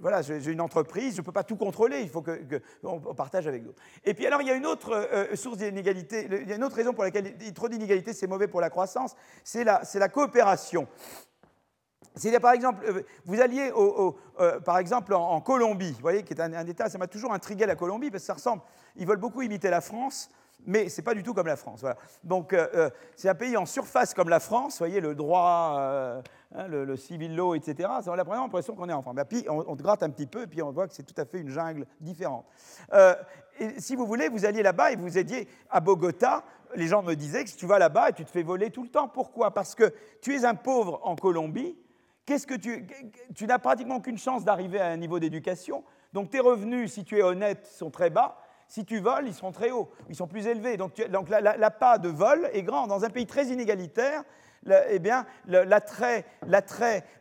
[0.00, 3.64] voilà, j'ai une entreprise, je ne peux pas tout contrôler, il faut qu'on partage avec
[3.64, 3.82] d'autres.
[4.04, 6.62] Et puis alors, il y a une autre euh, source d'inégalité, il y a une
[6.62, 10.86] autre raison pour laquelle trop d'inégalités, c'est mauvais pour la croissance, c'est la, coopération.
[12.14, 16.32] C'est par exemple, euh, vous alliez au, euh, par exemple en, Colombie, vous voyez, qui
[16.32, 18.62] est un État, ça m'a toujours intrigué la Colombie, parce que ça ressemble,
[18.94, 20.30] ils veulent beaucoup imiter la France,
[20.66, 21.80] mais ce n'est pas du tout comme la France.
[21.80, 21.96] Voilà.
[22.22, 26.22] Donc euh, c'est un pays en surface comme la France, voyez, le droit,
[26.54, 27.88] hein, le, civil law, etc.
[28.02, 29.16] Ça a vraiment l'impression qu'on est en France.
[29.28, 31.24] puis on, on, gratte un petit peu, et puis on voit que c'est tout à
[31.24, 32.46] fait une jungle différente.
[33.58, 37.14] et si vous voulez, vous alliez là-bas et vous aidiez à Bogota, les gens me
[37.14, 39.08] disaient que si tu vas là-bas et tu te fais voler tout le temps.
[39.08, 39.52] Pourquoi?
[39.52, 41.76] Parce que tu es un pauvre en Colombie,
[42.26, 42.86] Qu'est-ce que tu,
[43.34, 45.84] tu n'as pratiquement qu'une chance d'arriver à un niveau d'éducation.
[46.14, 48.38] Donc tes revenus, si tu es honnête, sont très bas.
[48.68, 50.76] Si tu voles, ils seront très hauts, ils sont plus élevés.
[50.76, 52.86] Donc, donc la, la, de vol est grand.
[52.86, 54.22] Dans un pays très inégalitaire,
[54.88, 56.24] eh bien, l'attrait,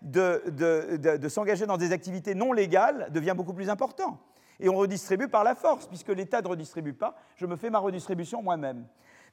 [0.01, 4.19] de, de, de s'engager dans des activités non légales devient beaucoup plus important.
[4.59, 7.79] Et on redistribue par la force, puisque l'État ne redistribue pas, je me fais ma
[7.79, 8.85] redistribution moi-même.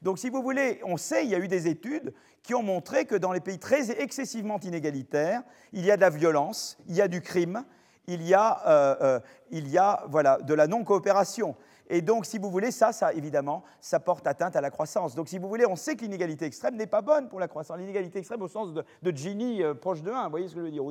[0.02, 3.04] Donc, si vous voulez, on sait, il y a eu des études qui ont montré
[3.04, 5.42] que dans les pays très excessivement inégalitaires,
[5.72, 7.64] il y a de la violence, il y a du crime,
[8.06, 9.20] il y a, euh, euh,
[9.50, 11.54] il y a voilà, de la non-coopération.
[11.92, 15.16] Et donc, si vous voulez, ça, ça, évidemment, ça porte atteinte à la croissance.
[15.16, 17.76] Donc, si vous voulez, on sait que l'inégalité extrême n'est pas bonne pour la croissance.
[17.78, 20.60] L'inégalité extrême au sens de, de Gini euh, proche de 1, vous voyez ce que
[20.60, 20.84] je veux dire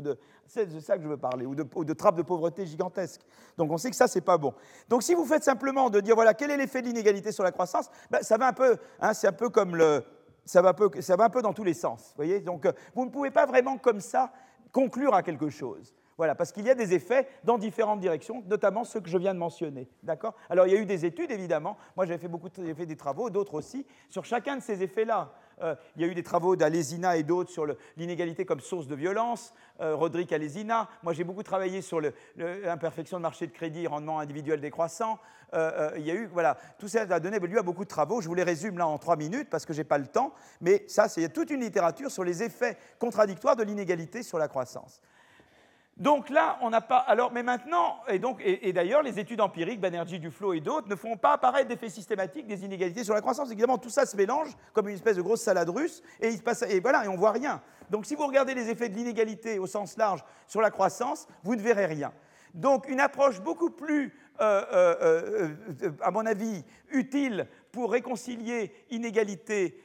[0.45, 3.21] C'est de ça que je veux parler, ou de, de trappe de pauvreté gigantesque.
[3.57, 4.53] Donc, on sait que ça, c'est pas bon.
[4.89, 7.53] Donc, si vous faites simplement de dire, voilà, quel est l'effet de l'inégalité sur la
[7.53, 10.03] croissance, ben, ça va un peu, hein, c'est un peu comme le...
[10.45, 12.07] Ça va, un peu, ça va un peu dans tous les sens.
[12.09, 14.33] Vous voyez Donc, euh, vous ne pouvez pas vraiment comme ça
[14.73, 15.95] conclure à quelque chose.
[16.19, 19.33] Voilà, parce qu'il y a des effets dans différentes directions, notamment ceux que je viens
[19.33, 19.87] de mentionner.
[20.03, 20.35] D'accord?
[20.49, 21.77] Alors, il y a eu des études, évidemment.
[21.95, 25.31] Moi, j'avais fait beaucoup de, fait des travaux, d'autres aussi, sur chacun de ces effets-là.
[25.61, 27.65] Euh, il y a eu des travaux d'Alesina et d'autres sur
[27.95, 29.53] l'inégalité comme source de violence.
[29.79, 30.89] Euh, Roderick Alesina.
[31.03, 32.01] Moi, j'ai beaucoup travaillé sur
[32.35, 35.19] l'imperfection de marché de crédit, rendement individuel décroissant.
[35.53, 37.89] Euh, euh, il y a eu, voilà, tout ça a donné lieu à beaucoup de
[37.89, 38.19] travaux.
[38.19, 40.33] Je vous les résume là en trois minutes parce que je n'ai pas le temps.
[40.59, 45.01] Mais ça, c'est toute une littérature sur les effets contradictoires de l'inégalité sur la croissance.
[45.99, 46.97] Donc là, on n'a pas.
[46.97, 50.95] Alors, mais maintenant, et, donc, et, d'ailleurs, les études empiriques, Banerjee, Duflo et d'autres, ne
[50.95, 53.51] font pas apparaître d'effets systématiques des inégalités sur la croissance.
[53.51, 56.41] Évidemment, tout ça se mélange comme une espèce de grosse salade russe, et, il se
[56.41, 57.61] passe, et voilà, et on voit rien.
[57.89, 61.55] Donc, si vous regardez les effets de l'inégalité au sens large sur la croissance, vous
[61.55, 62.13] ne verrez rien.
[62.53, 65.49] Donc, une approche beaucoup plus, euh, euh,
[65.83, 69.83] euh, à mon avis, utile pour réconcilier inégalité,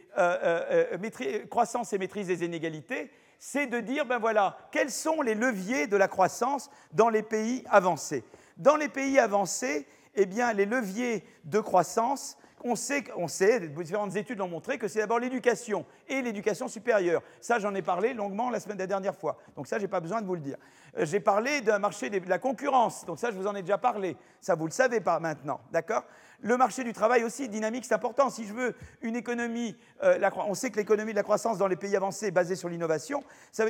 [1.51, 5.97] croissance et maîtrise des inégalités, c'est de dire, ben voilà, quels sont les leviers de
[5.97, 8.25] la croissance dans les pays avancés.
[8.57, 14.17] Dans les pays avancés, eh bien, les leviers de croissance, on sait, on sait, différentes
[14.17, 17.23] études l'ont montré, que c'est d'abord l'éducation et l'éducation supérieure.
[17.41, 19.37] Ça, j'en ai parlé longuement la semaine dernière fois.
[19.55, 20.57] Donc ça, je n'ai pas besoin de vous le dire.
[20.99, 23.05] Euh, j'ai parlé d'un marché de la concurrence.
[23.07, 24.17] Donc ça, je vous en ai déjà parlé.
[24.41, 25.61] Ça, vous le savez pas maintenant.
[25.73, 26.05] D'accord?
[26.45, 28.29] Le marché du travail aussi, dynamique, c'est important.
[28.29, 31.77] Si je veux une économie, euh, on sait que l'économie de la croissance dans les
[31.77, 33.25] pays avancés est basée sur l'innovation.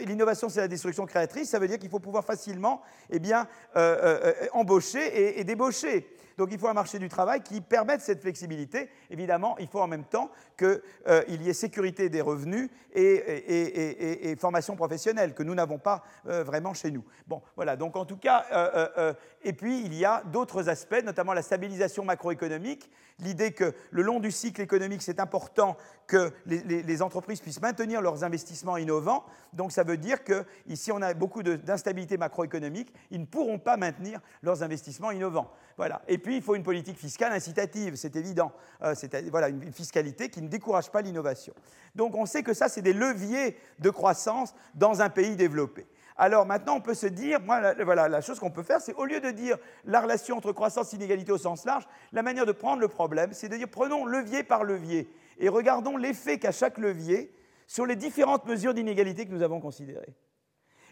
[0.04, 1.50] L'innovation, c'est la destruction créatrice.
[1.50, 3.46] Ça veut dire qu'il faut pouvoir facilement eh bien,
[3.76, 6.08] euh, embaucher et, débaucher.
[6.36, 8.90] Donc il faut un marché du travail qui permette cette flexibilité.
[9.08, 15.34] Évidemment, il faut en même temps qu'il y ait sécurité des revenus et, formation professionnelle,
[15.34, 17.04] que nous n'avons pas vraiment chez nous.
[17.26, 21.32] Bon, voilà, donc en tout cas, euh, et puis il y a d'autres aspects, notamment
[21.32, 25.76] la stabilisation macroéconomique, l'idée que le long du cycle économique, c'est important
[26.06, 29.24] que les, entreprises puissent maintenir leurs investissements innovants.
[29.52, 33.76] Donc ça veut dire que ici on a beaucoup d'instabilité macroéconomique, ils ne pourront pas
[33.76, 35.50] maintenir leurs investissements innovants.
[35.76, 36.02] Voilà.
[36.08, 38.52] Et puis il faut une politique fiscale incitative, c'est évident.
[38.82, 41.54] Euh, c'est voilà une fiscalité qui ne décourage pas l'innovation.
[41.94, 45.86] Donc on sait que ça c'est des leviers de croissance dans un pays développé.
[46.16, 48.94] Alors maintenant, on peut se dire, moi, la, voilà, la chose qu'on peut faire, c'est
[48.94, 52.46] au lieu de dire la relation entre croissance et inégalité au sens large, la manière
[52.46, 55.08] de prendre le problème, c'est de dire prenons levier par levier
[55.38, 57.34] et regardons l'effet qu'a chaque levier
[57.66, 60.14] sur les différentes mesures d'inégalité que nous avons considérées.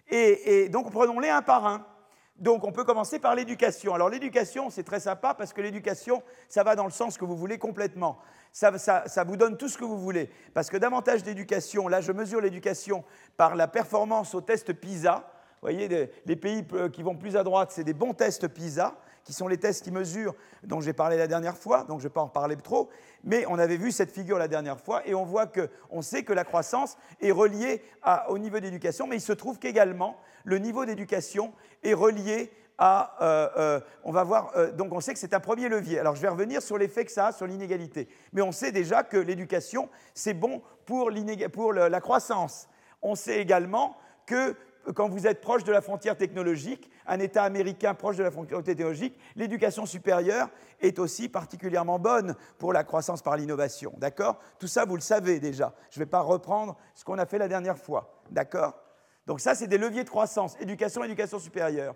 [0.09, 1.87] Et, donc prenons-les un par un.
[2.37, 3.95] Donc on peut commencer par l'éducation.
[3.95, 7.37] Alors l'éducation, c'est très sympa parce que l'éducation, ça va dans le sens que vous
[7.37, 8.19] voulez complètement.
[8.53, 10.29] Ça, ça, vous donne tout ce que vous voulez.
[10.53, 13.05] Parce que davantage d'éducation, là je mesure l'éducation
[13.37, 15.29] par la performance au test PISA.
[15.61, 19.33] Vous voyez, les pays qui vont plus à droite, c'est des bons tests PISA qui
[19.33, 20.35] sont les tests qui mesurent,
[20.65, 22.89] dont j'ai parlé la dernière fois, donc je ne vais pas en parler trop,
[23.25, 26.23] mais on avait vu cette figure la dernière fois, et on voit que, on sait
[26.23, 27.83] que la croissance est reliée
[28.29, 33.49] au niveau d'éducation, mais il se trouve qu'également, le niveau d'éducation est relié à, euh,
[33.57, 36.01] euh, on va voir, euh, donc on sait que c'est un premier levier.
[36.01, 38.09] Alors je vais revenir sur l'effet que ça a sur l'inégalité.
[38.33, 41.11] Mais on sait déjà que l'éducation, c'est bon pour,
[41.53, 42.69] pour la croissance.
[43.01, 43.97] On sait également
[44.27, 44.57] que
[44.95, 48.63] quand vous êtes proche de la frontière technologique, un État américain proche de la frontière
[48.63, 50.49] technologique, l'éducation supérieure
[50.81, 53.93] est aussi particulièrement bonne pour la croissance par l'innovation.
[53.99, 54.39] D'accord?
[54.59, 55.75] Tout ça, vous le savez déjà.
[55.91, 58.23] Je ne vais pas reprendre ce qu'on a fait la dernière fois.
[58.31, 58.79] D'accord?
[59.27, 60.57] Donc ça, c'est des leviers de croissance.
[60.61, 61.95] Éducation, éducation supérieure.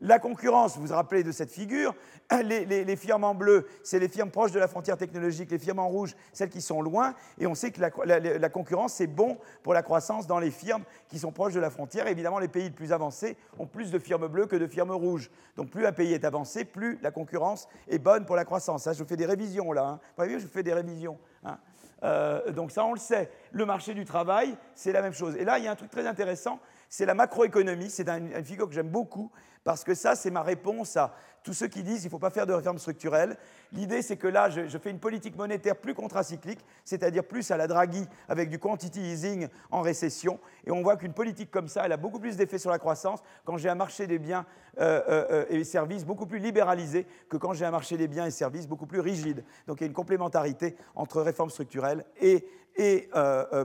[0.00, 1.94] La concurrence, vous vous rappelez de cette figure,
[2.42, 5.88] les, firmes en bleu, c'est les firmes proches de la frontière technologique, les firmes en
[5.88, 9.82] rouge, celles qui sont loin, et on sait que la, concurrence, c'est bon pour la
[9.82, 12.06] croissance dans les firmes qui sont proches de la frontière.
[12.08, 15.30] évidemment, les pays les plus avancés ont plus de firmes bleues que de firmes rouges.
[15.56, 18.88] Donc plus un pays est avancé, plus la concurrence est bonne pour la croissance.
[18.92, 19.84] Je fais des révisions là.
[19.84, 20.00] Hein.
[20.02, 21.18] Vous voyez, je fais des révisions.
[21.44, 21.58] Hein.
[22.04, 23.30] Euh, donc ça, on le sait.
[23.52, 25.36] Le marché du travail, c'est la même chose.
[25.36, 26.58] Et là, il y a un truc très intéressant,
[26.88, 27.90] c'est la macroéconomie.
[27.90, 29.30] C'est une figure que j'aime beaucoup
[29.64, 32.30] parce que ça, c'est ma réponse à tous ceux qui disent qu'il ne faut pas
[32.30, 33.36] faire de réformes structurelles.
[33.72, 37.66] L'idée, c'est que là, je, fais une politique monétaire plus contracyclique, c'est-à-dire plus à la
[37.66, 40.38] Draghi, avec du quantity easing en récession.
[40.66, 43.20] Et on voit qu'une politique comme ça, elle a beaucoup plus d'effet sur la croissance
[43.44, 44.46] quand j'ai un marché des biens
[44.78, 48.26] euh, euh, euh, et services beaucoup plus libéralisé que quand j'ai un marché des biens
[48.26, 49.44] et services beaucoup plus rigide.
[49.66, 53.10] Donc il y a une complémentarité entre réformes structurelles et, et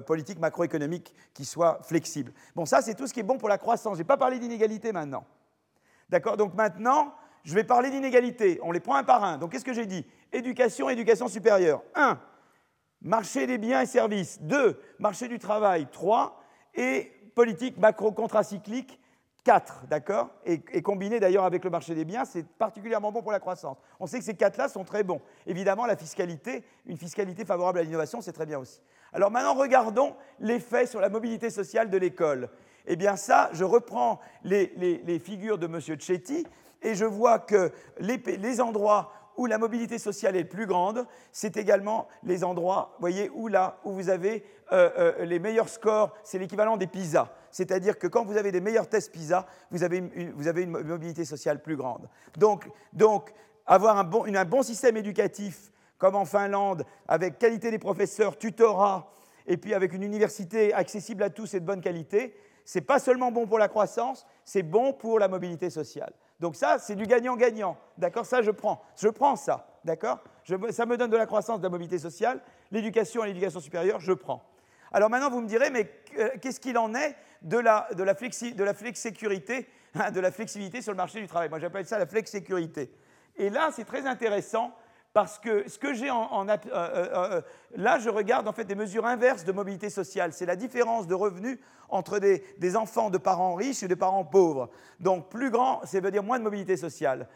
[0.06, 2.34] politique macroéconomique qui soit flexible.
[2.56, 3.94] Bon, ça, c'est tout ce qui est bon pour la croissance.
[3.94, 5.26] Je n'ai pas parlé d'inégalité maintenant.
[6.10, 6.38] D'accord?
[6.38, 7.14] Donc maintenant,
[7.44, 8.60] je vais parler d'inégalité.
[8.64, 9.38] On les prend un par un.
[9.38, 10.06] Donc qu'est-ce que j'ai dit?
[10.32, 11.82] Éducation, éducation supérieure.
[11.96, 12.20] 1.
[13.02, 14.42] Marché des biens et services.
[14.42, 14.80] 2.
[15.00, 15.88] Marché du travail.
[15.92, 16.42] 3.
[16.76, 19.00] Et politique macro-contracyclique.
[19.48, 20.30] 4, d'accord?
[20.44, 23.78] Et, combiné d'ailleurs avec le marché des biens, c'est particulièrement bon pour la croissance.
[23.98, 25.22] On sait que ces quatre-là sont très bons.
[25.46, 28.82] Évidemment, la fiscalité, une fiscalité favorable à l'innovation, c'est très bien aussi.
[29.14, 32.50] Alors maintenant, regardons l'effet sur la mobilité sociale de l'école.
[32.88, 35.80] Eh bien ça, je reprends les, figures de M.
[36.00, 36.48] Chetty
[36.82, 42.08] et je vois que les, endroits où la mobilité sociale est plus grande, c'est également
[42.24, 46.78] les endroits, voyez, où là, où vous avez euh, euh, les meilleurs scores, c'est l'équivalent
[46.78, 47.32] des PISA.
[47.52, 51.76] C'est-à-dire que quand vous avez des meilleurs tests PISA, vous avez une, mobilité sociale plus
[51.76, 52.10] grande.
[52.38, 52.72] Donc,
[53.66, 59.12] avoir un bon, un bon système éducatif, comme en Finlande, avec qualité des professeurs, tutorat,
[59.46, 62.36] et puis avec une université accessible à tous et de bonne qualité,
[62.68, 66.12] c'est pas seulement bon pour la croissance, c'est bon pour la mobilité sociale.
[66.42, 67.78] Donc ça, c'est du gagnant-gagnant.
[67.98, 68.26] D'accord?
[68.26, 68.84] Ça, je prends.
[68.98, 69.70] Je prends ça.
[69.86, 70.20] D'accord?
[70.72, 72.42] Ça me donne de la croissance, de la mobilité sociale.
[72.72, 74.44] L'éducation et l'éducation supérieure, je prends.
[74.92, 75.90] Alors maintenant, vous me direz, mais
[76.20, 80.92] euh, qu'est-ce qu'il en est de la, de la, flexi, de la hein, flexibilité sur
[80.92, 81.48] le marché du travail?
[81.48, 82.92] Moi, j'appelle ça la flexsécurité.
[83.38, 84.74] Et là, c'est très intéressant
[85.18, 87.42] parce que ce que j'ai en, euh, euh, euh,
[87.76, 90.32] là, je regarde en fait des mesures inverses de mobilité sociale.
[90.32, 91.58] C'est la différence de revenus
[91.90, 94.70] entre des, enfants de parents riches et de parents pauvres.
[95.00, 97.28] Donc plus grand, ça veut dire moins de mobilité sociale.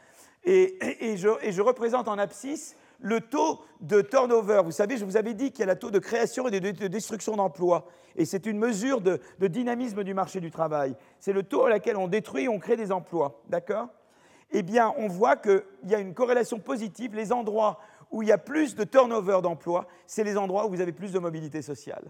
[0.43, 0.77] Et,
[1.17, 4.61] je, représente en abscisse le taux de turnover.
[4.63, 6.87] Vous savez, je vous avais dit qu'il y a le taux de création et de,
[6.87, 7.87] destruction d'emplois.
[8.15, 10.95] Et c'est une mesure de, de dynamisme du marché du travail.
[11.19, 13.41] C'est le taux à laquelle on détruit on crée des emplois.
[13.49, 13.87] D'accord?
[14.51, 17.15] Eh bien, on voit qu'il y a une corrélation positive.
[17.15, 17.79] Les endroits
[18.11, 21.11] où il y a plus de turnover d'emplois, c'est les endroits où vous avez plus
[21.11, 22.03] de mobilité sociale.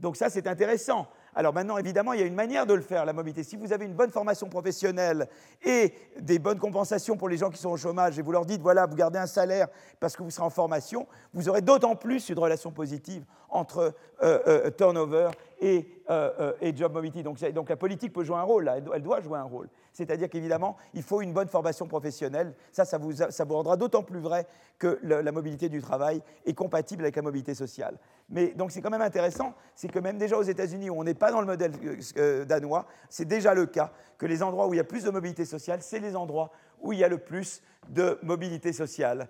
[0.00, 1.06] Donc ça, c'est intéressant.
[1.36, 3.42] Alors maintenant, évidemment, il y a une manière de le faire, la mobilité.
[3.42, 5.28] Si vous avez une bonne formation professionnelle
[5.64, 8.60] et des bonnes compensations pour les gens qui sont au chômage, et vous leur dites,
[8.60, 9.68] voilà, vous gardez un salaire
[10.00, 14.38] parce que vous serez en formation, vous aurez d'autant plus une relation positive entre euh,
[14.46, 15.30] euh, turnover
[15.64, 15.88] et,
[16.60, 17.22] et, job mobility.
[17.22, 19.68] Donc, la politique peut jouer un rôle, elle doit jouer un rôle.
[19.92, 22.54] C'est-à-dire qu'évidemment, il faut une bonne formation professionnelle.
[22.72, 23.14] Ça, ça vous,
[23.54, 24.46] rendra d'autant plus vrai
[24.78, 27.96] que la mobilité du travail est compatible avec la mobilité sociale.
[28.30, 31.14] Mais donc c'est quand même intéressant, c'est que même déjà aux États-Unis, où on n'est
[31.14, 34.74] pas dans le modèle euh, euh, danois, c'est déjà le cas que les endroits où
[34.74, 36.50] il y a plus de mobilité sociale, c'est les endroits
[36.80, 39.28] où il y a le plus de mobilité sociale.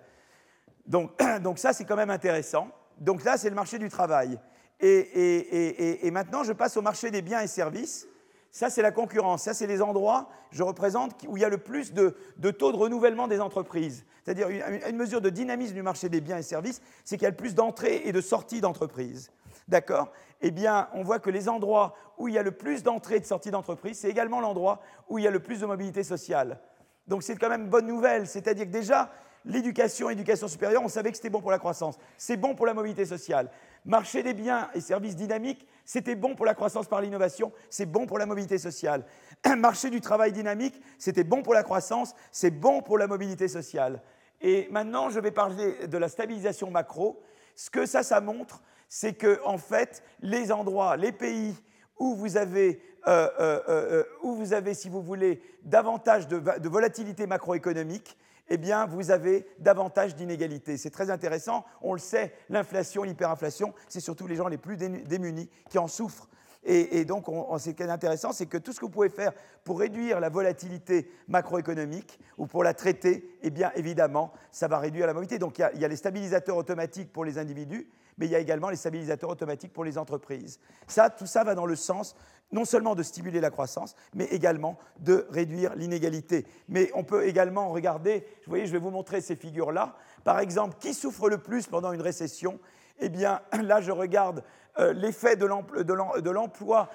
[0.87, 2.69] Donc, donc ça, c'est quand même intéressant.
[2.97, 4.39] Donc là, c'est le marché du travail.
[4.81, 8.07] Et, maintenant, je passe au marché des biens et services.
[8.51, 9.43] Ça, c'est la concurrence.
[9.43, 12.15] Ça, c'est les endroits, je représente, où il y a le plus de,
[12.51, 14.05] taux de renouvellement des entreprises.
[14.23, 17.31] C'est-à-dire une, mesure de dynamisme du marché des biens et services, c'est qu'il y a
[17.31, 19.29] le plus d'entrées et de sorties d'entreprises.
[19.67, 20.11] D'accord?
[20.41, 23.19] Eh bien, on voit que les endroits où il y a le plus d'entrées et
[23.19, 26.59] de sorties d'entreprises, c'est également l'endroit où il y a le plus de mobilité sociale.
[27.07, 28.27] Donc c'est quand même une bonne nouvelle.
[28.27, 29.11] C'est-à-dire que déjà,
[29.45, 31.97] l'éducation, éducation supérieure, on savait que c'était bon pour la croissance.
[32.17, 33.49] C'est bon pour la mobilité sociale.
[33.85, 38.07] Marché des biens et services dynamiques, c'était bon pour la croissance par l'innovation, c'est bon
[38.07, 39.05] pour la mobilité sociale.
[39.57, 44.01] Marché du travail dynamique, c'était bon pour la croissance, c'est bon pour la mobilité sociale.
[44.41, 47.21] Et maintenant, je vais parler de la stabilisation macro.
[47.55, 51.55] Ce que ça, ça montre, c'est que, en fait, les endroits, les pays
[51.99, 56.69] où vous avez, euh, euh, euh, où vous avez si vous voulez, davantage de, de
[56.69, 58.17] volatilité macroéconomique,
[58.49, 60.77] eh bien, vous avez davantage d'inégalités.
[60.77, 61.65] C'est très intéressant.
[61.81, 66.29] On le sait, l'inflation, l'hyperinflation, c'est surtout les gens les plus démunis qui en souffrent.
[66.67, 69.33] Et, donc, on, ce qui est intéressant, c'est que tout ce que vous pouvez faire
[69.63, 75.05] pour réduire la volatilité macroéconomique ou pour la traiter, eh bien, évidemment, ça va réduire
[75.05, 75.37] la mobilité.
[75.37, 78.71] Donc, il y a les stabilisateurs automatiques pour les individus, mais il y a également
[78.71, 80.59] les stabilisateurs automatiques pour les entreprises.
[80.87, 82.15] Ça, tout ça va dans le sens
[82.51, 86.45] non seulement de stimuler la croissance, mais également de réduire l'inégalité.
[86.69, 89.95] Mais on peut également regarder, vous voyez, je vais vous montrer ces figures-là.
[90.23, 92.59] Par exemple, qui souffre le plus pendant une récession?
[92.99, 94.43] Eh bien, là, je regarde
[94.79, 96.89] euh, l'effet de l'emploi,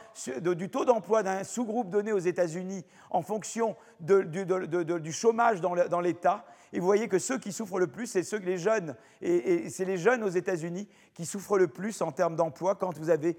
[0.54, 6.44] du taux d'emploi d'un sous-groupe donné aux États-Unis en fonction du, chômage dans l'État.
[6.72, 8.94] Et vous voyez que ceux qui souffrent le plus, c'est ceux les jeunes.
[9.20, 13.10] Et, c'est les jeunes aux États-Unis qui souffrent le plus en termes d'emploi quand vous
[13.10, 13.36] avez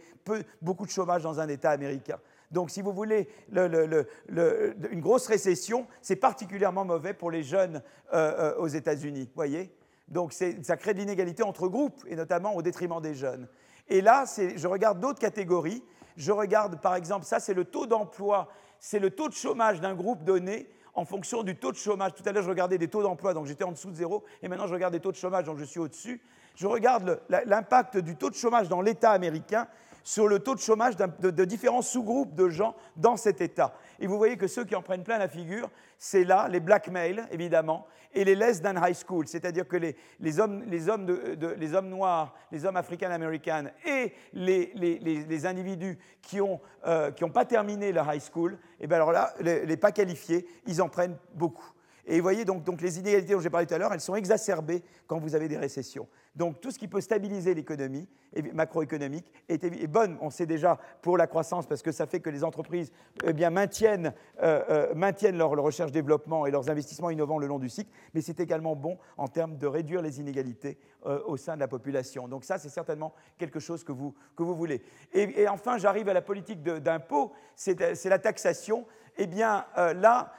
[0.62, 2.18] beaucoup de chômage dans un État américain.
[2.52, 7.82] Donc, si vous voulez, une grosse récession, c'est particulièrement mauvais pour les jeunes
[8.14, 9.30] euh, euh, aux États-Unis.
[9.36, 9.74] Voyez?
[10.12, 13.48] Donc, ça crée de l'inégalité entre groupes, et notamment au détriment des jeunes.
[13.88, 15.84] Et là, je regarde d'autres catégories.
[16.18, 19.96] Je regarde, par exemple, ça, c'est le taux d'emploi, c'est le taux de chômage d'un
[19.96, 22.14] groupe donné en fonction du taux de chômage.
[22.14, 24.50] Tout à l'heure, je regardais des taux d'emploi, donc j'étais en dessous de zéro, et
[24.50, 26.22] maintenant, je regarde des taux de chômage, donc je suis au-dessus.
[26.56, 29.68] Je regarde l'impact du taux de chômage dans l'État américain
[30.04, 33.74] sur le taux de chômage de, différents sous-groupes de gens dans cet État.
[34.00, 37.24] Et vous voyez que ceux qui en prennent plein la figure, c'est là les blackmail,
[37.32, 40.64] évidemment, et les less than high school, c'est-à-dire que les, hommes,
[41.90, 48.54] noirs, les hommes africains-américains et les, individus qui n'ont euh, pas terminé leur high school,
[48.54, 51.72] et eh bien alors là, les, pas qualifiés, ils en prennent beaucoup.
[52.06, 54.84] Et vous voyez, donc, les inégalités dont j'ai parlé tout à l'heure, elles sont exacerbées
[55.08, 56.08] quand vous avez des récessions.
[56.36, 58.08] Donc tout ce qui peut stabiliser l'économie
[58.54, 60.18] macroéconomique est, est, bonne.
[60.22, 62.94] On sait déjà pour la croissance parce que ça fait que les entreprises
[63.26, 68.22] eh euh, euh, maintiennent leur, recherche-développement et leurs investissements innovants le long du cycle, mais
[68.22, 72.30] c'est également bon en termes de réduire les inégalités euh, au sein de la population.
[72.30, 74.82] Donc ça, c'est certainement quelque chose que vous, que vous voulez.
[75.12, 78.86] Et, et enfin, j'arrive à la politique d'impôt, c'est la taxation
[79.18, 80.34] eh bien euh, là,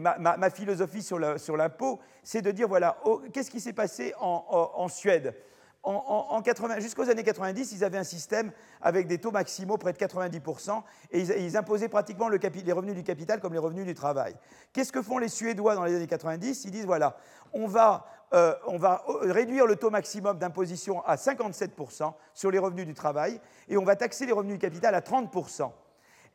[0.00, 2.98] ma, ma, philosophie sur l'impôt, c'est de dire, voilà,
[3.32, 5.34] qu'est-ce qui s'est passé en, Suède?
[5.82, 6.40] En,
[6.78, 11.20] Jusqu'aux années 90, ils avaient un système avec des taux maximaux près de 90%, et
[11.20, 14.36] ils, imposaient pratiquement les revenus du capital comme les revenus du travail.
[14.72, 17.16] Qu'est-ce que font les Suédois dans les années 90 Ils disent, voilà,
[17.52, 22.86] on va, euh, on va réduire le taux maximum d'imposition à 57% sur les revenus
[22.86, 25.72] du travail, et on va taxer les revenus du capital à 30%.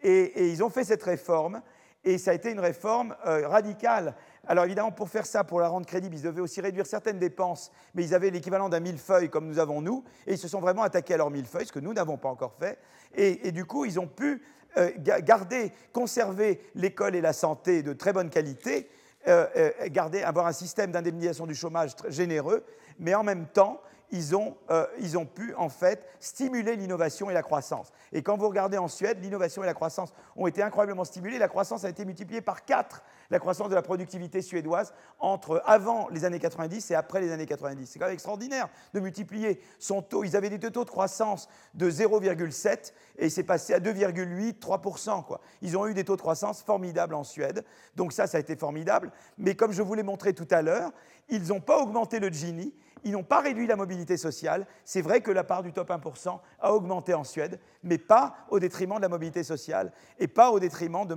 [0.01, 1.61] Et, ils ont fait cette réforme,
[2.03, 4.15] et ça a été une réforme euh, radicale.
[4.47, 7.71] Alors évidemment, pour faire ça, pour la rendre crédible, ils devaient aussi réduire certaines dépenses,
[7.93, 10.83] mais ils avaient l'équivalent d'un millefeuille comme nous avons nous, et ils se sont vraiment
[10.83, 12.79] attaqués à leur millefeuille, ce que nous n'avons pas encore fait.
[13.15, 14.43] Et, du coup, ils ont pu
[14.77, 18.89] euh, garder, conserver l'école et la santé de très bonne qualité,
[19.27, 22.63] euh, garder, avoir un système d'indemnisation du chômage généreux,
[22.99, 27.33] mais en même temps, ils ont, euh, ils ont pu en fait stimuler l'innovation et
[27.33, 27.91] la croissance.
[28.13, 31.37] Et quand vous regardez en Suède, l'innovation et la croissance ont été incroyablement stimulées.
[31.37, 36.07] La croissance a été multipliée par 4, la croissance de la productivité suédoise, entre avant
[36.09, 37.85] les années 90 et après les années 90.
[37.85, 40.23] C'est quand même extraordinaire de multiplier son taux.
[40.23, 45.25] Ils avaient des taux de croissance de 0,7 et c'est passé à 2,8, 3%.
[45.25, 45.41] Quoi.
[45.61, 47.65] Ils ont eu des taux de croissance formidables en Suède.
[47.95, 49.11] Donc ça, ça a été formidable.
[49.37, 50.91] Mais comme je vous l'ai montré tout à l'heure,
[51.29, 52.73] ils n'ont pas augmenté le Gini,
[53.07, 54.67] ils n'ont pas réduit la mobilité sociale.
[54.83, 58.59] C'est vrai que la part du top 1% a augmenté en Suède, mais pas au
[58.59, 61.07] détriment de la mobilité sociale et pas au détriment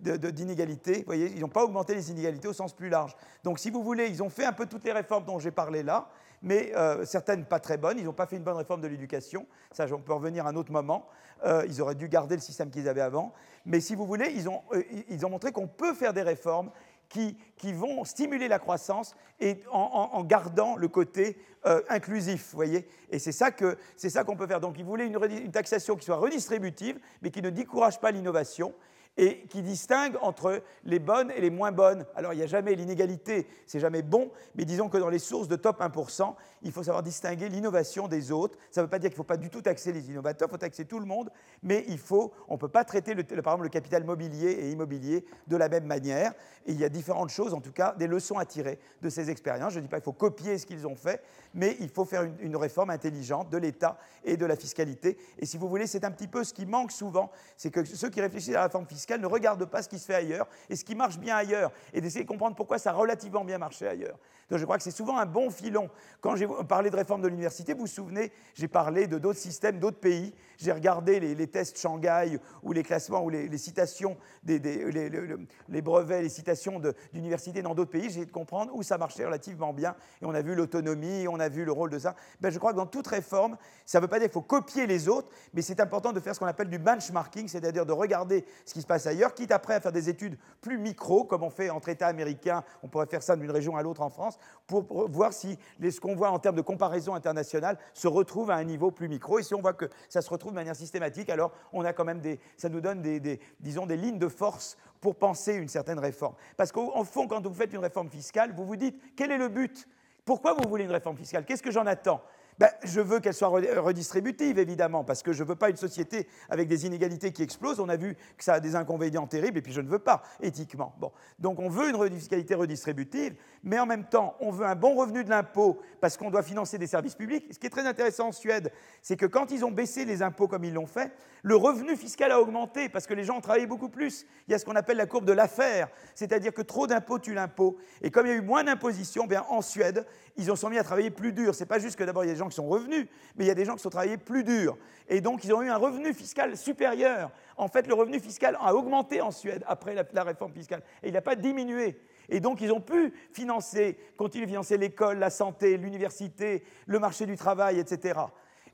[0.00, 0.98] d'inégalités.
[0.98, 3.16] Vous voyez, ils n'ont pas augmenté les inégalités au sens plus large.
[3.42, 5.82] Donc, si vous voulez, ils ont fait un peu toutes les réformes dont j'ai parlé
[5.82, 6.08] là,
[6.42, 7.98] mais euh, certaines pas très bonnes.
[7.98, 9.46] Ils n'ont pas fait une bonne réforme de l'éducation.
[9.72, 11.08] Ça, on peut revenir à un autre moment.
[11.44, 13.32] Euh, ils auraient dû garder le système qu'ils avaient avant.
[13.64, 16.70] Mais si vous voulez, ils ont, euh, ils ont montré qu'on peut faire des réformes
[17.08, 17.36] qui,
[17.72, 23.50] vont stimuler la croissance et en, gardant le côté euh, inclusif, voyez Et c'est ça
[23.50, 24.60] qu'on peut faire.
[24.60, 28.74] Donc, ils voulaient une, taxation qui soit redistributive, mais qui ne décourage pas l'innovation
[29.16, 32.04] et qui distingue entre les bonnes et les moins bonnes.
[32.16, 35.48] Alors il n'y a jamais l'inégalité, c'est jamais bon, mais disons que dans les sources
[35.48, 38.58] de top 1%, il faut savoir distinguer l'innovation des autres.
[38.70, 40.50] Ça ne veut pas dire qu'il ne faut pas du tout taxer les innovateurs, il
[40.50, 41.30] faut taxer tout le monde,
[41.62, 44.70] mais il faut, on ne peut pas traiter le, par exemple le capital mobilier et
[44.70, 46.32] immobilier de la même manière.
[46.66, 49.30] Et il y a différentes choses, en tout cas des leçons à tirer de ces
[49.30, 49.74] expériences.
[49.74, 51.22] Je ne dis pas qu'il faut copier ce qu'ils ont fait,
[51.52, 55.18] mais il faut faire une, une réforme intelligente de l'État et de la fiscalité.
[55.38, 58.08] Et si vous voulez, c'est un petit peu ce qui manque souvent, c'est que ceux
[58.08, 60.76] qui réfléchissent à la réforme fiscale, ne regarde pas ce qui se fait ailleurs et
[60.76, 63.86] ce qui marche bien ailleurs et d'essayer de comprendre pourquoi ça a relativement bien marché
[63.86, 64.18] ailleurs.
[64.50, 65.88] Donc je crois que c'est souvent un bon filon.
[66.20, 69.78] Quand j'ai parlé de réforme de l'université, vous vous souvenez, j'ai parlé de d'autres systèmes,
[69.78, 70.34] d'autres pays.
[70.58, 76.28] J'ai regardé les, tests Shanghai ou les classements ou les, citations, des, les, brevets, les
[76.28, 76.80] citations
[77.12, 78.02] d'universités dans d'autres pays.
[78.02, 79.96] J'ai essayé de comprendre où ça marchait relativement bien.
[80.22, 82.14] Et on a vu l'autonomie, on a vu le rôle de ça.
[82.40, 84.86] Ben, je crois que dans toute réforme, ça ne veut pas dire qu'il faut copier
[84.86, 88.44] les autres, mais c'est important de faire ce qu'on appelle du benchmarking, c'est-à-dire de regarder
[88.64, 91.50] ce qui se passe ailleurs, quitte après à faire des études plus micro, comme on
[91.50, 94.33] fait entre États américains, on pourrait faire ça d'une région à l'autre en France,
[94.66, 98.64] pour voir si ce qu'on voit en termes de comparaison internationale se retrouve à un
[98.64, 99.38] niveau plus micro.
[99.38, 102.04] Et si on voit que ça se retrouve de manière systématique, alors on a quand
[102.04, 106.34] même des, ça nous donne des, des lignes de force pour penser une certaine réforme.
[106.56, 109.48] Parce qu'en fond, quand vous faites une réforme fiscale, vous vous dites, quel est le
[109.48, 109.86] but?
[110.24, 111.44] Pourquoi vous voulez une réforme fiscale?
[111.44, 112.22] Qu'est-ce que j'en attends?
[112.58, 116.28] Ben, je veux qu'elle soit redistributive, évidemment, parce que je ne veux pas une société
[116.48, 117.80] avec des inégalités qui explosent.
[117.80, 120.22] On a vu que ça a des inconvénients terribles, et puis je ne veux pas,
[120.40, 120.94] éthiquement.
[120.98, 121.10] Bon.
[121.38, 125.24] Donc on veut une fiscalité redistributive, mais en même temps, on veut un bon revenu
[125.24, 127.46] de l'impôt, parce qu'on doit financer des services publics.
[127.50, 128.70] Ce qui est très intéressant en Suède,
[129.02, 131.12] c'est que quand ils ont baissé les impôts comme ils l'ont fait,
[131.42, 134.26] le revenu fiscal a augmenté, parce que les gens ont travaillé beaucoup plus.
[134.48, 137.34] Il y a ce qu'on appelle la courbe de l'affaire, c'est-à-dire que trop d'impôts tue
[137.34, 137.76] l'impôt.
[138.00, 140.06] Et comme il y a eu moins d'imposition, bien en Suède,
[140.36, 141.54] ils ont sont mis à travailler plus dur.
[141.54, 143.06] C'est pas juste que d'abord il y a des gens qui sont revenus,
[143.36, 144.76] mais il y a des gens qui sont travaillés plus dur.
[145.08, 147.30] Et donc ils ont eu un revenu fiscal supérieur.
[147.56, 151.14] En fait, le revenu fiscal a augmenté en Suède après la, réforme fiscale et il
[151.14, 152.00] n'a pas diminué.
[152.28, 157.26] Et donc ils ont pu financer, continuer à financer l'école, la santé, l'université, le marché
[157.26, 158.20] du travail, etc.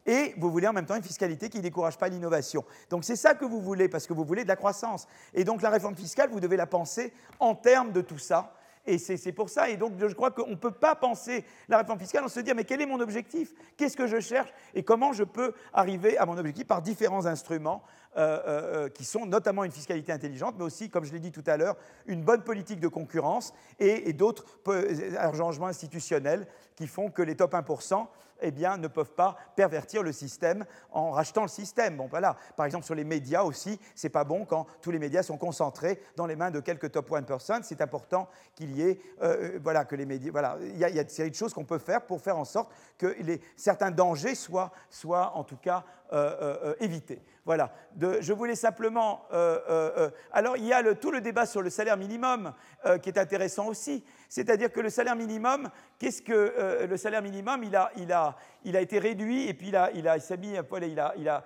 [0.07, 2.65] Et vous voulez en même temps une fiscalité qui ne décourage pas l'innovation.
[2.89, 5.07] Donc c'est ça que vous voulez, parce que vous voulez de la croissance.
[5.35, 8.55] Et donc la réforme fiscale, vous devez la penser en termes de tout ça.
[8.87, 9.69] Et c'est pour ça.
[9.69, 12.55] Et donc, je crois qu'on ne peut pas penser la réforme fiscale en se dire,
[12.55, 13.53] mais quel est mon objectif?
[13.77, 14.53] Qu'est-ce que je cherche?
[14.75, 17.83] Et comment je peux arriver à mon objectif par différents instruments
[18.17, 21.31] euh, euh, euh, qui sont notamment une fiscalité intelligente, mais aussi, comme je l'ai dit
[21.31, 21.77] tout à l'heure,
[22.07, 24.45] une bonne politique de concurrence et, d'autres
[25.17, 28.09] arrangements institutionnels qui font que les top 1%
[28.43, 31.97] eh bien, ne peuvent pas pervertir le système en rachetant le système.
[31.97, 32.37] Bon, voilà.
[32.57, 36.01] Par exemple, sur les médias aussi, c'est pas bon quand tous les médias sont concentrés
[36.17, 37.61] dans les mains de quelques top 1%.
[37.63, 39.01] C'est important qu'il y ait,
[39.63, 42.03] voilà, que les médias, voilà, il y, a, une série de choses qu'on peut faire
[42.03, 45.85] pour faire en sorte que les, certains dangers soient, soient en tout cas
[46.81, 47.23] évités.
[47.45, 47.73] Voilà.
[47.99, 49.27] je voulais simplement.
[49.33, 52.53] Euh, euh, euh, alors, il y a tout le débat sur le salaire minimum
[53.03, 54.05] qui est intéressant aussi.
[54.31, 59.55] C'est-à-dire que le salaire minimum, qu'est-ce que le salaire minimum il a, été réduit et
[59.55, 59.91] puis il, a,
[60.39, 60.81] mis peu.
[60.83, 61.45] Il a,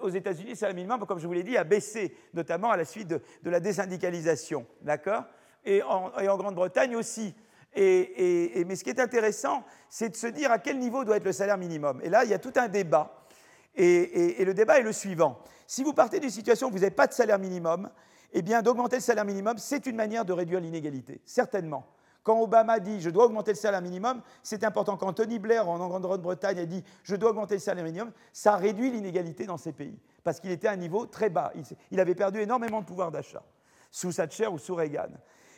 [0.00, 2.84] aux États-Unis, le salaire minimum, comme je vous l'ai dit, a baissé, notamment à la
[2.84, 3.20] suite de,
[3.50, 4.64] la désyndicalisation.
[4.82, 5.24] D'accord?
[5.64, 7.34] Et en, et en Grande-Bretagne aussi.
[7.74, 11.32] Mais ce qui est intéressant, c'est de se dire à quel niveau doit être le
[11.32, 12.00] salaire minimum.
[12.02, 13.26] Et là, il y a tout un débat.
[13.74, 15.38] Et, le débat est le suivant.
[15.66, 17.90] Si vous partez d'une situation où vous n'avez pas de salaire minimum,
[18.32, 21.86] eh bien, d'augmenter le salaire minimum, c'est une manière de réduire l'inégalité, certainement.
[22.22, 24.96] Quand Obama dit je dois augmenter le salaire minimum, c'est important.
[24.96, 28.90] Quand Tony Blair en Grande-Bretagne a dit je dois augmenter le salaire minimum, ça réduit
[28.90, 31.52] l'inégalité dans ces pays parce qu'il était à un niveau très bas.
[31.90, 33.42] Il avait perdu énormément de pouvoir d'achat
[33.90, 35.10] sous Thatcher ou sous Reagan.